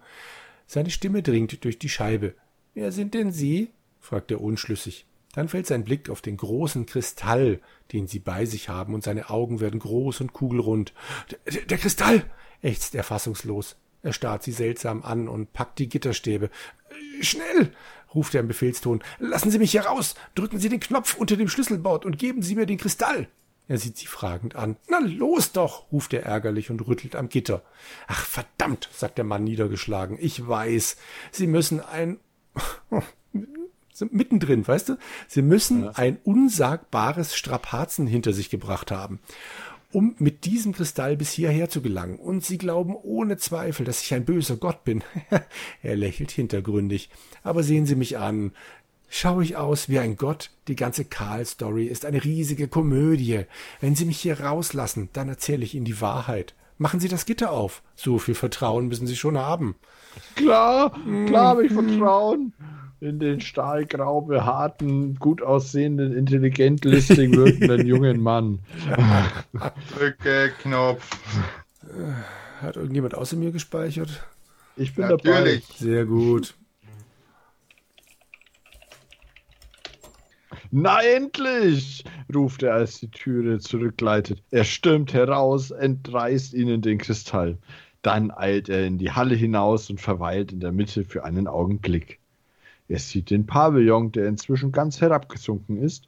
Seine 0.68 0.92
Stimme 0.92 1.24
dringt 1.24 1.64
durch 1.64 1.80
die 1.80 1.90
Scheibe. 1.90 2.36
Wer 2.76 2.92
sind 2.92 3.14
denn 3.14 3.32
Sie? 3.32 3.70
fragt 4.02 4.30
er 4.32 4.42
unschlüssig. 4.42 5.06
Dann 5.34 5.50
fällt 5.50 5.66
sein 5.66 5.84
Blick 5.84 6.10
auf 6.10 6.22
den 6.22 6.38
großen 6.38 6.86
Kristall, 6.86 7.60
den 7.92 8.08
sie 8.08 8.20
bei 8.20 8.46
sich 8.46 8.70
haben, 8.70 8.94
und 8.94 9.04
seine 9.04 9.30
Augen 9.30 9.60
werden 9.60 9.80
groß 9.80 10.22
und 10.22 10.34
kugelrund. 10.34 10.94
Der, 11.46 11.62
der 11.64 11.78
Kristall! 11.78 12.24
ächzt 12.62 12.94
er 12.96 13.04
fassungslos. 13.04 13.78
Er 14.04 14.14
starrt 14.14 14.44
sie 14.44 14.52
seltsam 14.52 15.04
an 15.04 15.28
und 15.28 15.52
packt 15.54 15.80
die 15.80 15.90
Gitterstäbe. 15.90 16.50
Schnell! 17.22 17.74
ruft 18.14 18.36
er 18.36 18.42
im 18.42 18.48
Befehlston. 18.48 19.02
Lassen 19.20 19.52
Sie 19.52 19.60
mich 19.60 19.72
hier 19.72 19.86
raus! 19.86 20.16
Drücken 20.36 20.60
Sie 20.60 20.70
den 20.70 20.80
Knopf 20.80 21.16
unter 21.16 21.38
dem 21.38 21.48
Schlüsselbord 21.48 22.06
und 22.06 22.20
geben 22.20 22.42
Sie 22.42 22.56
mir 22.56 22.66
den 22.66 22.78
Kristall! 22.78 23.28
Er 23.68 23.78
sieht 23.80 23.98
sie 23.98 24.06
fragend 24.06 24.56
an. 24.56 24.78
Na 24.90 25.00
los 25.00 25.52
doch! 25.52 25.92
ruft 25.92 26.14
er 26.14 26.24
ärgerlich 26.24 26.70
und 26.70 26.86
rüttelt 26.88 27.16
am 27.16 27.30
Gitter. 27.30 27.64
Ach 28.08 28.24
verdammt, 28.26 28.90
sagt 28.94 29.18
der 29.18 29.26
Mann 29.26 29.44
niedergeschlagen. 29.44 30.18
Ich 30.20 30.48
weiß. 30.48 30.98
Sie 31.32 31.48
müssen 31.48 31.80
ein. 31.80 32.20
sind 33.96 34.14
mittendrin, 34.14 34.68
weißt 34.68 34.90
du? 34.90 34.98
Sie 35.28 35.42
müssen 35.42 35.88
ein 35.90 36.18
unsagbares 36.24 37.36
Strapazen 37.36 38.08
hinter 38.08 38.34
sich 38.34 38.50
gebracht 38.50 38.92
haben, 38.92 39.20
um 39.92 40.16
mit 40.20 40.46
diesem 40.46 40.74
Kristall 40.74 41.16
bis 41.16 41.32
hierher 41.32 41.70
zu 41.70 41.82
gelangen. 41.82 42.18
Und 42.18 42.44
sie 42.44 42.58
glauben 42.58 42.96
ohne 42.96 43.38
Zweifel, 43.38 43.86
dass 43.86 44.02
ich 44.02 44.14
ein 44.14 44.26
böser 44.26 44.58
Gott 44.58 44.84
bin. 44.84 45.04
er 45.82 45.96
lächelt 45.96 46.32
hintergründig. 46.32 47.10
Aber 47.44 47.64
sehen 47.64 47.86
Sie 47.86 47.96
mich 47.96 48.18
an. 48.18 48.52
Schaue 49.08 49.44
ich 49.44 49.56
aus 49.56 49.88
wie 49.88 50.00
ein 50.00 50.18
Gott? 50.18 50.50
Die 50.68 50.76
ganze 50.76 51.06
Karl-Story 51.06 51.86
ist 51.86 52.06
eine 52.06 52.24
riesige 52.24 52.68
Komödie. 52.68 53.46
Wenn 53.80 53.96
Sie 53.96 54.06
mich 54.06 54.20
hier 54.20 54.42
rauslassen, 54.42 55.10
dann 55.14 55.30
erzähle 55.30 55.64
ich 55.64 55.76
Ihnen 55.76 55.86
die 55.86 56.02
Wahrheit. 56.02 56.54
Machen 56.78 57.00
Sie 57.00 57.08
das 57.08 57.26
Gitter 57.26 57.52
auf. 57.52 57.82
So 57.96 58.20
viel 58.20 58.36
Vertrauen 58.36 58.88
müssen 58.88 59.08
Sie 59.08 59.16
schon 59.16 59.38
haben. 59.38 59.76
Klar, 60.36 60.92
klar 61.28 61.48
habe 61.50 61.66
ich 61.66 61.74
Vertrauen 61.74 62.54
in 63.02 63.20
den 63.20 63.42
stahlgrau 63.42 64.22
behaarten, 64.22 65.16
gut 65.16 65.42
aussehenden, 65.42 66.14
intelligent, 66.14 66.86
listig 66.86 67.36
wirkenden 67.36 67.86
jungen 67.88 68.22
Mann. 68.22 68.60
Drücke 69.96 70.52
Knopf. 70.62 71.10
Hat 72.62 72.78
irgendjemand 72.78 73.16
außer 73.16 73.36
mir 73.38 73.52
gespeichert? 73.52 74.26
Ich 74.76 74.96
bin 74.96 75.08
Natürlich. 75.08 75.66
Sehr 75.78 76.06
gut. 76.06 76.56
dabei. 76.56 76.66
Na 80.72 81.02
endlich! 81.02 82.04
ruft 82.34 82.64
er, 82.64 82.74
als 82.74 83.00
die 83.00 83.10
Türe 83.10 83.60
zurückgleitet. 83.60 84.44
Er 84.52 84.64
stürmt 84.64 85.14
heraus, 85.14 85.72
entreißt 85.72 86.54
ihnen 86.54 86.82
den 86.82 86.98
Kristall. 86.98 87.58
Dann 88.06 88.30
eilt 88.30 88.70
er 88.70 88.86
in 88.86 89.00
die 89.00 89.14
Halle 89.14 89.34
hinaus 89.34 89.90
und 89.90 90.00
verweilt 90.00 90.52
in 90.52 90.60
der 90.60 90.72
Mitte 90.72 91.04
für 91.04 91.24
einen 91.24 91.48
Augenblick. 91.48 92.20
Er 92.88 93.00
sieht 93.00 93.32
den 93.32 93.48
Pavillon, 93.48 94.12
der 94.12 94.28
inzwischen 94.28 94.72
ganz 94.72 95.02
herabgesunken 95.02 95.82
ist 95.82 96.08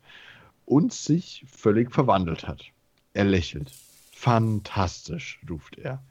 und 0.68 0.94
sich 0.94 1.44
völlig 1.52 1.92
verwandelt 1.92 2.48
hat. 2.48 2.66
Er 3.14 3.26
lächelt. 3.26 3.72
Fantastisch, 4.12 5.40
ruft 5.50 5.80
er. 5.80 6.04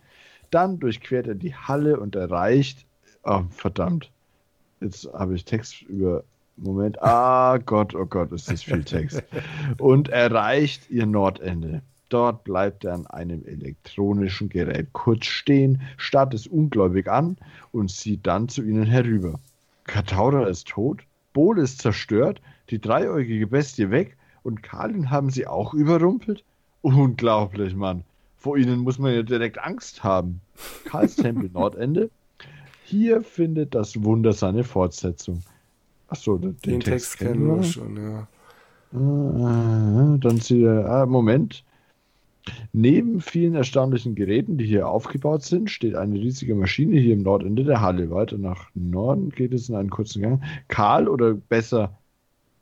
Dann 0.50 0.80
durchquert 0.80 1.28
er 1.28 1.36
die 1.36 1.54
Halle 1.54 2.00
und 2.00 2.16
erreicht. 2.16 2.84
Oh, 3.22 3.44
verdammt. 3.50 4.10
Jetzt 4.80 5.08
habe 5.12 5.36
ich 5.36 5.44
Text 5.44 5.82
über. 5.82 6.24
Moment. 6.56 7.00
Ah 7.00 7.58
Gott, 7.58 7.94
oh 7.94 8.06
Gott, 8.06 8.32
ist 8.32 8.50
das 8.50 8.64
viel 8.64 8.82
Text. 8.82 9.22
Und 9.78 10.08
erreicht 10.08 10.90
ihr 10.90 11.04
Nordende. 11.04 11.82
Dort 12.08 12.44
bleibt 12.44 12.84
er 12.84 12.94
an 12.94 13.06
einem 13.08 13.44
elektronischen 13.44 14.48
Gerät 14.48 14.92
kurz 14.92 15.26
stehen, 15.26 15.82
starrt 15.96 16.34
es 16.34 16.46
ungläubig 16.46 17.08
an 17.08 17.36
und 17.72 17.90
sieht 17.90 18.26
dann 18.26 18.48
zu 18.48 18.62
ihnen 18.62 18.86
herüber. 18.86 19.40
Kataura 19.84 20.46
ist 20.46 20.68
tot, 20.68 21.02
Bol 21.32 21.58
ist 21.58 21.82
zerstört, 21.82 22.40
die 22.70 22.80
dreieugige 22.80 23.46
Bestie 23.46 23.90
weg 23.90 24.16
und 24.42 24.62
Kalin 24.62 25.10
haben 25.10 25.30
sie 25.30 25.46
auch 25.46 25.74
überrumpelt? 25.74 26.44
Unglaublich, 26.82 27.74
Mann. 27.74 28.04
Vor 28.36 28.56
ihnen 28.56 28.80
muss 28.80 28.98
man 28.98 29.12
ja 29.12 29.22
direkt 29.22 29.58
Angst 29.58 30.04
haben. 30.04 30.40
Karls 30.84 31.16
Tempel 31.16 31.50
Nordende. 31.52 32.10
Hier 32.84 33.22
findet 33.22 33.74
das 33.74 34.04
Wunder 34.04 34.32
seine 34.32 34.62
Fortsetzung. 34.62 35.42
Achso, 36.06 36.38
den, 36.38 36.56
den 36.64 36.80
Text, 36.80 37.18
Text 37.18 37.18
kennen 37.18 37.56
wir 37.56 37.64
schon, 37.64 37.96
ja. 37.96 38.28
Ah, 38.94 40.16
dann 40.20 40.40
sie, 40.40 40.64
ah, 40.66 41.04
Moment. 41.06 41.64
Neben 42.72 43.20
vielen 43.20 43.54
erstaunlichen 43.54 44.14
Geräten, 44.14 44.58
die 44.58 44.66
hier 44.66 44.88
aufgebaut 44.88 45.42
sind, 45.42 45.70
steht 45.70 45.94
eine 45.94 46.14
riesige 46.14 46.54
Maschine 46.54 47.00
hier 47.00 47.14
im 47.14 47.22
Nordende 47.22 47.64
der 47.64 47.80
Halle. 47.80 48.10
Weiter 48.10 48.38
nach 48.38 48.70
Norden 48.74 49.30
geht 49.30 49.54
es 49.54 49.68
in 49.68 49.74
einen 49.74 49.90
kurzen 49.90 50.22
Gang. 50.22 50.42
Karl 50.68 51.08
oder 51.08 51.34
besser 51.34 51.98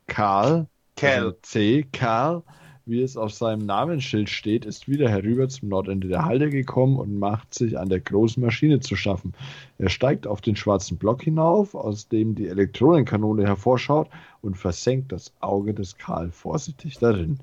Karl, 0.07 0.67
Cal. 0.97 1.19
Also 1.19 1.33
C. 1.43 1.85
Karl, 1.93 2.43
wie 2.87 3.03
es 3.03 3.17
auf 3.17 3.33
seinem 3.33 3.67
Namensschild 3.67 4.29
steht, 4.29 4.65
ist 4.65 4.89
wieder 4.89 5.09
herüber 5.09 5.49
zum 5.49 5.71
Nordende 5.71 6.07
der 6.09 6.25
Halle 6.25 6.51
gekommen 6.51 6.99
und 6.99 7.19
macht 7.19 7.55
sich 7.55 7.79
an 7.79 7.89
der 7.89 8.01
großen 8.01 8.43
Maschine 8.43 8.81
zu 8.81 8.95
schaffen. 8.95 9.33
Er 9.79 9.89
steigt 9.89 10.27
auf 10.27 10.41
den 10.41 10.55
schwarzen 10.55 10.99
Block 10.99 11.23
hinauf, 11.23 11.75
aus 11.75 12.09
dem 12.09 12.35
die 12.35 12.47
Elektronenkanone 12.47 13.45
hervorschaut 13.47 14.09
und 14.43 14.57
versenkt 14.57 15.13
das 15.13 15.33
Auge 15.41 15.75
des 15.75 15.97
Karl 15.97 16.31
vorsichtig 16.31 16.99
darin. 16.99 17.39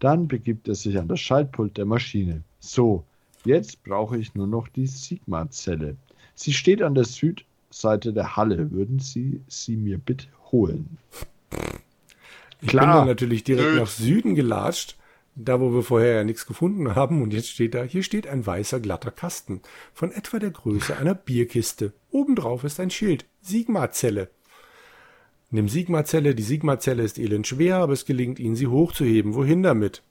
Dann 0.00 0.28
begibt 0.28 0.66
er 0.66 0.74
sich 0.74 0.98
an 0.98 1.08
das 1.08 1.20
Schaltpult 1.20 1.76
der 1.76 1.84
Maschine. 1.84 2.42
So, 2.58 3.04
jetzt 3.44 3.84
brauche 3.84 4.18
ich 4.18 4.34
nur 4.34 4.46
noch 4.46 4.66
die 4.68 4.86
Sigma-Zelle. 4.86 5.96
Sie 6.34 6.54
steht 6.54 6.82
an 6.82 6.94
der 6.94 7.04
Südseite 7.04 8.12
der 8.12 8.34
Halle. 8.36 8.70
Würden 8.72 8.98
Sie 8.98 9.42
sie 9.46 9.76
mir 9.76 9.98
bitte 9.98 10.26
holen? 10.50 10.96
Ich 12.62 12.68
Klar. 12.68 12.86
bin 12.86 12.94
dann 12.96 13.06
natürlich 13.08 13.44
direkt 13.44 13.76
nach 13.76 13.86
Süden 13.86 14.34
gelatscht, 14.34 14.96
da 15.34 15.60
wo 15.60 15.72
wir 15.72 15.82
vorher 15.82 16.16
ja 16.16 16.24
nichts 16.24 16.46
gefunden 16.46 16.94
haben. 16.94 17.22
Und 17.22 17.34
jetzt 17.34 17.48
steht 17.48 17.74
da, 17.74 17.82
hier 17.82 18.02
steht 18.02 18.26
ein 18.26 18.44
weißer, 18.44 18.80
glatter 18.80 19.10
Kasten 19.10 19.60
von 19.92 20.12
etwa 20.12 20.38
der 20.38 20.50
Größe 20.50 20.96
einer 20.96 21.14
Bierkiste. 21.14 21.92
Obendrauf 22.10 22.64
ist 22.64 22.80
ein 22.80 22.90
Schild, 22.90 23.26
Sigma-Zelle. 23.42 24.30
Nimm 25.50 25.68
Sigma-Zelle, 25.68 26.34
die 26.36 26.44
Sigma-Zelle 26.44 27.02
ist 27.02 27.18
elend 27.18 27.46
schwer, 27.46 27.76
aber 27.76 27.92
es 27.92 28.04
gelingt 28.04 28.38
ihnen, 28.38 28.54
sie 28.54 28.68
hochzuheben. 28.68 29.34
Wohin 29.34 29.62
damit? 29.64 30.02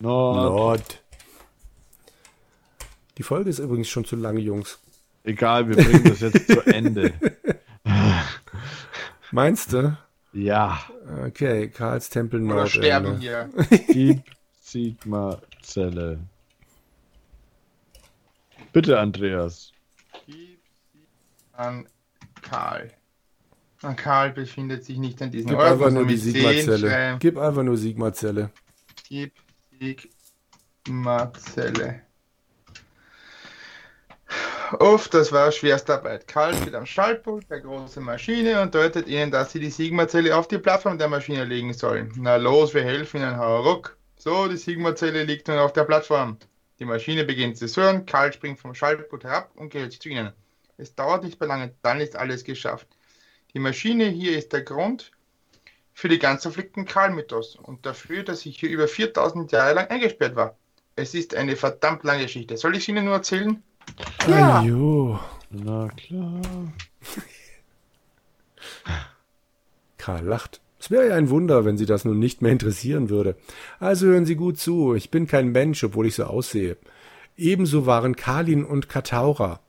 Nord. 0.00 0.52
Nord. 0.52 1.02
Die 3.16 3.22
Folge 3.22 3.48
ist 3.48 3.58
übrigens 3.58 3.88
schon 3.88 4.04
zu 4.04 4.16
lang, 4.16 4.36
Jungs. 4.36 4.78
Egal, 5.24 5.68
wir 5.68 5.76
bringen 5.76 6.04
das 6.04 6.20
jetzt 6.20 6.46
zu 6.46 6.60
Ende. 6.66 7.12
Meinst 9.30 9.72
du? 9.72 9.96
Ja. 10.32 10.82
Okay, 11.26 11.68
Karls 11.68 12.10
Tempel 12.10 12.40
Nord. 12.40 12.60
Oder 12.60 12.66
sterben 12.66 13.18
hier. 13.18 13.50
Gib 13.88 14.22
Sigma-Zelle. 14.60 16.20
Bitte, 18.72 18.98
Andreas. 19.00 19.72
Gib 20.26 20.60
an 21.52 21.86
Karl. 22.42 22.90
Karl 23.96 24.30
befindet 24.32 24.84
sich 24.84 24.98
nicht 24.98 25.22
an 25.22 25.30
diesem 25.30 25.50
Gib 25.50 25.58
Ort. 25.58 25.68
Einfach 25.68 25.90
nur 25.90 26.06
die 26.06 26.16
Sigma-Zelle. 26.16 27.16
Gib 27.18 27.38
einfach 27.38 27.62
nur 27.62 27.76
Sigma-Zelle. 27.76 28.50
Gib 29.08 29.32
Sigma-Zelle. 30.86 32.02
Oft, 34.78 35.14
das 35.14 35.32
war 35.32 35.50
Schwerstarbeit. 35.50 36.28
Karl 36.28 36.54
steht 36.54 36.74
am 36.74 36.86
Schaltpult 36.86 37.50
der 37.50 37.60
großen 37.60 38.04
Maschine 38.04 38.62
und 38.62 38.74
deutet 38.74 39.08
ihnen, 39.08 39.30
dass 39.30 39.52
sie 39.52 39.60
die 39.60 39.70
Sigma-Zelle 39.70 40.36
auf 40.36 40.46
die 40.46 40.58
Plattform 40.58 40.96
der 40.98 41.08
Maschine 41.08 41.44
legen 41.44 41.72
sollen. 41.72 42.12
Na 42.16 42.36
los, 42.36 42.72
wir 42.74 42.84
helfen 42.84 43.22
ihnen, 43.22 43.40
Ruck. 43.40 43.96
So, 44.16 44.46
die 44.46 44.58
Sigma-Zelle 44.58 45.24
liegt 45.24 45.48
nun 45.48 45.58
auf 45.58 45.72
der 45.72 45.84
Plattform. 45.84 46.36
Die 46.78 46.84
Maschine 46.84 47.24
beginnt 47.24 47.56
zu 47.56 47.66
surren, 47.66 48.06
Karl 48.06 48.32
springt 48.32 48.60
vom 48.60 48.74
Schaltpult 48.74 49.24
herab 49.24 49.50
und 49.56 49.70
geht 49.70 49.92
zu 49.92 50.08
ihnen. 50.08 50.32
Es 50.76 50.94
dauert 50.94 51.24
nicht 51.24 51.40
mehr 51.40 51.48
lange, 51.48 51.74
dann 51.82 52.00
ist 52.00 52.14
alles 52.14 52.44
geschafft. 52.44 52.86
Die 53.54 53.58
Maschine 53.58 54.08
hier 54.08 54.38
ist 54.38 54.52
der 54.52 54.62
Grund 54.62 55.10
für 55.92 56.08
die 56.08 56.18
ganz 56.18 56.42
verflickten 56.42 56.84
Karl-Mythos 56.84 57.56
und 57.56 57.84
dafür, 57.84 58.22
dass 58.22 58.46
ich 58.46 58.58
hier 58.58 58.70
über 58.70 58.86
4000 58.86 59.50
Jahre 59.52 59.74
lang 59.74 59.88
eingesperrt 59.88 60.36
war. 60.36 60.56
Es 60.96 61.14
ist 61.14 61.34
eine 61.34 61.56
verdammt 61.56 62.04
lange 62.04 62.22
Geschichte. 62.22 62.56
Soll 62.56 62.76
ich 62.76 62.84
sie 62.84 62.92
Ihnen 62.92 63.06
nur 63.06 63.14
erzählen? 63.14 63.62
Ja. 64.28 64.60
Ajo. 64.60 65.18
Na 65.50 65.88
klar. 65.88 66.40
Karl 69.98 70.24
lacht. 70.24 70.60
Es 70.78 70.90
wäre 70.90 71.08
ja 71.08 71.14
ein 71.16 71.28
Wunder, 71.28 71.64
wenn 71.64 71.76
Sie 71.76 71.86
das 71.86 72.04
nun 72.04 72.18
nicht 72.18 72.40
mehr 72.40 72.52
interessieren 72.52 73.10
würde. 73.10 73.36
Also 73.78 74.06
hören 74.06 74.24
Sie 74.24 74.36
gut 74.36 74.58
zu. 74.58 74.94
Ich 74.94 75.10
bin 75.10 75.26
kein 75.26 75.48
Mensch, 75.48 75.82
obwohl 75.84 76.06
ich 76.06 76.14
so 76.14 76.24
aussehe. 76.24 76.78
Ebenso 77.36 77.84
waren 77.84 78.16
Kalin 78.16 78.64
und 78.64 78.88
Kataura. 78.88 79.60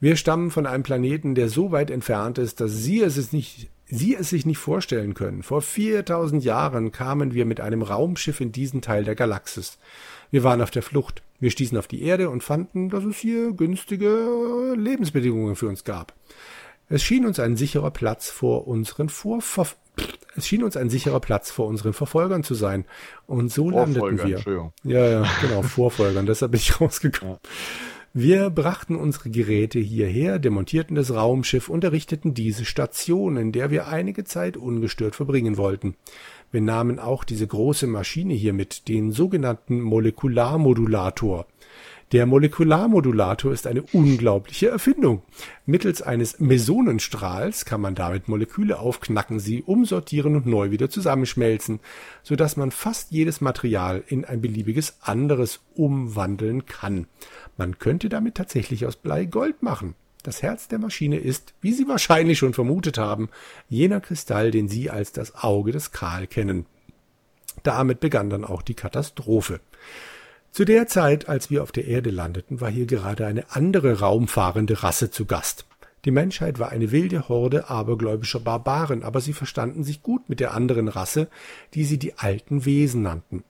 Wir 0.00 0.16
stammen 0.16 0.50
von 0.50 0.66
einem 0.66 0.82
Planeten, 0.82 1.34
der 1.34 1.48
so 1.48 1.72
weit 1.72 1.90
entfernt 1.90 2.38
ist, 2.38 2.60
dass 2.60 2.72
Sie 2.72 3.00
es 3.00 3.32
nicht 3.32 3.70
Sie 3.92 4.14
es 4.14 4.30
sich 4.30 4.46
nicht 4.46 4.58
vorstellen 4.58 5.14
können. 5.14 5.42
Vor 5.42 5.62
4000 5.62 6.44
Jahren 6.44 6.92
kamen 6.92 7.34
wir 7.34 7.44
mit 7.44 7.60
einem 7.60 7.82
Raumschiff 7.82 8.40
in 8.40 8.52
diesen 8.52 8.82
Teil 8.82 9.02
der 9.02 9.16
Galaxis. 9.16 9.78
Wir 10.30 10.44
waren 10.44 10.62
auf 10.62 10.70
der 10.70 10.82
Flucht. 10.82 11.22
Wir 11.40 11.50
stießen 11.50 11.76
auf 11.76 11.88
die 11.88 12.02
Erde 12.02 12.30
und 12.30 12.44
fanden, 12.44 12.88
dass 12.88 13.04
es 13.04 13.16
hier 13.16 13.52
günstige 13.52 14.74
Lebensbedingungen 14.76 15.56
für 15.56 15.66
uns 15.66 15.82
gab. 15.82 16.14
Es 16.88 17.02
schien 17.02 17.26
uns 17.26 17.40
ein 17.40 17.56
sicherer 17.56 17.90
Platz 17.90 18.30
vor 18.30 18.68
unseren 18.68 19.08
Vorver 19.08 19.66
es 20.36 20.46
schien 20.46 20.62
uns 20.62 20.76
ein 20.76 20.88
sicherer 20.88 21.20
Platz 21.20 21.50
vor 21.50 21.66
unseren 21.66 21.92
Verfolgern 21.92 22.44
zu 22.44 22.54
sein. 22.54 22.84
Und 23.26 23.52
so 23.52 23.68
landeten 23.68 24.24
wir. 24.24 24.72
Ja, 24.84 25.06
ja, 25.06 25.26
genau, 25.42 25.62
Vorfolgern. 25.62 26.24
Deshalb 26.24 26.52
bin 26.52 26.60
ich 26.60 26.80
rausgekommen. 26.80 27.38
Ja. 27.42 27.50
Wir 28.12 28.50
brachten 28.50 28.96
unsere 28.96 29.30
Geräte 29.30 29.78
hierher, 29.78 30.40
demontierten 30.40 30.96
das 30.96 31.14
Raumschiff 31.14 31.68
und 31.68 31.84
errichteten 31.84 32.34
diese 32.34 32.64
Station, 32.64 33.36
in 33.36 33.52
der 33.52 33.70
wir 33.70 33.86
einige 33.86 34.24
Zeit 34.24 34.56
ungestört 34.56 35.14
verbringen 35.14 35.56
wollten. 35.56 35.94
Wir 36.50 36.60
nahmen 36.60 36.98
auch 36.98 37.22
diese 37.22 37.46
große 37.46 37.86
Maschine 37.86 38.34
hier 38.34 38.52
mit, 38.52 38.88
den 38.88 39.12
sogenannten 39.12 39.80
Molekularmodulator. 39.80 41.46
Der 42.12 42.26
Molekularmodulator 42.26 43.52
ist 43.52 43.68
eine 43.68 43.82
unglaubliche 43.92 44.68
Erfindung. 44.68 45.22
Mittels 45.64 46.02
eines 46.02 46.40
Mesonenstrahls 46.40 47.64
kann 47.64 47.80
man 47.80 47.94
damit 47.94 48.26
Moleküle 48.26 48.80
aufknacken, 48.80 49.38
sie 49.38 49.62
umsortieren 49.62 50.34
und 50.34 50.44
neu 50.44 50.72
wieder 50.72 50.90
zusammenschmelzen, 50.90 51.78
so 52.24 52.34
dass 52.34 52.56
man 52.56 52.72
fast 52.72 53.12
jedes 53.12 53.40
Material 53.40 54.02
in 54.08 54.24
ein 54.24 54.40
beliebiges 54.40 54.96
anderes 55.00 55.60
umwandeln 55.74 56.66
kann. 56.66 57.06
Man 57.60 57.78
könnte 57.78 58.08
damit 58.08 58.36
tatsächlich 58.36 58.86
aus 58.86 58.96
Blei 58.96 59.26
Gold 59.26 59.62
machen. 59.62 59.94
Das 60.22 60.40
Herz 60.40 60.68
der 60.68 60.78
Maschine 60.78 61.18
ist, 61.18 61.52
wie 61.60 61.74
Sie 61.74 61.86
wahrscheinlich 61.86 62.38
schon 62.38 62.54
vermutet 62.54 62.96
haben, 62.96 63.28
jener 63.68 64.00
Kristall, 64.00 64.50
den 64.50 64.66
Sie 64.66 64.88
als 64.88 65.12
das 65.12 65.34
Auge 65.34 65.70
des 65.70 65.92
Kral 65.92 66.26
kennen. 66.26 66.64
Damit 67.62 68.00
begann 68.00 68.30
dann 68.30 68.46
auch 68.46 68.62
die 68.62 68.72
Katastrophe. 68.72 69.60
Zu 70.52 70.64
der 70.64 70.86
Zeit, 70.86 71.28
als 71.28 71.50
wir 71.50 71.62
auf 71.62 71.70
der 71.70 71.84
Erde 71.84 72.08
landeten, 72.08 72.62
war 72.62 72.70
hier 72.70 72.86
gerade 72.86 73.26
eine 73.26 73.44
andere 73.50 74.00
raumfahrende 74.00 74.82
Rasse 74.82 75.10
zu 75.10 75.26
Gast. 75.26 75.66
Die 76.06 76.12
Menschheit 76.12 76.58
war 76.60 76.70
eine 76.70 76.92
wilde 76.92 77.28
Horde 77.28 77.68
abergläubischer 77.68 78.40
Barbaren, 78.40 79.02
aber 79.02 79.20
sie 79.20 79.34
verstanden 79.34 79.84
sich 79.84 80.02
gut 80.02 80.30
mit 80.30 80.40
der 80.40 80.54
anderen 80.54 80.88
Rasse, 80.88 81.28
die 81.74 81.84
sie 81.84 81.98
die 81.98 82.16
alten 82.16 82.64
Wesen 82.64 83.02
nannten. 83.02 83.44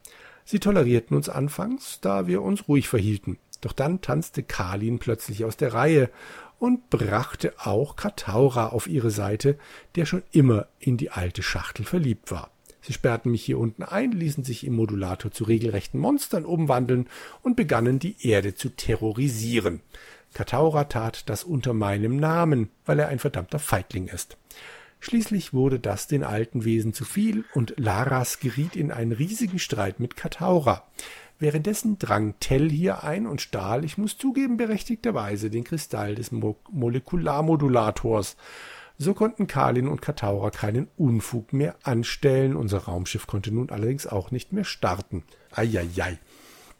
Sie 0.44 0.58
tolerierten 0.58 1.16
uns 1.16 1.28
anfangs, 1.28 2.00
da 2.00 2.26
wir 2.26 2.42
uns 2.42 2.66
ruhig 2.66 2.88
verhielten. 2.88 3.38
Doch 3.60 3.72
dann 3.72 4.00
tanzte 4.00 4.42
Kalin 4.42 4.98
plötzlich 4.98 5.44
aus 5.44 5.56
der 5.56 5.74
Reihe 5.74 6.10
und 6.58 6.90
brachte 6.90 7.54
auch 7.58 7.96
Kataura 7.96 8.68
auf 8.68 8.86
ihre 8.86 9.10
Seite, 9.10 9.58
der 9.96 10.06
schon 10.06 10.22
immer 10.30 10.66
in 10.78 10.96
die 10.96 11.10
alte 11.10 11.42
Schachtel 11.42 11.84
verliebt 11.84 12.30
war. 12.30 12.50
Sie 12.82 12.92
sperrten 12.92 13.30
mich 13.30 13.44
hier 13.44 13.58
unten 13.58 13.82
ein, 13.82 14.12
ließen 14.12 14.44
sich 14.44 14.66
im 14.66 14.74
Modulator 14.74 15.30
zu 15.30 15.44
regelrechten 15.44 16.00
Monstern 16.00 16.44
umwandeln 16.44 17.08
und 17.42 17.56
begannen 17.56 17.98
die 17.98 18.16
Erde 18.26 18.54
zu 18.54 18.70
terrorisieren. 18.70 19.80
Kataura 20.32 20.84
tat 20.84 21.28
das 21.28 21.44
unter 21.44 21.74
meinem 21.74 22.16
Namen, 22.16 22.70
weil 22.86 22.98
er 22.98 23.08
ein 23.08 23.18
verdammter 23.18 23.58
Feigling 23.58 24.08
ist. 24.08 24.36
Schließlich 25.00 25.52
wurde 25.54 25.80
das 25.80 26.08
den 26.08 26.22
alten 26.22 26.64
Wesen 26.64 26.92
zu 26.92 27.04
viel 27.04 27.44
und 27.54 27.74
Laras 27.78 28.38
geriet 28.38 28.76
in 28.76 28.92
einen 28.92 29.12
riesigen 29.12 29.58
Streit 29.58 29.98
mit 29.98 30.14
Kataura. 30.14 30.86
Währenddessen 31.40 31.98
drang 31.98 32.34
Tell 32.38 32.70
hier 32.70 33.02
ein 33.02 33.26
und 33.26 33.40
stahl, 33.40 33.84
ich 33.86 33.96
muss 33.96 34.18
zugeben, 34.18 34.58
berechtigterweise 34.58 35.48
den 35.48 35.64
Kristall 35.64 36.14
des 36.14 36.32
Mo 36.32 36.56
Molekularmodulators. 36.70 38.36
So 38.98 39.14
konnten 39.14 39.46
Kalin 39.46 39.88
und 39.88 40.02
Kataura 40.02 40.50
keinen 40.50 40.88
Unfug 40.98 41.54
mehr 41.54 41.76
anstellen. 41.82 42.54
Unser 42.54 42.80
Raumschiff 42.80 43.26
konnte 43.26 43.50
nun 43.50 43.70
allerdings 43.70 44.06
auch 44.06 44.30
nicht 44.30 44.52
mehr 44.52 44.64
starten. 44.64 45.24
Eieiei. 45.50 46.18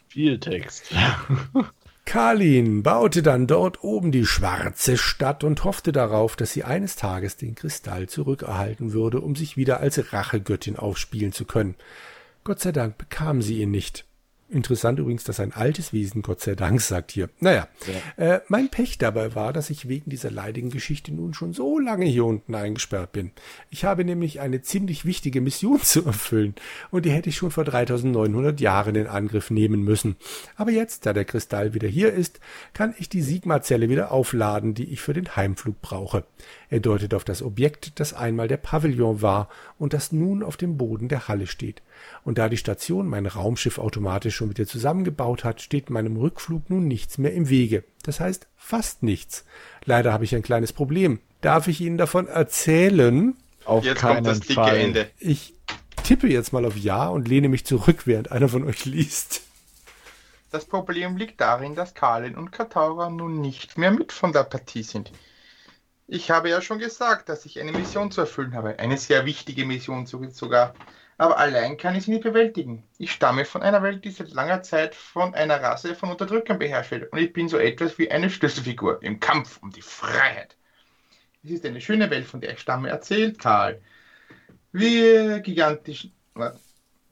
Viel 0.09 0.39
Text. 0.39 0.95
Kalin 2.05 2.83
baute 2.83 3.23
dann 3.23 3.47
dort 3.47 3.83
oben 3.83 4.13
die 4.13 4.27
schwarze 4.27 4.99
Stadt 4.99 5.43
und 5.43 5.65
hoffte 5.65 5.93
darauf, 5.93 6.37
dass 6.37 6.53
sie 6.53 6.65
eines 6.65 6.97
Tages 6.97 7.39
den 7.39 7.55
Kristall 7.55 8.11
zurückerhalten 8.11 8.93
würde, 8.93 9.23
um 9.23 9.35
sich 9.37 9.57
wieder 9.57 9.81
als 9.81 10.13
Rachegöttin 10.13 10.77
aufspielen 10.77 11.33
zu 11.33 11.47
können. 11.47 11.77
Gott 12.45 12.61
sei 12.61 12.73
Dank 12.73 12.99
bekam 12.99 13.41
sie 13.41 13.63
ihn 13.63 13.71
nicht. 13.71 14.05
Interessant 14.53 14.99
übrigens, 14.99 15.23
dass 15.23 15.39
ein 15.39 15.53
altes 15.53 15.93
Wesen, 15.93 16.23
Gott 16.23 16.41
sei 16.41 16.57
Dank, 16.57 16.81
sagt 16.81 17.13
hier. 17.13 17.31
Naja, 17.39 17.69
ja. 18.17 18.35
äh, 18.35 18.41
mein 18.49 18.69
Pech 18.69 18.99
dabei 18.99 19.37
war, 19.37 19.53
dass 19.53 19.71
ich 19.71 19.89
wegen 19.89 20.11
dieser 20.11 20.31
leidigen 20.33 20.71
Geschichte 20.71 21.15
nun 21.15 21.35
schon 21.35 21.53
so 21.53 21.79
lange 21.79 22.07
hier 22.07 22.25
unten 22.25 22.57
eingesperrt 22.57 23.13
bin. 23.13 23.31
Ich 23.71 23.85
habe 23.85 24.05
nämlich 24.05 24.41
eine 24.41 24.61
ziemlich 24.61 25.05
wichtige 25.05 25.41
Mission 25.41 25.81
zu 25.83 26.05
erfüllen 26.05 26.57
und 26.91 27.05
die 27.05 27.13
hätte 27.13 27.29
ich 27.29 27.37
schon 27.37 27.53
vor 27.53 27.63
3900 27.65 28.61
Jahren 28.61 28.97
in 28.97 29.07
Angriff 29.07 29.51
nehmen 29.51 29.83
müssen. 29.83 30.17
Aber 30.57 30.73
jetzt, 30.73 31.07
da 31.07 31.13
der 31.13 31.25
Kristall 31.25 31.73
wieder 31.75 31.89
hier 31.89 32.13
ist, 32.13 32.41
kann 32.73 32.95
ich 32.99 33.09
die 33.09 33.23
Sigma-Zelle 33.23 33.89
wieder 33.89 34.11
aufladen, 34.11 34.75
die 34.75 34.93
ich 34.93 35.01
für 35.01 35.13
den 35.15 35.37
Heimflug 35.37 35.81
brauche. 35.81 36.25
Er 36.71 36.79
deutet 36.79 37.15
auf 37.15 37.25
das 37.25 37.43
Objekt, 37.43 37.99
das 37.99 38.15
einmal 38.15 38.47
der 38.47 38.57
Pavillon 38.57 39.23
war 39.23 39.49
und 39.77 39.93
das 39.93 40.13
nun 40.13 40.45
auf 40.45 40.57
dem 40.57 40.77
Boden 40.77 41.09
der 41.09 41.27
Halle 41.27 41.49
steht. 41.49 41.83
Und 42.25 42.39
da 42.39 42.49
die 42.49 42.57
Station 42.57 43.09
mein 43.09 43.27
Raumschiff 43.27 43.79
automatisch 43.79 44.37
schon 44.37 44.51
wieder 44.51 44.67
zusammengebaut 44.67 45.43
hat, 45.43 45.61
steht 45.61 45.91
meinem 45.91 46.17
Rückflug 46.17 46.71
nun 46.71 46.87
nichts 46.87 47.19
mehr 47.19 47.35
im 47.35 47.49
Wege. 47.49 47.83
Das 48.05 48.21
heißt 48.21 48.47
fast 48.57 49.03
nichts. 49.03 49.45
Leider 49.85 50.13
habe 50.13 50.25
ich 50.25 50.35
ein 50.35 50.43
kleines 50.43 50.73
Problem. 50.73 51.19
Darf 51.41 51.67
ich 51.67 51.81
Ihnen 51.81 51.99
davon 51.99 52.29
erzählen? 52.29 53.35
Auf 53.65 53.85
jetzt 53.85 53.99
keinen 53.99 54.15
kommt 54.15 54.27
das 54.29 54.41
dicke 54.41 54.55
Fall. 54.55 54.77
Ende. 54.77 55.11
Ich 55.19 55.55
tippe 56.05 56.29
jetzt 56.29 56.53
mal 56.53 56.65
auf 56.65 56.77
Ja 56.77 57.09
und 57.09 57.27
lehne 57.27 57.49
mich 57.49 57.67
zurück, 57.67 58.07
während 58.07 58.31
einer 58.31 58.49
von 58.49 58.63
euch 58.63 58.85
liest. 58.85 59.43
Das 60.53 60.65
Problem 60.65 61.17
liegt 61.17 61.41
darin, 61.41 61.75
dass 61.75 61.95
Kalin 61.95 62.37
und 62.37 62.53
Kataura 62.53 63.11
nun 63.11 63.41
nicht 63.41 63.77
mehr 63.77 63.91
mit 63.91 64.13
von 64.13 64.33
der 64.33 64.45
Partie 64.45 64.83
sind. 64.85 65.11
Ich 66.13 66.29
habe 66.29 66.51
ja 66.51 66.61
schon 66.61 66.81
gesagt, 66.81 67.29
dass 67.29 67.47
ich 67.47 67.61
eine 67.61 67.71
Mission 67.71 68.11
zu 68.11 68.23
erfüllen 68.23 68.55
habe. 68.55 68.81
Eine 68.81 68.99
sehr 68.99 69.27
wichtige 69.27 69.65
Mission 69.65 70.07
sogar. 70.07 70.75
Aber 71.19 71.39
allein 71.39 71.77
kann 71.77 71.95
ich 71.95 72.03
sie 72.03 72.11
nicht 72.11 72.25
bewältigen. 72.25 72.83
Ich 72.99 73.13
stamme 73.13 73.45
von 73.45 73.63
einer 73.63 73.81
Welt, 73.85 74.05
die 74.05 74.11
seit 74.11 74.33
langer 74.33 74.61
Zeit 74.65 74.97
von 74.97 75.35
einer 75.35 75.63
Rasse 75.63 75.95
von 75.95 76.11
Unterdrückern 76.11 76.59
beherrscht 76.59 76.91
wird. 76.91 77.13
Und 77.13 77.21
ich 77.21 77.33
bin 77.33 77.49
so 77.49 77.59
etwas 77.59 77.97
wie 77.97 78.11
eine 78.11 78.29
Schlüsselfigur 78.29 79.01
im 79.05 79.21
Kampf 79.21 79.63
um 79.63 79.71
die 79.71 79.83
Freiheit. 79.83 80.57
Es 81.45 81.53
ist 81.53 81.65
eine 81.65 81.81
schöne 81.81 82.11
Welt, 82.11 82.27
von 82.27 82.41
der 82.41 82.55
ich 82.55 82.59
stamme, 82.59 82.89
erzählt 82.89 83.39
Karl. 83.39 83.81
Wir 84.73 85.39
gigantischen. 85.39 86.13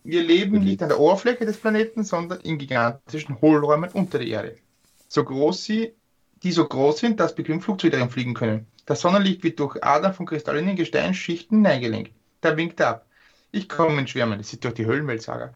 Wir 0.03 0.23
leben 0.25 0.65
nicht 0.65 0.83
an 0.83 0.89
der 0.89 0.99
Oberfläche 0.99 1.47
des 1.47 1.59
Planeten, 1.59 2.03
sondern 2.03 2.41
in 2.41 2.59
gigantischen 2.59 3.41
Hohlräumen 3.41 3.91
unter 3.93 4.19
der 4.19 4.27
Erde. 4.27 4.59
So 5.07 5.23
groß 5.23 5.63
sie, 5.63 5.95
die 6.43 6.53
so 6.53 6.67
groß 6.67 6.99
sind, 6.99 7.21
dass 7.21 7.35
Bequemflugzeuge 7.35 7.97
darin 7.97 8.11
fliegen 8.11 8.35
können. 8.35 8.67
Das 8.87 9.01
Sonnenlicht 9.01 9.43
wird 9.45 9.61
durch 9.61 9.83
Adern 9.85 10.15
von 10.15 10.27
kristallinen 10.27 10.77
Gesteinsschichten 10.77 11.61
neigelenkt. 11.61 12.13
Da 12.41 12.57
winkt 12.57 12.81
er 12.81 12.89
ab. 12.89 13.07
Ich 13.51 13.69
komme 13.69 14.01
in 14.01 14.07
Schwärmen, 14.07 14.39
das 14.39 14.53
ist 14.53 14.65
durch 14.65 14.75
die 14.75 14.87
Höhlenweltsaga. 14.87 15.55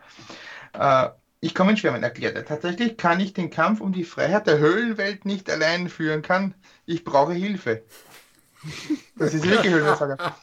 Äh, 0.72 1.08
ich 1.40 1.54
komme 1.54 1.72
in 1.72 1.76
Schwärmen, 1.76 2.02
erklärt 2.02 2.36
er. 2.36 2.44
Tatsächlich 2.44 2.96
kann 2.96 3.20
ich 3.20 3.32
den 3.32 3.50
Kampf 3.50 3.80
um 3.80 3.92
die 3.92 4.04
Freiheit 4.04 4.46
der 4.46 4.58
Höhlenwelt 4.58 5.24
nicht 5.24 5.50
allein 5.50 5.88
führen 5.88 6.22
kann. 6.22 6.54
Ich 6.86 7.04
brauche 7.04 7.32
Hilfe. 7.32 7.82
Das 9.16 9.34
ist 9.34 9.44
wirklich 9.44 9.72
Höhlenweltsaga. 9.72 10.36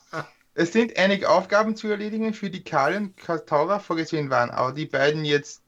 Es 0.54 0.74
sind 0.74 0.98
einige 0.98 1.30
Aufgaben 1.30 1.76
zu 1.76 1.88
erledigen, 1.88 2.34
für 2.34 2.50
die 2.50 2.64
Kali 2.64 2.98
und 2.98 3.16
Kataura 3.16 3.80
vorgesehen 3.80 4.30
waren, 4.30 4.50
aber 4.50 4.74
die 4.74 4.88
beiden 4.88 5.24
jetzt 5.24 5.62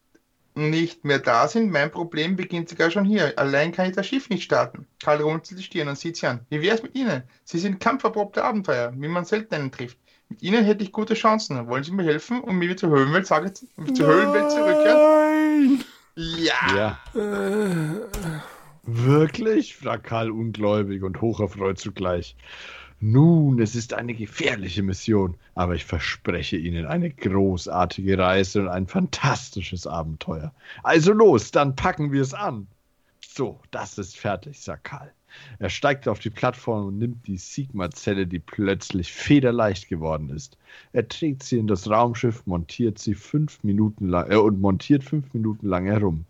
nicht 0.56 1.06
mehr 1.06 1.20
da 1.20 1.47
sind. 1.47 1.72
Mein 1.72 1.91
Problem 1.91 2.36
beginnt 2.36 2.70
sogar 2.70 2.91
schon 2.91 3.06
hier. 3.06 3.38
Allein 3.38 3.72
kann 3.72 3.89
ich 3.89 3.95
das 3.95 4.08
Schiff 4.08 4.30
nicht 4.30 4.43
starten. 4.43 4.86
Karl 5.02 5.22
runzelt 5.22 5.60
die 5.60 5.64
Stirn 5.64 5.88
und 5.88 5.97
sieht 5.97 6.18
sie 6.18 6.28
an. 6.28 6.41
Wie 6.49 6.62
wär's 6.62 6.84
mit 6.84 6.95
Ihnen? 6.95 7.24
Sie 7.43 7.60
sind 7.60 7.80
kampferprobte 7.80 8.43
Abenteuer, 8.43 8.93
wie 8.95 9.08
man 9.08 9.26
selten 9.26 9.56
einen 9.56 9.72
trifft. 9.72 9.97
Mit 10.30 10.41
Ihnen 10.41 10.64
hätte 10.64 10.84
ich 10.84 10.91
gute 10.91 11.14
Chancen. 11.14 11.68
Wollen 11.68 11.84
Sie 11.84 11.91
mir 11.91 12.04
helfen, 12.04 12.41
um 12.41 12.58
mir 12.58 12.76
zur 12.78 12.89
Höhlenwelt, 12.89 13.28
sage, 13.28 13.54
zur 13.54 14.08
Höhlenwelt 14.08 14.52
zurückkehren? 14.52 15.84
Ja. 16.16 16.76
ja. 16.76 16.99
Wirklich? 18.84 19.76
fragt 19.76 20.06
Karl 20.06 20.32
ungläubig 20.32 21.04
und 21.04 21.22
hocherfreut 21.22 21.80
zugleich. 21.80 22.36
Nun, 23.04 23.60
es 23.60 23.74
ist 23.74 23.95
eine 23.95 24.14
gefährliche 24.14 24.84
Mission, 24.84 25.36
aber 25.56 25.74
ich 25.74 25.86
verspreche 25.86 26.56
Ihnen 26.56 26.86
eine 26.86 27.10
großartige 27.10 28.16
Reise 28.16 28.62
und 28.62 28.68
ein 28.68 28.86
fantastisches 28.86 29.88
Abenteuer. 29.88 30.54
Also 30.84 31.12
los, 31.12 31.49
dann 31.49 31.76
packen 31.76 32.12
wir 32.12 32.22
es 32.22 32.36
an. 32.36 32.68
So, 33.28 33.60
das 33.72 33.97
ist 33.97 34.20
fertig, 34.20 34.60
sagt 34.62 34.84
Karl. 34.84 35.12
Er 35.58 35.70
steigt 35.70 36.08
auf 36.08 36.20
die 36.20 36.30
Plattform 36.30 36.88
und 36.88 36.99
nimmt 36.99 37.26
die 37.26 37.38
Sigma-Zelle, 37.38 38.28
die 38.28 38.38
plötzlich 38.38 39.12
federleicht 39.12 39.89
geworden 39.89 40.30
ist. 40.30 40.60
Er 40.93 41.08
trägt 41.08 41.41
sie 41.41 41.58
in 41.58 41.66
das 41.66 41.89
Raumschiff, 41.89 42.45
montiert 42.45 42.99
sie 42.99 43.16
fünf 43.16 43.64
Minuten 43.64 44.10
lang 44.10 44.30
äh, 44.30 44.36
und 44.36 44.62
montiert 44.62 45.04
fünf 45.04 45.34
Minuten 45.34 45.68
lang 45.68 45.86
herum. 45.86 46.26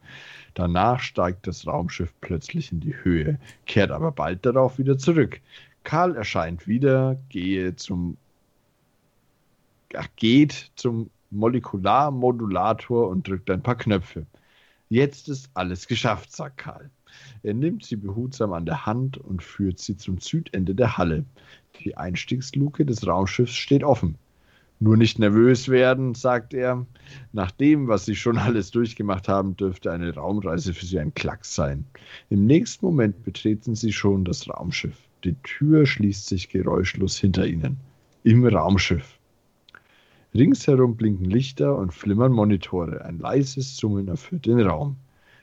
Danach 0.53 1.01
steigt 1.01 1.47
das 1.47 1.67
Raumschiff 1.67 2.13
plötzlich 2.21 2.71
in 2.71 2.79
die 2.79 2.95
Höhe, 3.03 3.39
kehrt 3.65 3.91
aber 3.91 4.11
bald 4.11 4.45
darauf 4.45 4.77
wieder 4.77 4.97
zurück. 4.97 5.41
Karl 5.83 6.15
erscheint 6.15 6.67
wieder, 6.67 7.17
gehe 7.29 7.75
zum, 7.75 8.17
ach, 9.95 10.07
geht 10.15 10.71
zum 10.75 11.09
Molekularmodulator 11.31 13.09
und 13.09 13.27
drückt 13.27 13.49
ein 13.49 13.63
paar 13.63 13.77
Knöpfe. 13.77 14.25
Jetzt 14.89 15.29
ist 15.29 15.49
alles 15.53 15.87
geschafft, 15.87 16.31
sagt 16.35 16.57
Karl. 16.57 16.89
Er 17.43 17.53
nimmt 17.53 17.85
sie 17.85 17.95
behutsam 17.95 18.53
an 18.53 18.65
der 18.65 18.85
Hand 18.85 19.17
und 19.17 19.41
führt 19.41 19.79
sie 19.79 19.97
zum 19.97 20.19
Südende 20.19 20.75
der 20.75 20.97
Halle. 20.97 21.25
Die 21.79 21.95
Einstiegsluke 21.97 22.85
des 22.85 23.05
Raumschiffs 23.07 23.53
steht 23.53 23.83
offen. 23.83 24.17
Nur 24.79 24.97
nicht 24.97 25.19
nervös 25.19 25.69
werden, 25.69 26.15
sagt 26.15 26.55
er. 26.55 26.85
Nach 27.33 27.51
dem, 27.51 27.87
was 27.87 28.05
Sie 28.05 28.15
schon 28.15 28.39
alles 28.39 28.71
durchgemacht 28.71 29.27
haben, 29.27 29.55
dürfte 29.55 29.91
eine 29.91 30.13
Raumreise 30.13 30.73
für 30.73 30.85
Sie 30.85 30.99
ein 30.99 31.13
Klacks 31.13 31.53
sein. 31.53 31.85
Im 32.31 32.47
nächsten 32.47 32.85
Moment 32.85 33.23
betreten 33.23 33.75
Sie 33.75 33.93
schon 33.93 34.25
das 34.25 34.49
Raumschiff. 34.49 34.97
Die 35.23 35.35
Tür 35.43 35.85
schließt 35.85 36.27
sich 36.27 36.49
geräuschlos 36.49 37.17
hinter 37.17 37.45
ihnen. 37.45 37.77
Im 38.23 38.45
Raumschiff. 38.45 39.19
Ringsherum 40.33 40.95
blinken 40.95 41.25
Lichter 41.25 41.77
und 41.77 41.93
flimmern 41.93 42.31
Monitore. 42.31 43.03
Ein 43.03 43.19
leises 43.19 43.75
Summen 43.75 44.07
erfüllt 44.07 44.45
den 44.45 44.59
Raum. 44.61 44.95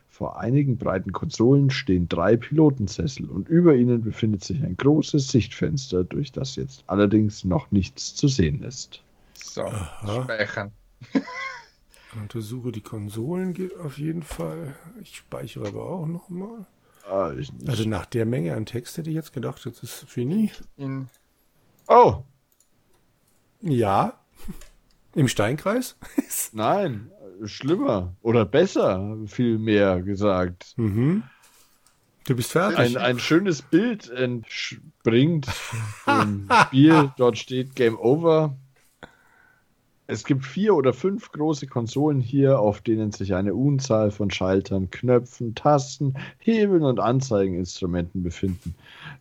Vor 0.09 0.41
einigen 0.41 0.79
breiten 0.79 1.13
Konsolen 1.13 1.71
stehen 1.71 2.09
drei 2.09 2.37
Pilotensessel 2.37 3.27
und 3.27 3.49
über 3.49 3.77
ihnen 3.77 4.03
befindet 4.03 4.43
sich 4.43 4.63
ein 4.65 4.77
großes 4.77 5.29
Sichtfenster, 5.29 6.03
durch 6.03 6.33
das 6.33 6.57
jetzt 6.57 6.83
allerdings 6.87 7.45
noch 7.45 7.71
nichts 7.71 8.15
zu 8.15 8.27
sehen 8.27 8.63
ist. 8.63 9.03
So, 9.35 9.63
Aha. 9.63 10.25
speichern. 10.25 10.73
Untersuche 12.21 12.73
die 12.73 12.81
Konsolen 12.81 13.53
geht 13.53 13.77
auf 13.79 13.99
jeden 13.99 14.23
Fall. 14.23 14.75
Ich 15.03 15.17
speichere 15.17 15.69
aber 15.69 15.89
auch 15.89 16.07
nochmal. 16.07 16.67
Ah, 17.09 17.33
also 17.67 17.89
nach 17.89 18.07
der 18.07 18.27
Menge 18.27 18.55
an 18.55 18.67
Text 18.67 18.99
hätte 18.99 19.11
ich 19.11 19.17
jetzt 19.17 19.33
gedacht, 19.33 19.65
das 19.65 19.83
ist 19.83 20.05
Fini. 20.09 20.51
In 20.77 21.09
oh. 21.87 22.23
Ja. 23.61 24.19
Im 25.15 25.29
Steinkreis? 25.29 25.97
Nein, 26.53 27.11
schlimmer. 27.45 28.15
Oder 28.23 28.45
besser, 28.45 29.17
viel 29.27 29.59
mehr 29.59 30.03
gesagt. 30.03 30.75
Mhm. 30.77 31.23
Du 32.27 32.37
bist 32.37 32.53
fertig. 32.53 32.79
Ein, 32.79 32.97
ein 32.99 33.19
schönes 33.19 33.63
Bild 33.63 34.11
entspringt 34.11 35.47
im 36.07 36.47
Spiel. 36.67 37.11
Dort 37.17 37.39
steht 37.39 37.75
Game 37.75 37.99
Over. 37.99 38.55
Es 40.11 40.25
gibt 40.25 40.47
vier 40.47 40.75
oder 40.75 40.95
fünf 40.95 41.33
große 41.33 41.67
Konsolen 41.67 42.19
hier, 42.19 42.61
auf 42.61 42.81
denen 42.81 43.13
sich 43.13 43.35
eine 43.35 43.53
Unzahl 43.53 44.11
von 44.11 44.31
Schaltern, 44.31 44.91
Knöpfen, 44.91 45.55
Tasten, 45.55 46.15
Hebeln 46.39 46.83
und 46.83 46.99
Anzeigeninstrumenten 46.99 48.23
befinden. 48.23 48.75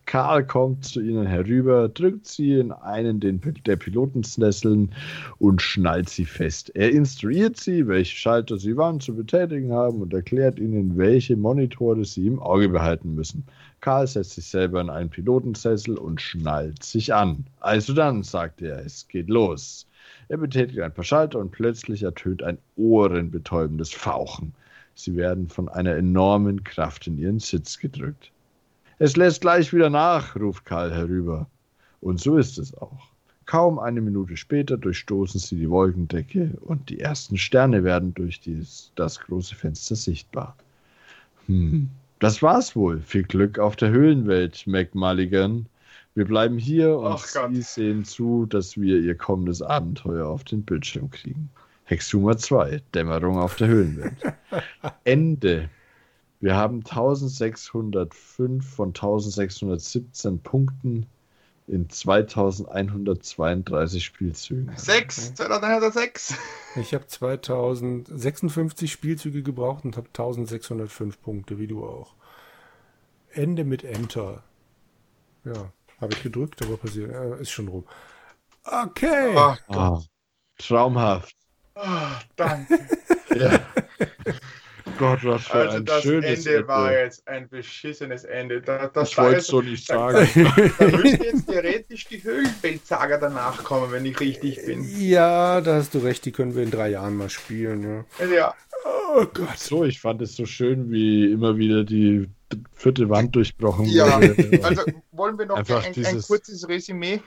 Karl 0.06 0.46
kommt 0.46 0.86
zu 0.86 1.02
ihnen 1.02 1.26
herüber, 1.26 1.90
drückt 1.90 2.26
sie 2.26 2.54
in 2.54 2.72
einen 2.72 3.20
der 3.20 3.76
Pilotensnesseln 3.76 4.94
und 5.38 5.60
schnallt 5.60 6.08
sie 6.08 6.24
fest. 6.24 6.74
Er 6.74 6.90
instruiert 6.90 7.58
sie, 7.58 7.86
welche 7.86 8.16
Schalter 8.16 8.56
sie 8.56 8.78
wann 8.78 8.98
zu 8.98 9.14
betätigen 9.14 9.74
haben 9.74 10.00
und 10.00 10.14
erklärt 10.14 10.58
ihnen, 10.58 10.96
welche 10.96 11.36
Monitore 11.36 12.06
sie 12.06 12.28
im 12.28 12.38
Auge 12.38 12.70
behalten 12.70 13.14
müssen. 13.14 13.44
Karl 13.82 14.06
setzt 14.06 14.36
sich 14.36 14.46
selber 14.46 14.80
in 14.80 14.88
einen 14.88 15.10
Pilotensessel 15.10 15.98
und 15.98 16.22
schnallt 16.22 16.82
sich 16.82 17.12
an. 17.12 17.44
Also 17.60 17.92
dann, 17.92 18.22
sagt 18.22 18.62
er, 18.62 18.86
es 18.86 19.06
geht 19.06 19.28
los. 19.28 19.87
Er 20.28 20.36
betätigt 20.36 20.80
ein 20.80 20.92
paar 20.92 21.04
Schalter 21.04 21.38
und 21.38 21.52
plötzlich 21.52 22.02
ertönt 22.02 22.42
ein 22.42 22.58
ohrenbetäubendes 22.76 23.92
Fauchen. 23.92 24.52
Sie 24.94 25.16
werden 25.16 25.48
von 25.48 25.68
einer 25.68 25.94
enormen 25.94 26.64
Kraft 26.64 27.06
in 27.06 27.18
ihren 27.18 27.38
Sitz 27.38 27.78
gedrückt. 27.78 28.30
Es 28.98 29.16
lässt 29.16 29.40
gleich 29.40 29.72
wieder 29.72 29.90
nach, 29.90 30.36
ruft 30.36 30.64
Karl 30.64 30.92
herüber. 30.92 31.46
Und 32.00 32.20
so 32.20 32.36
ist 32.36 32.58
es 32.58 32.76
auch. 32.76 33.08
Kaum 33.46 33.78
eine 33.78 34.00
Minute 34.00 34.36
später 34.36 34.76
durchstoßen 34.76 35.40
sie 35.40 35.56
die 35.56 35.70
Wolkendecke 35.70 36.52
und 36.60 36.90
die 36.90 37.00
ersten 37.00 37.38
Sterne 37.38 37.82
werden 37.82 38.12
durch 38.12 38.40
dies, 38.40 38.92
das 38.94 39.18
große 39.20 39.54
Fenster 39.54 39.96
sichtbar. 39.96 40.54
Hm, 41.46 41.88
das 42.18 42.42
war's 42.42 42.76
wohl. 42.76 43.00
Viel 43.00 43.22
Glück 43.22 43.58
auf 43.58 43.76
der 43.76 43.88
Höhlenwelt, 43.90 44.66
Mac 44.66 44.94
Mulligan. 44.94 45.66
Wir 46.18 46.24
bleiben 46.24 46.58
hier 46.58 46.98
und 46.98 47.20
Sie 47.54 47.62
sehen 47.62 48.04
zu, 48.04 48.44
dass 48.44 48.76
wir 48.76 48.98
Ihr 48.98 49.14
kommendes 49.14 49.62
Abenteuer 49.62 50.26
auf 50.26 50.42
den 50.42 50.64
Bildschirm 50.64 51.12
kriegen. 51.12 51.48
Hexuma 51.84 52.36
2, 52.36 52.82
Dämmerung 52.92 53.38
auf 53.38 53.54
der 53.54 53.68
Höhlenwelt. 53.68 54.16
Ende. 55.04 55.70
Wir 56.40 56.56
haben 56.56 56.78
1605 56.78 58.68
von 58.68 58.88
1617 58.88 60.40
Punkten 60.40 61.06
in 61.68 61.88
2132 61.88 64.04
Spielzügen. 64.04 64.72
6, 64.74 65.36
2106. 65.36 66.34
Ich 66.74 66.94
habe 66.94 67.06
2056 67.06 68.90
Spielzüge 68.90 69.44
gebraucht 69.44 69.84
und 69.84 69.96
habe 69.96 70.08
1605 70.08 71.22
Punkte, 71.22 71.60
wie 71.60 71.68
du 71.68 71.84
auch. 71.84 72.16
Ende 73.30 73.62
mit 73.62 73.84
Enter. 73.84 74.42
Ja, 75.44 75.70
habe 76.00 76.14
ich 76.14 76.22
gedrückt, 76.22 76.62
aber 76.62 76.76
passiert, 76.76 77.12
äh, 77.12 77.42
ist 77.42 77.50
schon 77.50 77.68
rum. 77.68 77.84
Okay. 78.64 79.34
Oh, 79.36 79.54
oh, 79.68 80.02
traumhaft. 80.58 81.34
Oh, 81.74 81.82
danke. 82.36 82.78
ja. 83.34 83.60
Gott, 84.98 85.24
was 85.24 85.46
für 85.46 85.54
also 85.54 85.76
ein 85.76 85.84
das 85.84 86.02
schönes 86.02 86.46
Ende, 86.46 86.56
Ende 86.56 86.68
war 86.68 86.92
jetzt 86.92 87.28
ein 87.28 87.48
beschissenes 87.48 88.24
Ende. 88.24 88.60
Da, 88.60 88.88
das 88.88 89.10
ich 89.10 89.18
wollte 89.18 89.38
es 89.38 89.46
so 89.46 89.60
nicht 89.60 89.86
sagen. 89.86 90.28
Da, 90.34 90.86
da 90.86 90.96
müsste 90.96 91.24
jetzt 91.24 91.46
theoretisch 91.46 92.06
die 92.06 92.22
Höhlenfeldsaga 92.22 93.18
danach 93.18 93.62
kommen, 93.62 93.92
wenn 93.92 94.04
ich 94.04 94.18
richtig 94.18 94.64
bin. 94.64 94.84
Ja, 94.98 95.60
da 95.60 95.76
hast 95.76 95.94
du 95.94 95.98
recht, 95.98 96.24
die 96.24 96.32
können 96.32 96.56
wir 96.56 96.64
in 96.64 96.70
drei 96.70 96.88
Jahren 96.88 97.16
mal 97.16 97.30
spielen. 97.30 98.04
Ja. 98.18 98.26
ja. 98.26 98.54
Oh 99.10 99.24
Gott. 99.32 99.58
So, 99.58 99.84
ich 99.84 100.00
fand 100.00 100.20
es 100.20 100.36
so 100.36 100.44
schön, 100.44 100.90
wie 100.90 101.32
immer 101.32 101.56
wieder 101.56 101.84
die 101.84 102.28
vierte 102.72 103.08
Wand 103.08 103.34
durchbrochen 103.34 103.86
ja. 103.86 104.20
wurde. 104.20 104.60
Also 104.62 104.82
wollen 105.12 105.38
wir 105.38 105.46
noch 105.46 105.56
ein, 105.56 106.04
ein, 106.04 106.22
kurzes 106.22 106.68
Resümee? 106.68 107.20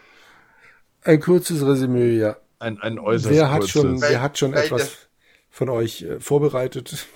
Ein 1.04 1.20
kurzes 1.20 1.66
Resümee, 1.66 2.18
ja. 2.18 2.38
Ein, 2.60 2.80
ein 2.82 3.00
äußerst 3.00 3.34
wer 3.34 3.50
hat 3.50 3.62
kurzes. 3.62 3.72
Schon, 3.72 4.02
wer 4.02 4.22
hat 4.22 4.38
schon 4.38 4.54
etwas 4.54 5.10
von 5.50 5.70
euch 5.70 6.04
äh, 6.04 6.20
vorbereitet? 6.20 7.08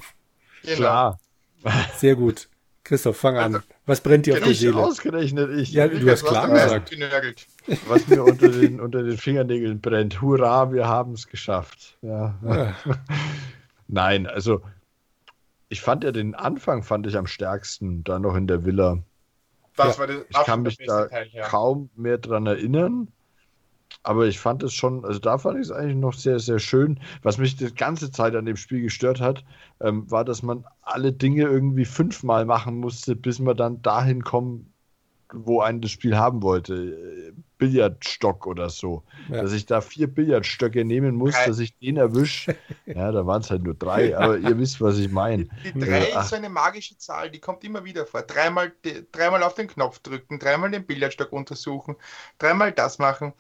Genau. 0.64 0.76
Klar. 0.76 1.20
Sehr 1.98 2.16
gut. 2.16 2.50
Christoph, 2.84 3.18
fang 3.18 3.38
an. 3.38 3.56
Also, 3.56 3.68
Was 3.86 4.02
brennt 4.02 4.26
dir 4.26 4.34
auf 4.34 4.44
der 4.44 4.54
Seele? 4.54 4.78
Ausgerechnet 4.78 5.60
ich. 5.60 5.72
Ja, 5.72 5.88
du 5.88 6.10
hast 6.10 6.24
klar 6.24 6.50
gesagt. 6.50 6.96
Was 7.88 8.08
mir 8.08 8.24
unter 8.24 8.50
den, 8.50 8.80
unter 8.80 9.04
den 9.04 9.18
Fingernägeln 9.18 9.80
brennt. 9.80 10.22
Hurra, 10.22 10.72
wir 10.72 10.88
haben 10.88 11.14
es 11.14 11.28
geschafft. 11.28 11.98
Ja. 12.02 12.36
ja. 12.44 12.76
Nein, 13.88 14.28
also 14.28 14.62
ich 15.70 15.82
fand 15.82 16.04
ja 16.04 16.12
den 16.12 16.36
Anfang 16.36 16.84
fand 16.84 17.08
ich 17.08 17.18
am 17.18 17.28
stärksten, 17.28 18.04
da 18.04 18.20
noch 18.20 18.36
in 18.36 18.48
der 18.48 18.66
Villa. 18.66 19.00
Das 19.76 19.96
ja. 19.96 20.00
war 20.00 20.08
das, 20.08 20.18
ich 20.30 20.38
kann 20.38 20.62
mich 20.62 20.78
da 20.78 21.08
Teil, 21.08 21.28
ja. 21.32 21.48
kaum 21.48 21.90
mehr 21.96 22.18
dran 22.18 22.46
erinnern. 22.46 23.10
Aber 24.04 24.26
ich 24.26 24.40
fand 24.40 24.62
es 24.62 24.74
schon, 24.74 25.06
also 25.06 25.20
da 25.20 25.38
fand 25.38 25.58
ich 25.58 25.64
es 25.64 25.72
eigentlich 25.72 25.96
noch 25.96 26.14
sehr, 26.14 26.40
sehr 26.40 26.60
schön. 26.60 27.00
Was 27.24 27.38
mich 27.38 27.56
die 27.56 27.74
ganze 27.74 28.12
Zeit 28.12 28.36
an 28.36 28.46
dem 28.46 28.56
Spiel 28.56 28.82
gestört 28.82 29.20
hat, 29.20 29.44
ähm, 29.80 30.10
war, 30.12 30.26
dass 30.26 30.44
man 30.44 30.66
alle 30.82 31.12
Dinge 31.12 31.44
irgendwie 31.44 31.86
fünfmal 31.86 32.46
machen 32.46 32.78
musste, 32.78 33.16
bis 33.16 33.40
man 33.40 33.58
dann 33.58 33.82
dahin 33.82 34.24
kommt, 34.24 34.68
wo 35.36 35.62
einen 35.62 35.82
das 35.82 35.92
Spiel 35.92 36.18
haben 36.18 36.42
wollte. 36.42 37.34
Billardstock 37.58 38.48
oder 38.48 38.70
so. 38.70 39.04
Ja. 39.30 39.42
Dass 39.42 39.54
ich 39.54 39.66
da 39.66 39.82
vier 39.82 40.08
Billardstöcke 40.08 40.84
nehmen 40.84 41.16
muss, 41.16 41.36
dass 41.46 41.60
ich 41.60 41.78
den 41.78 41.98
erwische. 41.98 42.56
Ja, 42.86 43.12
da 43.12 43.26
waren 43.26 43.42
es 43.42 43.50
halt 43.50 43.64
nur 43.64 43.74
drei, 43.74 44.16
aber 44.16 44.38
ihr 44.38 44.58
wisst, 44.60 44.80
was 44.80 44.98
ich 45.00 45.10
meine. 45.10 45.46
Die, 45.64 45.74
die 45.74 45.80
drei 45.80 46.06
äh, 46.06 46.20
ist 46.20 46.30
so 46.30 46.36
eine 46.36 46.50
magische 46.50 46.98
Zahl, 46.98 47.32
die 47.32 47.40
kommt 47.40 47.64
immer 47.64 47.84
wieder 47.84 48.06
vor. 48.06 48.22
Dreimal, 48.22 48.72
dreimal 49.12 49.42
auf 49.44 49.56
den 49.56 49.68
Knopf 49.68 50.00
drücken, 50.00 50.38
dreimal 50.38 50.70
den 50.70 50.86
Billardstock 50.86 51.32
untersuchen, 51.32 51.96
dreimal 52.38 52.72
das 52.72 53.00
machen. 53.00 53.34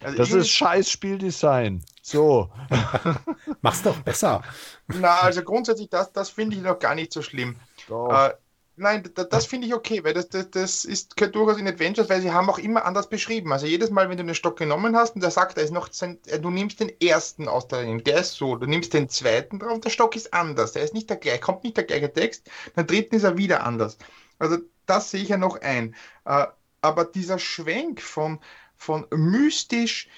Also 0.00 0.16
das 0.18 0.32
ist 0.32 0.50
scheiß 0.50 0.90
Spieldesign. 0.90 1.84
So. 2.02 2.50
Mach's 3.62 3.82
doch 3.82 3.98
besser. 4.00 4.42
Na, 4.86 5.20
also 5.20 5.42
grundsätzlich, 5.42 5.88
das, 5.88 6.12
das 6.12 6.30
finde 6.30 6.56
ich 6.56 6.62
noch 6.62 6.78
gar 6.78 6.94
nicht 6.94 7.12
so 7.12 7.22
schlimm. 7.22 7.56
Äh, 7.88 8.30
nein, 8.76 9.08
das, 9.14 9.28
das 9.28 9.46
finde 9.46 9.66
ich 9.66 9.74
okay, 9.74 10.02
weil 10.04 10.14
das, 10.14 10.28
das, 10.28 10.50
das 10.50 10.84
ist 10.84 11.14
durchaus 11.18 11.58
in 11.58 11.68
Adventures, 11.68 12.08
weil 12.08 12.20
sie 12.20 12.32
haben 12.32 12.48
auch 12.50 12.58
immer 12.58 12.84
anders 12.84 13.08
beschrieben. 13.08 13.52
Also 13.52 13.66
jedes 13.66 13.90
Mal, 13.90 14.08
wenn 14.08 14.16
du 14.16 14.24
den 14.24 14.34
Stock 14.34 14.58
genommen 14.58 14.96
hast 14.96 15.14
und 15.14 15.22
der 15.22 15.30
sagt, 15.30 15.58
er 15.58 15.64
ist 15.64 15.72
noch, 15.72 15.88
äh, 16.00 16.38
du 16.38 16.50
nimmst 16.50 16.80
den 16.80 16.92
ersten 17.00 17.48
aus 17.48 17.68
der 17.68 17.80
Reihe, 17.80 18.02
der 18.02 18.18
ist 18.18 18.34
so, 18.34 18.56
du 18.56 18.66
nimmst 18.66 18.94
den 18.94 19.08
zweiten 19.08 19.58
drauf, 19.58 19.80
der 19.80 19.90
Stock 19.90 20.16
ist 20.16 20.34
anders, 20.34 20.72
der 20.72 20.82
ist 20.82 20.94
nicht 20.94 21.10
der 21.10 21.16
gleiche, 21.16 21.40
kommt 21.40 21.64
nicht 21.64 21.76
der 21.76 21.84
gleiche 21.84 22.12
Text, 22.12 22.50
beim 22.74 22.86
dritten 22.86 23.16
ist 23.16 23.24
er 23.24 23.36
wieder 23.36 23.64
anders. 23.64 23.98
Also 24.38 24.58
das 24.86 25.10
sehe 25.10 25.22
ich 25.22 25.28
ja 25.28 25.36
noch 25.36 25.60
ein. 25.60 25.94
Äh, 26.24 26.46
aber 26.80 27.04
dieser 27.04 27.38
Schwenk 27.38 28.02
von 28.02 28.40
von 28.76 29.06
mystisch, 29.14 30.08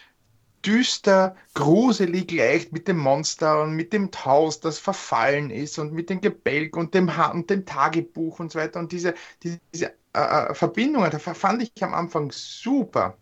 düster, 0.66 1.36
gruselig 1.54 2.32
leicht 2.32 2.72
mit 2.72 2.88
dem 2.88 2.98
Monster 2.98 3.62
und 3.62 3.74
mit 3.74 3.92
dem 3.92 4.10
Haus, 4.24 4.60
das 4.60 4.78
verfallen 4.78 5.50
ist 5.50 5.78
und 5.78 5.92
mit 5.92 6.10
dem 6.10 6.20
Gebälk 6.20 6.76
und 6.76 6.94
dem, 6.94 7.10
und 7.32 7.48
dem 7.50 7.64
Tagebuch 7.64 8.40
und 8.40 8.52
so 8.52 8.58
weiter. 8.58 8.80
Und 8.80 8.92
diese, 8.92 9.14
diese, 9.42 9.60
diese 9.72 9.92
äh, 10.14 10.50
äh 10.50 10.54
Verbindungen, 10.54 11.10
da 11.10 11.18
fand 11.18 11.62
ich 11.62 11.82
am 11.82 11.94
Anfang 11.94 12.32
super. 12.32 13.16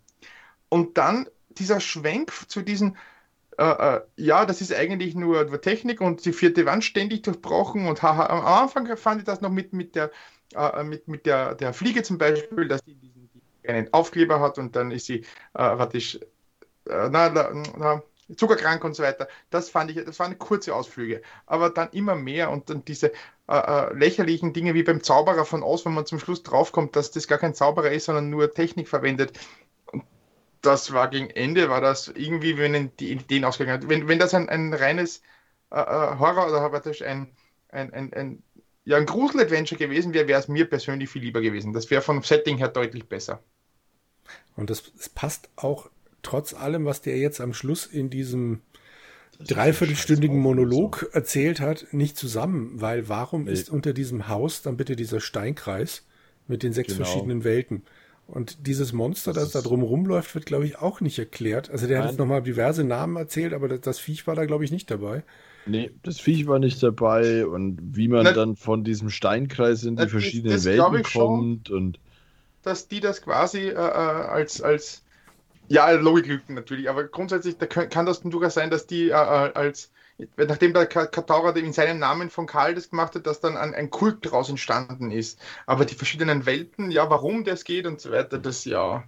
Und 0.68 0.96
dann 0.98 1.28
dieser 1.50 1.80
Schwenk 1.80 2.32
zu 2.48 2.62
diesen, 2.62 2.96
äh, 3.58 3.96
äh, 3.96 4.00
ja, 4.16 4.46
das 4.46 4.60
ist 4.60 4.74
eigentlich 4.74 5.14
nur, 5.14 5.60
Technik 5.60 6.00
und 6.00 6.24
die 6.24 6.32
vierte 6.32 6.66
Wand 6.66 6.84
ständig 6.84 7.22
durchbrochen 7.22 7.86
und 7.86 8.02
haha, 8.02 8.26
am 8.26 8.44
Anfang 8.44 8.96
fand 8.96 9.20
ich 9.20 9.26
das 9.26 9.40
noch 9.40 9.50
mit, 9.50 9.72
mit 9.72 9.94
der, 9.94 10.10
äh, 10.54 10.82
mit, 10.82 11.08
mit 11.08 11.26
der, 11.26 11.54
der 11.54 11.74
Fliege 11.74 12.02
zum 12.02 12.18
Beispiel, 12.18 12.68
dass 12.68 12.82
die 12.84 12.94
diesen 12.94 13.24
einen 13.66 13.92
Aufkleber 13.92 14.40
hat 14.40 14.58
und 14.58 14.76
dann 14.76 14.90
ist 14.90 15.06
sie, 15.06 15.24
äh, 15.54 15.86
ich, 15.92 16.20
äh, 16.88 17.08
na, 17.10 17.28
na, 17.30 18.02
zuckerkrank 18.36 18.84
und 18.84 18.94
so 18.94 19.02
weiter. 19.02 19.28
Das 19.50 19.68
fand 19.68 19.90
ich, 19.90 20.04
das 20.04 20.18
waren 20.18 20.38
kurze 20.38 20.74
Ausflüge. 20.74 21.22
Aber 21.46 21.70
dann 21.70 21.90
immer 21.90 22.14
mehr 22.14 22.50
und 22.50 22.70
dann 22.70 22.84
diese 22.84 23.12
äh, 23.48 23.56
äh, 23.56 23.94
lächerlichen 23.94 24.52
Dinge 24.52 24.74
wie 24.74 24.82
beim 24.82 25.02
Zauberer 25.02 25.44
von 25.44 25.62
Oz, 25.62 25.84
wenn 25.84 25.94
man 25.94 26.06
zum 26.06 26.18
Schluss 26.18 26.42
draufkommt, 26.42 26.96
dass 26.96 27.10
das 27.10 27.28
gar 27.28 27.38
kein 27.38 27.54
Zauberer 27.54 27.90
ist, 27.92 28.06
sondern 28.06 28.30
nur 28.30 28.52
Technik 28.52 28.88
verwendet. 28.88 29.38
Das 30.62 30.92
war 30.92 31.08
gegen 31.08 31.28
Ende, 31.28 31.68
war 31.68 31.82
das 31.82 32.08
irgendwie, 32.08 32.56
wenn 32.56 32.90
die 32.96 33.12
Ideen 33.12 33.44
ausgegangen 33.44 33.82
hat. 33.82 33.88
Wenn, 33.88 34.08
wenn 34.08 34.18
das 34.18 34.32
ein, 34.32 34.48
ein 34.48 34.72
reines 34.72 35.20
äh, 35.70 35.78
äh 35.78 36.18
Horror 36.18 36.48
oder 36.48 36.82
ein, 37.06 37.28
ein, 37.68 37.92
ein, 37.92 38.12
ein 38.14 38.42
ja, 38.86 38.96
ein 38.98 39.06
Grusel-Adventure 39.06 39.78
gewesen 39.78 40.12
wäre, 40.12 40.28
wäre 40.28 40.40
es 40.40 40.48
mir 40.48 40.68
persönlich 40.68 41.08
viel 41.08 41.22
lieber 41.22 41.40
gewesen. 41.40 41.72
Das 41.72 41.90
wäre 41.90 42.02
vom 42.02 42.22
Setting 42.22 42.58
her 42.58 42.68
deutlich 42.68 43.08
besser. 43.08 43.42
Und 44.56 44.70
das, 44.70 44.92
das 44.94 45.08
passt 45.08 45.48
auch 45.56 45.90
trotz 46.24 46.54
allem, 46.54 46.84
was 46.84 47.00
der 47.00 47.18
jetzt 47.18 47.40
am 47.40 47.54
Schluss 47.54 47.86
in 47.86 48.10
diesem 48.10 48.60
dreiviertelstündigen 49.40 50.38
Monolog 50.38 51.10
erzählt 51.12 51.60
hat, 51.60 51.86
nicht 51.92 52.16
zusammen, 52.16 52.72
weil 52.74 53.08
warum 53.08 53.44
nee. 53.44 53.52
ist 53.52 53.68
unter 53.68 53.92
diesem 53.92 54.28
Haus 54.28 54.62
dann 54.62 54.76
bitte 54.76 54.96
dieser 54.96 55.20
Steinkreis 55.20 56.04
mit 56.46 56.62
den 56.62 56.72
sechs 56.72 56.94
genau. 56.94 57.04
verschiedenen 57.04 57.44
Welten? 57.44 57.82
Und 58.26 58.66
dieses 58.66 58.92
Monster, 58.92 59.32
das, 59.32 59.50
das 59.50 59.62
da 59.62 59.68
drum 59.68 59.82
rumläuft, 59.82 60.34
wird, 60.34 60.46
glaube 60.46 60.64
ich, 60.64 60.78
auch 60.78 61.00
nicht 61.00 61.18
erklärt. 61.18 61.70
Also 61.70 61.86
der 61.86 61.98
Nein. 61.98 62.04
hat 62.04 62.12
jetzt 62.12 62.18
nochmal 62.18 62.42
diverse 62.42 62.82
Namen 62.82 63.16
erzählt, 63.16 63.52
aber 63.52 63.68
das, 63.68 63.82
das, 63.82 63.98
Viech 63.98 64.26
war 64.26 64.34
da, 64.34 64.46
glaube 64.46 64.64
ich, 64.64 64.70
nicht 64.70 64.90
dabei. 64.90 65.22
Nee, 65.66 65.90
das 66.02 66.20
Viech 66.20 66.46
war 66.46 66.58
nicht 66.58 66.82
dabei 66.82 67.46
und 67.46 67.78
wie 67.96 68.08
man 68.08 68.24
das, 68.24 68.34
dann 68.34 68.56
von 68.56 68.82
diesem 68.82 69.10
Steinkreis 69.10 69.84
in 69.84 69.96
die 69.96 70.08
verschiedenen 70.08 70.62
Welten 70.64 71.02
kommt 71.02 71.68
schon. 71.68 71.76
und 71.76 71.98
dass 72.62 72.88
die 72.88 73.00
das 73.00 73.20
quasi 73.20 73.68
äh, 73.68 73.72
äh, 73.72 73.76
als, 73.76 74.62
als 74.62 75.03
ja, 75.68 75.90
Logiklücken 75.90 76.54
natürlich, 76.54 76.88
aber 76.90 77.04
grundsätzlich 77.04 77.56
da 77.58 77.66
kann, 77.66 78.06
das 78.06 78.20
durchaus 78.22 78.54
sein, 78.54 78.70
dass 78.70 78.86
die 78.86 79.10
äh, 79.10 79.12
äh 79.12 79.52
als 79.54 79.90
nachdem 80.36 80.72
der 80.72 80.86
Kataura 80.86 81.50
in 81.50 81.72
seinem 81.72 81.98
Namen 81.98 82.30
von 82.30 82.46
Karl 82.46 82.74
das 82.74 82.90
gemacht 82.90 83.14
hat, 83.14 83.26
dass 83.26 83.40
dann 83.40 83.56
ein, 83.56 83.74
ein 83.74 83.90
Kult 83.90 84.24
daraus 84.24 84.48
entstanden 84.48 85.10
ist. 85.10 85.40
Aber 85.66 85.84
die 85.84 85.94
verschiedenen 85.94 86.46
Welten, 86.46 86.90
ja, 86.90 87.10
warum 87.10 87.44
das 87.44 87.64
geht 87.64 87.86
und 87.86 88.00
so 88.00 88.12
weiter, 88.12 88.38
das 88.38 88.64
ja. 88.64 89.04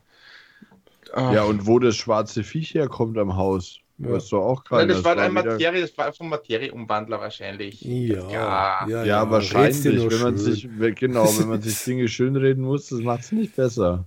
Äh, 1.15 1.35
ja, 1.35 1.45
und 1.45 1.67
wo 1.67 1.79
das 1.79 1.97
schwarze 1.97 2.43
Viech 2.43 2.75
herkommt 2.75 3.17
am 3.19 3.37
Haus. 3.37 3.79
Ja. 3.99 4.13
Weißt 4.13 4.33
du 4.33 4.39
auch 4.39 4.65
keiner. 4.65 4.87
das, 4.87 5.05
war 5.05 5.15
das, 5.15 5.25
war 5.25 5.45
Materie, 5.45 5.81
das 5.81 5.97
war 5.97 6.13
vom 6.13 6.29
Materieumwandler 6.29 7.19
wahrscheinlich. 7.19 7.81
Ja, 7.81 8.29
ja, 8.29 8.87
ja, 8.89 9.05
ja 9.05 9.31
wahrscheinlich. 9.31 10.11
Wenn 10.11 10.21
man 10.21 10.37
sich, 10.37 10.69
genau, 10.97 11.27
wenn 11.39 11.49
man 11.49 11.63
sich 11.63 11.83
Dinge 11.83 12.09
schönreden 12.09 12.65
muss, 12.65 12.89
das 12.89 13.01
macht 13.01 13.21
es 13.21 13.33
nicht 13.33 13.57
besser. 13.57 14.05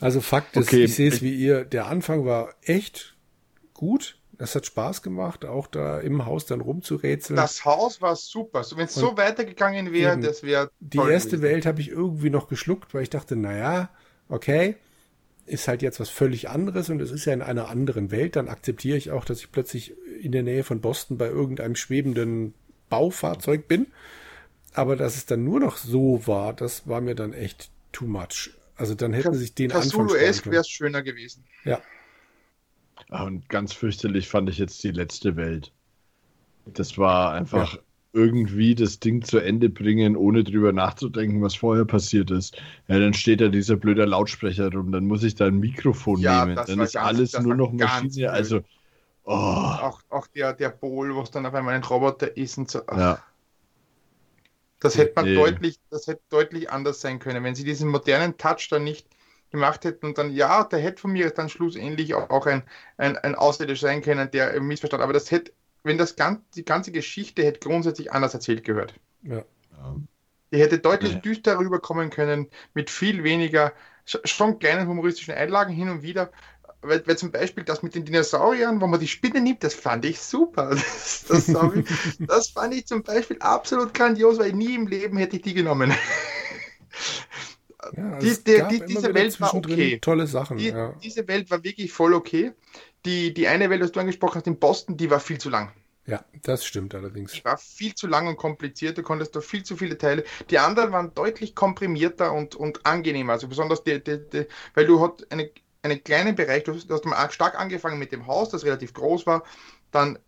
Also 0.00 0.20
Fakt 0.20 0.56
ist, 0.56 0.68
okay. 0.68 0.84
ich 0.84 0.94
sehe 0.94 1.08
es 1.08 1.22
wie 1.22 1.34
ihr, 1.34 1.64
der 1.64 1.86
Anfang 1.86 2.24
war 2.24 2.54
echt 2.62 3.16
gut. 3.74 4.16
Es 4.38 4.54
hat 4.54 4.64
Spaß 4.64 5.02
gemacht, 5.02 5.44
auch 5.44 5.66
da 5.66 6.00
im 6.00 6.24
Haus 6.24 6.46
dann 6.46 6.62
rumzurätseln. 6.62 7.36
Das 7.36 7.66
Haus 7.66 8.00
war 8.00 8.16
super. 8.16 8.64
So, 8.64 8.78
Wenn 8.78 8.86
es 8.86 8.94
so 8.94 9.18
weitergegangen 9.18 9.92
wäre, 9.92 10.18
das 10.18 10.42
wäre. 10.42 10.70
Die 10.80 10.96
erste 10.96 11.36
gewesen. 11.36 11.42
Welt 11.42 11.66
habe 11.66 11.82
ich 11.82 11.90
irgendwie 11.90 12.30
noch 12.30 12.48
geschluckt, 12.48 12.94
weil 12.94 13.02
ich 13.02 13.10
dachte, 13.10 13.36
naja, 13.36 13.90
okay, 14.30 14.76
ist 15.44 15.68
halt 15.68 15.82
jetzt 15.82 16.00
was 16.00 16.08
völlig 16.08 16.48
anderes 16.48 16.88
und 16.88 17.02
es 17.02 17.10
ist 17.10 17.26
ja 17.26 17.34
in 17.34 17.42
einer 17.42 17.68
anderen 17.68 18.10
Welt, 18.10 18.36
dann 18.36 18.48
akzeptiere 18.48 18.96
ich 18.96 19.10
auch, 19.10 19.24
dass 19.24 19.40
ich 19.40 19.52
plötzlich 19.52 19.94
in 20.22 20.32
der 20.32 20.42
Nähe 20.42 20.64
von 20.64 20.80
Boston 20.80 21.18
bei 21.18 21.26
irgendeinem 21.26 21.76
schwebenden 21.76 22.54
Baufahrzeug 22.88 23.68
bin. 23.68 23.88
Aber 24.72 24.96
dass 24.96 25.16
es 25.16 25.26
dann 25.26 25.44
nur 25.44 25.60
noch 25.60 25.76
so 25.76 26.26
war, 26.26 26.54
das 26.54 26.88
war 26.88 27.00
mir 27.00 27.14
dann 27.14 27.32
echt 27.32 27.70
too 27.92 28.06
much. 28.06 28.52
Also 28.80 28.94
dann 28.94 29.12
hätten 29.12 29.34
sich 29.34 29.54
den 29.54 29.72
Anfang 29.72 30.06
Cthulhu-esque 30.06 30.50
wäre 30.50 30.62
es 30.62 30.68
schöner 30.70 31.02
gewesen. 31.02 31.44
Ja. 31.64 31.82
Ah, 33.10 33.24
und 33.24 33.46
ganz 33.50 33.74
fürchterlich 33.74 34.26
fand 34.26 34.48
ich 34.48 34.56
jetzt 34.56 34.82
die 34.82 34.90
letzte 34.90 35.36
Welt. 35.36 35.70
Das 36.64 36.96
war 36.96 37.34
einfach 37.34 37.74
ja. 37.74 37.80
irgendwie 38.14 38.74
das 38.74 38.98
Ding 38.98 39.20
zu 39.22 39.38
Ende 39.38 39.68
bringen, 39.68 40.16
ohne 40.16 40.44
drüber 40.44 40.72
nachzudenken, 40.72 41.42
was 41.42 41.56
vorher 41.56 41.84
passiert 41.84 42.30
ist. 42.30 42.56
Ja, 42.88 42.98
dann 42.98 43.12
steht 43.12 43.42
da 43.42 43.48
dieser 43.48 43.76
blöde 43.76 44.06
Lautsprecher 44.06 44.72
rum, 44.72 44.92
dann 44.92 45.04
muss 45.04 45.24
ich 45.24 45.34
da 45.34 45.48
ein 45.48 45.58
Mikrofon 45.58 46.18
ja, 46.20 46.46
nehmen. 46.46 46.56
Dann 46.56 46.80
ist 46.80 46.94
ganz, 46.94 47.06
alles 47.06 47.38
nur 47.38 47.56
noch 47.56 47.72
Maschine. 47.72 48.30
Also, 48.30 48.60
oh. 49.24 49.32
auch, 49.32 50.00
auch 50.08 50.26
der, 50.28 50.54
der 50.54 50.70
Bowl, 50.70 51.14
wo 51.14 51.20
es 51.20 51.30
dann 51.30 51.44
auf 51.44 51.52
einmal 51.52 51.74
ein 51.74 51.84
Roboter 51.84 52.34
ist 52.34 52.56
und 52.56 52.70
so. 52.70 52.80
Ja. 52.90 53.22
Das 54.80 54.96
hätte 54.96 55.12
man 55.14 55.26
nee. 55.26 55.34
deutlich, 55.34 55.78
das 55.90 56.06
hätte 56.06 56.22
deutlich 56.30 56.70
anders 56.70 57.00
sein 57.00 57.18
können, 57.18 57.44
wenn 57.44 57.54
sie 57.54 57.64
diesen 57.64 57.90
modernen 57.90 58.36
Touch 58.38 58.68
dann 58.70 58.84
nicht 58.84 59.06
gemacht 59.50 59.84
hätten 59.84 60.06
und 60.06 60.18
dann, 60.18 60.30
ja, 60.30 60.64
der 60.64 60.78
hätte 60.78 61.02
von 61.02 61.12
mir 61.12 61.30
dann 61.30 61.48
schlussendlich 61.48 62.14
auch 62.14 62.46
ein, 62.46 62.62
ein, 62.96 63.16
ein 63.18 63.34
Ausländisch 63.34 63.80
sein 63.80 64.00
können, 64.00 64.30
der 64.30 64.60
missverstanden, 64.60 65.04
aber 65.04 65.12
das 65.12 65.30
hätte, 65.30 65.52
wenn 65.82 65.98
das 65.98 66.16
ganz, 66.16 66.40
die 66.54 66.64
ganze 66.64 66.92
Geschichte 66.92 67.42
hätte 67.42 67.60
grundsätzlich 67.60 68.12
anders 68.12 68.32
erzählt 68.34 68.64
gehört. 68.64 68.94
Ja. 69.22 69.44
Die 70.52 70.58
hätte 70.58 70.78
deutlich 70.78 71.12
ja. 71.12 71.18
düster 71.18 71.58
rüberkommen 71.58 72.10
können, 72.10 72.48
mit 72.74 72.90
viel 72.90 73.22
weniger, 73.22 73.72
schon 74.04 74.58
kleinen 74.58 74.88
humoristischen 74.88 75.34
Einlagen 75.34 75.72
hin 75.72 75.90
und 75.90 76.02
wieder, 76.02 76.30
weil, 76.82 77.06
weil, 77.06 77.18
zum 77.18 77.30
Beispiel 77.30 77.64
das 77.64 77.82
mit 77.82 77.94
den 77.94 78.04
Dinosauriern, 78.04 78.80
wo 78.80 78.86
man 78.86 79.00
die 79.00 79.08
Spinne 79.08 79.40
nimmt, 79.40 79.62
das 79.62 79.74
fand 79.74 80.04
ich 80.04 80.20
super. 80.20 80.70
Das, 80.80 81.26
das, 81.28 81.48
ich, 81.48 81.86
das 82.18 82.48
fand 82.50 82.74
ich 82.74 82.86
zum 82.86 83.02
Beispiel 83.02 83.38
absolut 83.40 83.94
grandios, 83.94 84.38
weil 84.38 84.52
nie 84.52 84.74
im 84.74 84.86
Leben 84.86 85.16
hätte 85.16 85.36
ich 85.36 85.42
die 85.42 85.54
genommen. 85.54 85.92
Ja, 87.96 88.18
die, 88.18 88.36
die, 88.44 88.62
die, 88.70 88.84
diese 88.86 89.14
Welt 89.14 89.40
war 89.40 89.54
okay. 89.54 89.98
Tolle 89.98 90.26
Sachen. 90.26 90.58
Ja. 90.58 90.94
Diese 91.02 91.26
Welt 91.28 91.50
war 91.50 91.64
wirklich 91.64 91.92
voll 91.92 92.14
okay. 92.14 92.52
Die, 93.04 93.32
die 93.32 93.48
eine 93.48 93.70
Welt, 93.70 93.82
was 93.82 93.92
du 93.92 94.00
angesprochen 94.00 94.36
hast 94.36 94.46
in 94.46 94.58
Boston, 94.58 94.96
die 94.96 95.10
war 95.10 95.20
viel 95.20 95.38
zu 95.38 95.48
lang. 95.48 95.72
Ja, 96.06 96.24
das 96.42 96.64
stimmt 96.64 96.94
allerdings. 96.94 97.32
Die 97.32 97.44
war 97.44 97.56
viel 97.56 97.94
zu 97.94 98.06
lang 98.06 98.26
und 98.26 98.36
kompliziert, 98.36 98.98
du 98.98 99.02
konntest 99.02 99.36
da 99.36 99.40
viel 99.40 99.62
zu 99.62 99.76
viele 99.76 99.96
Teile. 99.96 100.24
Die 100.50 100.58
anderen 100.58 100.92
waren 100.92 101.14
deutlich 101.14 101.54
komprimierter 101.54 102.32
und, 102.32 102.54
und 102.54 102.84
angenehmer. 102.84 103.34
Also 103.34 103.48
besonders 103.48 103.84
die, 103.84 104.02
die, 104.02 104.18
die 104.28 104.46
weil 104.74 104.86
du 104.86 105.00
hast 105.00 105.30
eine, 105.30 105.50
einen 105.82 106.02
kleinen 106.04 106.34
Bereich, 106.34 106.64
du 106.64 106.74
hast, 106.74 106.88
du 106.88 106.94
hast 106.94 107.34
stark 107.34 107.58
angefangen 107.58 107.98
mit 107.98 108.12
dem 108.12 108.26
Haus, 108.26 108.50
das 108.50 108.64
relativ 108.64 108.92
groß 108.92 109.26
war, 109.26 109.44
dann 109.90 110.18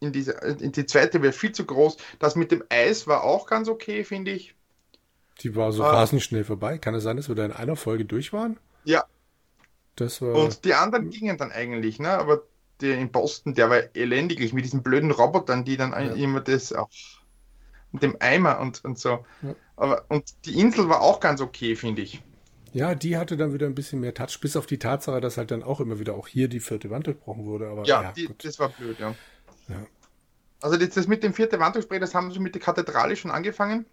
in, 0.00 0.12
diese, 0.12 0.32
in 0.32 0.72
die 0.72 0.86
zweite 0.86 1.22
Welt 1.22 1.34
viel 1.34 1.52
zu 1.52 1.64
groß. 1.64 1.96
Das 2.18 2.34
mit 2.34 2.50
dem 2.50 2.64
Eis 2.68 3.06
war 3.06 3.22
auch 3.22 3.46
ganz 3.46 3.68
okay, 3.68 4.04
finde 4.04 4.32
ich. 4.32 4.54
Die 5.40 5.54
war 5.54 5.72
so 5.72 5.84
ah. 5.84 5.92
rasend 5.92 6.22
schnell 6.22 6.44
vorbei. 6.44 6.78
Kann 6.78 6.94
es 6.94 7.02
sein, 7.02 7.16
dass 7.16 7.28
wir 7.28 7.34
da 7.34 7.44
in 7.44 7.52
einer 7.52 7.76
Folge 7.76 8.04
durch 8.04 8.32
waren? 8.32 8.58
Ja. 8.84 9.04
Das 9.96 10.20
war... 10.20 10.34
Und 10.34 10.64
die 10.64 10.74
anderen 10.74 11.10
gingen 11.10 11.36
dann 11.36 11.52
eigentlich, 11.52 11.98
ne? 11.98 12.10
Aber 12.10 12.42
der 12.80 12.98
in 12.98 13.12
Boston, 13.12 13.54
der 13.54 13.70
war 13.70 13.80
elendiglich 13.94 14.52
mit 14.52 14.64
diesen 14.64 14.82
blöden 14.82 15.10
Robotern, 15.10 15.64
die 15.64 15.76
dann 15.76 15.92
ja. 15.92 16.14
immer 16.14 16.40
das 16.40 16.72
auch 16.72 16.90
mit 17.92 18.02
dem 18.02 18.16
Eimer 18.20 18.58
und, 18.60 18.84
und 18.84 18.98
so. 18.98 19.24
Ja. 19.42 19.54
Aber 19.76 20.04
und 20.08 20.24
die 20.46 20.58
Insel 20.58 20.88
war 20.88 21.00
auch 21.00 21.20
ganz 21.20 21.40
okay, 21.40 21.76
finde 21.76 22.02
ich. 22.02 22.22
Ja, 22.72 22.94
die 22.94 23.16
hatte 23.16 23.36
dann 23.36 23.52
wieder 23.52 23.66
ein 23.66 23.74
bisschen 23.74 24.00
mehr 24.00 24.14
Touch, 24.14 24.40
bis 24.40 24.56
auf 24.56 24.66
die 24.66 24.78
Tatsache, 24.78 25.20
dass 25.20 25.36
halt 25.36 25.50
dann 25.50 25.62
auch 25.62 25.80
immer 25.80 25.98
wieder 25.98 26.14
auch 26.14 26.26
hier 26.26 26.48
die 26.48 26.60
vierte 26.60 26.90
Wand 26.90 27.06
durchbrochen 27.06 27.44
wurde. 27.44 27.68
Aber, 27.68 27.84
ja, 27.84 28.02
ja 28.02 28.12
die, 28.12 28.28
das 28.42 28.58
war 28.58 28.70
blöd, 28.70 28.98
ja. 28.98 29.14
ja. 29.68 29.86
Also 30.62 30.76
das, 30.76 30.90
das 30.90 31.06
mit 31.06 31.22
dem 31.22 31.34
vierten 31.34 31.60
Wanddurchbruch, 31.60 31.98
das 31.98 32.14
haben 32.14 32.32
sie 32.32 32.38
mit 32.38 32.54
der 32.54 32.62
Kathedrale 32.62 33.16
schon 33.16 33.30
angefangen 33.30 33.86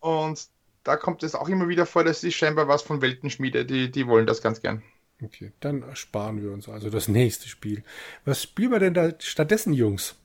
und 0.00 0.48
da 0.82 0.96
kommt 0.96 1.22
es 1.22 1.34
auch 1.34 1.48
immer 1.48 1.68
wieder 1.68 1.86
vor, 1.86 2.04
das 2.04 2.24
ist 2.24 2.34
scheinbar 2.34 2.66
was 2.66 2.82
von 2.82 3.00
Weltenschmiede, 3.00 3.64
die, 3.64 3.90
die 3.90 4.06
wollen 4.06 4.26
das 4.26 4.42
ganz 4.42 4.60
gern. 4.60 4.82
Okay, 5.22 5.52
dann 5.60 5.82
ersparen 5.82 6.42
wir 6.42 6.52
uns 6.52 6.68
also 6.68 6.90
das 6.90 7.08
nächste 7.08 7.48
Spiel. 7.48 7.84
Was 8.24 8.42
spielen 8.42 8.72
wir 8.72 8.80
denn 8.80 8.94
da 8.94 9.12
stattdessen, 9.18 9.72
Jungs? 9.72 10.16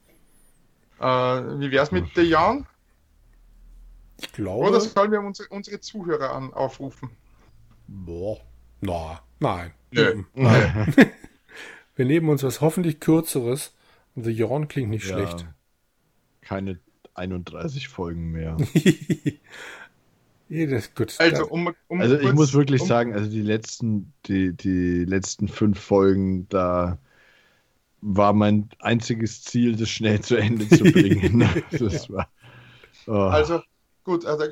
Äh, 1.00 1.04
wie 1.04 1.72
wär's 1.72 1.92
mit 1.92 2.06
The 2.16 2.34
Young? 2.34 2.66
Ich 4.18 4.32
glaube. 4.34 4.70
Oder 4.70 4.82
sollen 4.82 5.12
wir 5.12 5.22
unsere, 5.22 5.48
unsere 5.50 5.80
Zuhörer 5.80 6.32
an, 6.32 6.54
aufrufen? 6.54 7.10
Boah. 7.90 8.40
Na, 8.82 9.22
nein. 9.40 9.72
Nö. 9.92 10.24
Nein. 10.36 10.94
Wir 11.96 12.06
nehmen 12.06 12.30
uns 12.30 12.44
was 12.44 12.62
hoffentlich 12.62 13.00
kürzeres. 13.00 13.74
The 14.16 14.32
Yawn 14.32 14.68
klingt 14.68 14.90
nicht 14.90 15.08
ja, 15.08 15.16
schlecht. 15.16 15.48
Keine 16.42 16.80
31 17.16 17.88
Folgen 17.88 18.32
mehr. 18.32 18.58
Jedes, 20.50 20.94
gut. 20.96 21.16
Also, 21.20 21.48
um, 21.48 21.74
um 21.88 22.02
also 22.02 22.18
ich 22.20 22.34
muss 22.34 22.54
wirklich 22.54 22.82
um, 22.82 22.88
sagen, 22.88 23.14
also 23.14 23.30
die 23.30 23.42
letzten, 23.42 24.14
die, 24.26 24.54
die 24.54 25.04
letzten 25.06 25.48
fünf 25.48 25.80
Folgen, 25.80 26.48
da 26.50 27.00
war 28.02 28.34
mein 28.34 28.70
einziges 28.80 29.44
Ziel, 29.44 29.76
das 29.76 29.90
schnell 29.90 30.22
zu 30.22 30.38
Ende 30.38 30.68
zu 30.70 30.84
bringen. 30.92 31.48
das 31.72 32.10
war, 32.10 32.30
oh. 33.08 33.12
Also 33.12 33.62
gut, 34.04 34.26
also 34.26 34.46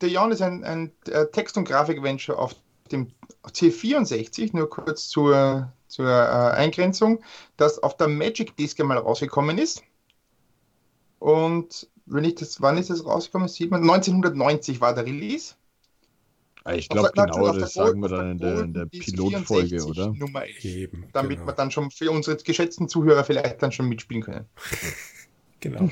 The 0.00 0.08
Yawn 0.08 0.32
ist 0.32 0.42
ein, 0.42 0.64
ein 0.64 0.92
Text- 1.32 1.56
und 1.56 1.66
Grafik-Venture 1.66 2.38
auf 2.38 2.54
dem 2.88 3.08
C64, 3.44 4.50
nur 4.56 4.68
kurz 4.68 5.08
zur, 5.08 5.72
zur 5.86 6.08
äh, 6.08 6.50
Eingrenzung, 6.56 7.22
das 7.56 7.82
auf 7.82 7.96
der 7.96 8.08
Magic 8.08 8.56
Disk 8.56 8.80
einmal 8.80 8.98
rausgekommen 8.98 9.58
ist. 9.58 9.82
Und 11.18 11.88
wenn 12.06 12.24
ich 12.24 12.36
das, 12.36 12.60
wann 12.60 12.78
ist 12.78 12.90
das 12.90 13.04
rausgekommen? 13.04 13.48
1990 13.48 14.80
war 14.80 14.94
der 14.94 15.06
Release. 15.06 15.54
Ah, 16.64 16.74
ich 16.74 16.88
glaube, 16.88 17.10
genau 17.14 17.52
das 17.52 17.72
sagen 17.72 18.00
wir 18.00 18.08
dann 18.08 18.32
in 18.32 18.38
der, 18.38 18.60
in 18.60 18.74
der 18.74 18.86
Pilotfolge, 18.86 19.84
oder? 19.84 20.12
Nummer 20.12 20.44
11, 20.44 20.64
Eben, 20.64 21.08
damit 21.12 21.38
genau. 21.38 21.46
wir 21.46 21.54
dann 21.54 21.70
schon 21.70 21.90
für 21.90 22.10
unsere 22.10 22.36
geschätzten 22.36 22.88
Zuhörer 22.88 23.24
vielleicht 23.24 23.62
dann 23.62 23.72
schon 23.72 23.88
mitspielen 23.88 24.22
können. 24.22 24.46
genau. 25.60 25.88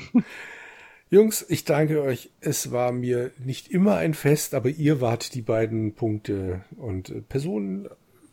Jungs, 1.09 1.45
ich 1.47 1.63
danke 1.63 2.01
euch. 2.01 2.31
Es 2.41 2.71
war 2.71 2.91
mir 2.91 3.31
nicht 3.37 3.69
immer 3.69 3.95
ein 3.95 4.13
Fest, 4.13 4.53
aber 4.53 4.69
ihr 4.69 4.99
wart 4.99 5.33
die 5.33 5.41
beiden 5.41 5.93
Punkte 5.93 6.61
und 6.75 7.09
äh, 7.09 7.21
Personen, 7.21 7.87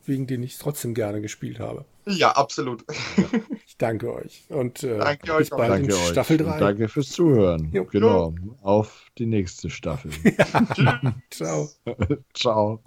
wegen 0.04 0.26
denen 0.26 0.42
ich 0.42 0.58
trotzdem 0.58 0.92
gerne 0.92 1.20
gespielt 1.20 1.60
habe. 1.60 1.84
Ja, 2.06 2.32
absolut. 2.32 2.84
ich 3.66 3.76
danke 3.78 4.12
euch. 4.12 4.44
Und 4.48 4.82
äh, 4.82 4.98
danke 4.98 5.36
bis 5.38 5.50
bald 5.50 5.70
danke 5.70 5.94
in 5.94 6.12
Staffel 6.12 6.38
3. 6.38 6.58
danke 6.58 6.88
fürs 6.88 7.10
Zuhören. 7.10 7.70
Jo. 7.72 7.84
Genau. 7.84 8.34
Auf 8.62 9.06
die 9.18 9.26
nächste 9.26 9.70
Staffel. 9.70 10.10
Ciao. 11.30 11.70
Ciao. 12.34 12.80